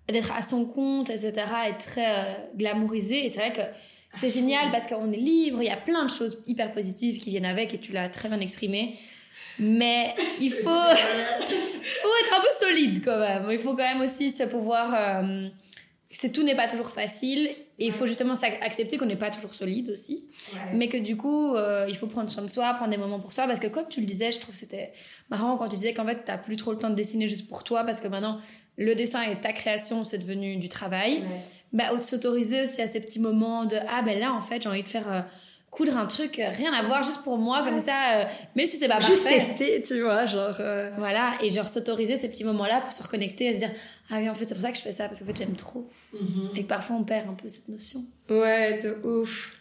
d'être 0.08 0.32
à 0.32 0.42
son 0.42 0.66
compte, 0.66 1.10
etc., 1.10 1.34
est 1.68 1.78
très 1.78 2.50
glamourisée 2.56 3.26
et 3.26 3.30
c'est 3.30 3.40
vrai 3.40 3.54
que 3.54 3.62
c'est 4.18 4.30
génial 4.30 4.72
parce 4.72 4.88
qu'on 4.88 5.12
est 5.12 5.18
libre, 5.18 5.62
il 5.62 5.68
y 5.68 5.72
a 5.72 5.78
plein 5.78 6.06
de 6.06 6.10
choses 6.10 6.38
hyper 6.48 6.72
positives 6.72 7.20
qui 7.20 7.32
viennent 7.32 7.46
avec 7.46 7.74
et 7.74 7.80
tu 7.80 7.92
l'as 7.92 8.10
très 8.10 8.30
bien 8.30 8.40
exprimé. 8.40 8.98
Mais 9.60 10.14
il 10.42 10.52
faut, 10.52 10.70
faut 10.70 12.16
être 12.26 12.38
un 12.38 12.42
peu 12.42 12.66
solide 12.66 13.02
quand 13.04 13.20
même. 13.20 13.48
Il 13.52 13.60
faut 13.60 13.76
quand 13.76 13.78
même 13.78 14.02
aussi 14.02 14.32
se 14.32 14.44
pouvoir. 14.44 14.94
Euh, 14.94 15.50
c'est 16.16 16.32
tout 16.32 16.44
n'est 16.44 16.56
pas 16.56 16.68
toujours 16.68 16.90
facile 16.90 17.50
et 17.78 17.88
il 17.88 17.92
faut 17.92 18.06
justement 18.06 18.36
accepter 18.62 18.98
qu'on 18.98 19.06
n'est 19.06 19.18
pas 19.18 19.32
toujours 19.32 19.54
solide 19.54 19.90
aussi, 19.90 20.26
mais 20.74 20.88
que 20.88 20.98
du 20.98 21.18
coup 21.18 21.54
euh, 21.56 21.88
il 21.90 21.96
faut 21.98 22.08
prendre 22.08 22.30
soin 22.30 22.44
de 22.44 22.50
soi, 22.50 22.74
prendre 22.76 22.92
des 22.92 22.98
moments 22.98 23.20
pour 23.20 23.34
soi 23.34 23.48
parce 23.48 23.60
que 23.60 23.68
comme 23.68 23.88
tu 23.90 24.00
le 24.00 24.06
disais, 24.06 24.32
je 24.32 24.40
trouve 24.40 24.56
c'était 24.56 24.94
marrant 25.30 25.58
quand 25.58 25.68
tu 25.68 25.76
disais 25.76 25.94
qu'en 25.94 26.06
fait 26.06 26.22
t'as 26.24 26.38
plus 26.38 26.56
trop 26.56 26.72
le 26.72 26.78
temps 26.78 26.90
de 26.90 26.96
dessiner 26.96 27.28
juste 27.28 27.50
pour 27.50 27.66
toi 27.66 27.84
parce 27.84 28.00
que 28.00 28.08
maintenant 28.08 28.40
le 28.78 28.96
dessin 28.96 29.24
et 29.24 29.36
ta 29.42 29.52
création 29.52 30.06
c'est 30.06 30.18
devenu 30.18 30.56
du 30.56 30.70
travail. 30.70 31.20
Ouais. 31.20 31.28
Bah, 31.74 32.02
s'autoriser 32.02 32.62
aussi 32.62 32.82
à 32.82 32.88
ces 32.88 33.02
petits 33.02 33.20
moments 33.20 33.66
de 33.66 33.76
ah 33.90 34.02
ben 34.02 34.18
là 34.18 34.32
en 34.32 34.40
fait 34.40 34.62
j'ai 34.62 34.70
envie 34.70 34.84
de 34.84 34.88
faire 34.88 35.12
euh, 35.12 35.22
coudre 35.76 35.98
un 35.98 36.06
truc, 36.06 36.40
euh, 36.40 36.50
rien 36.50 36.74
à 36.74 36.84
voir, 36.84 37.04
juste 37.04 37.22
pour 37.24 37.38
moi, 37.38 37.64
comme 37.64 37.82
ça, 37.82 38.22
euh, 38.22 38.26
même 38.56 38.66
si 38.66 38.78
c'est 38.78 38.88
pas 38.88 39.00
Juste 39.02 39.28
tester, 39.28 39.82
tu 39.82 40.02
vois, 40.02 40.26
genre... 40.26 40.56
Euh. 40.60 40.90
Voilà, 40.98 41.34
et 41.42 41.50
genre 41.50 41.68
s'autoriser 41.68 42.16
ces 42.16 42.30
petits 42.30 42.46
moments-là 42.46 42.82
pour 42.82 42.94
se 42.94 43.04
reconnecter 43.04 43.46
et 43.46 43.54
se 43.54 43.60
dire 43.60 43.72
«Ah 44.10 44.16
oui, 44.20 44.30
en 44.30 44.34
fait, 44.34 44.46
c'est 44.46 44.56
pour 44.56 44.62
ça 44.62 44.72
que 44.72 44.78
je 44.78 44.82
fais 44.82 44.94
ça, 44.94 45.08
parce 45.08 45.20
qu'en 45.20 45.26
fait, 45.26 45.38
j'aime 45.38 45.56
trop. 45.56 45.90
Mm-hmm. 46.14 46.58
Et 46.60 46.64
parfois, 46.64 46.96
on 46.96 47.04
perd 47.04 47.30
un 47.30 47.34
peu 47.34 47.50
cette 47.50 47.68
notion. 47.68 48.02
Ouais, 48.30 48.80
de 48.80 48.98
ouf. 49.06 49.52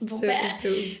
Bon, 0.00 0.16
ben, 0.16 0.36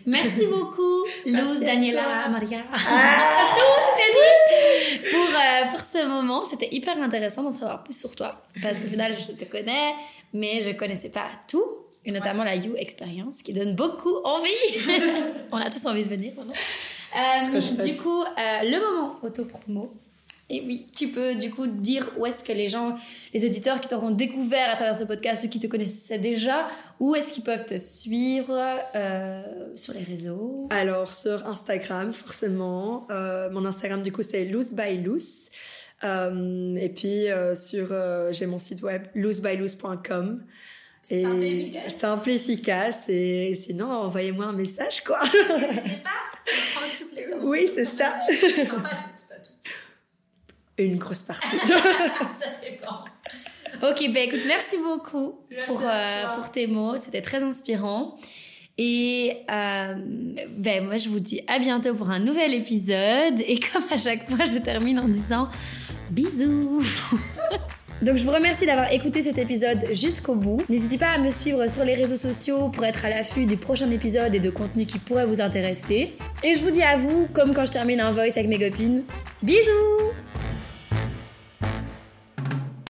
merci 0.06 0.46
beaucoup, 0.50 1.04
Luz, 1.26 1.60
Daniela, 1.60 2.28
Maria. 2.30 2.60
Ah. 2.72 3.54
tout 3.58 4.00
est 4.00 5.02
dit 5.02 5.10
pour, 5.10 5.70
pour 5.70 5.80
ce 5.82 6.06
moment. 6.06 6.44
C'était 6.44 6.74
hyper 6.74 7.00
intéressant 7.02 7.42
d'en 7.42 7.50
savoir 7.50 7.84
plus 7.84 7.96
sur 7.96 8.16
toi. 8.16 8.38
Parce 8.62 8.80
qu'au 8.80 8.88
final, 8.88 9.14
je 9.14 9.32
te 9.32 9.44
connais, 9.44 9.92
mais 10.32 10.62
je 10.62 10.70
connaissais 10.70 11.10
pas 11.10 11.28
tout 11.46 11.85
et 12.06 12.12
notamment 12.12 12.44
la 12.44 12.54
You 12.54 12.74
Experience 12.76 13.42
qui 13.42 13.52
donne 13.52 13.74
beaucoup 13.74 14.14
envie. 14.24 14.50
On 15.52 15.56
a 15.56 15.68
tous 15.70 15.84
envie 15.86 16.04
de 16.04 16.08
venir. 16.08 16.32
Euh, 16.38 17.60
du 17.84 17.96
coup, 17.96 18.22
euh, 18.22 18.26
le 18.38 18.78
moment 18.78 19.16
auto-promo. 19.22 19.92
Et 20.48 20.62
oui, 20.64 20.86
tu 20.96 21.08
peux 21.08 21.34
du 21.34 21.50
coup 21.50 21.66
dire 21.66 22.08
où 22.16 22.24
est-ce 22.24 22.44
que 22.44 22.52
les 22.52 22.68
gens, 22.68 22.94
les 23.34 23.44
auditeurs 23.44 23.80
qui 23.80 23.88
t'auront 23.88 24.12
découvert 24.12 24.70
à 24.70 24.76
travers 24.76 24.94
ce 24.94 25.02
podcast, 25.02 25.42
ceux 25.42 25.48
qui 25.48 25.58
te 25.58 25.66
connaissaient 25.66 26.20
déjà, 26.20 26.68
où 27.00 27.16
est-ce 27.16 27.32
qu'ils 27.32 27.42
peuvent 27.42 27.66
te 27.66 27.76
suivre 27.78 28.56
euh, 28.94 29.42
sur 29.74 29.92
les 29.92 30.04
réseaux? 30.04 30.68
Alors 30.70 31.12
sur 31.12 31.44
Instagram, 31.48 32.12
forcément. 32.12 33.00
mon 33.10 33.64
Instagram 33.64 34.04
du 34.04 34.12
coup 34.12 34.22
c'est 34.22 34.44
loose 34.44 34.74
by 34.74 34.98
loose. 34.98 35.50
et 36.04 36.92
puis 36.94 37.26
sur 37.56 37.92
j'ai 38.30 38.46
mon 38.46 38.60
site 38.60 38.82
web 38.82 39.02
loosebyloose.com. 39.16 40.44
Simple 41.06 41.44
et 41.44 41.60
efficace. 41.60 41.96
Simple 41.96 42.30
efficace. 42.30 43.08
Et 43.08 43.54
sinon, 43.54 43.92
envoyez-moi 43.92 44.46
un 44.46 44.52
message, 44.52 45.04
quoi. 45.04 45.20
N'hésitez 45.22 46.02
pas. 46.02 46.10
toutes 46.98 47.14
les 47.14 47.26
oui, 47.42 47.68
c'est 47.72 47.84
ça. 47.84 48.10
pas 48.10 48.24
toutes, 48.66 49.28
pas 49.28 49.36
toutes. 49.42 49.72
Une 50.78 50.98
grosse 50.98 51.22
partie. 51.22 51.58
ça 51.66 52.48
dépend. 52.60 53.04
Ok, 53.82 53.98
ben 54.12 54.28
écoute, 54.28 54.40
merci 54.46 54.78
beaucoup 54.78 55.40
pour, 55.66 55.80
euh, 55.84 56.24
pour 56.34 56.50
tes 56.50 56.66
mots. 56.66 56.96
C'était 56.96 57.22
très 57.22 57.42
inspirant. 57.42 58.18
Et 58.76 59.44
euh, 59.50 59.94
ben 60.50 60.84
moi, 60.84 60.96
je 60.98 61.08
vous 61.08 61.20
dis 61.20 61.42
à 61.46 61.60
bientôt 61.60 61.94
pour 61.94 62.10
un 62.10 62.18
nouvel 62.18 62.52
épisode. 62.52 63.40
Et 63.46 63.60
comme 63.60 63.84
à 63.90 63.98
chaque 63.98 64.28
fois, 64.28 64.44
je 64.44 64.58
termine 64.58 64.98
en 64.98 65.08
disant 65.08 65.48
bisous. 66.10 66.82
Donc 68.02 68.18
je 68.18 68.24
vous 68.24 68.30
remercie 68.30 68.66
d'avoir 68.66 68.92
écouté 68.92 69.22
cet 69.22 69.38
épisode 69.38 69.86
jusqu'au 69.92 70.34
bout. 70.34 70.62
N'hésitez 70.68 70.98
pas 70.98 71.08
à 71.08 71.18
me 71.18 71.30
suivre 71.30 71.66
sur 71.70 71.82
les 71.84 71.94
réseaux 71.94 72.16
sociaux 72.16 72.68
pour 72.68 72.84
être 72.84 73.04
à 73.04 73.08
l'affût 73.08 73.46
des 73.46 73.56
prochains 73.56 73.90
épisodes 73.90 74.34
et 74.34 74.40
de 74.40 74.50
contenus 74.50 74.86
qui 74.86 74.98
pourraient 74.98 75.26
vous 75.26 75.40
intéresser. 75.40 76.14
Et 76.44 76.54
je 76.54 76.60
vous 76.60 76.70
dis 76.70 76.82
à 76.82 76.98
vous, 76.98 77.26
comme 77.32 77.54
quand 77.54 77.64
je 77.64 77.72
termine 77.72 78.00
un 78.00 78.12
voice 78.12 78.36
avec 78.36 78.48
mes 78.48 78.58
copines, 78.58 79.02
bisous 79.42 80.12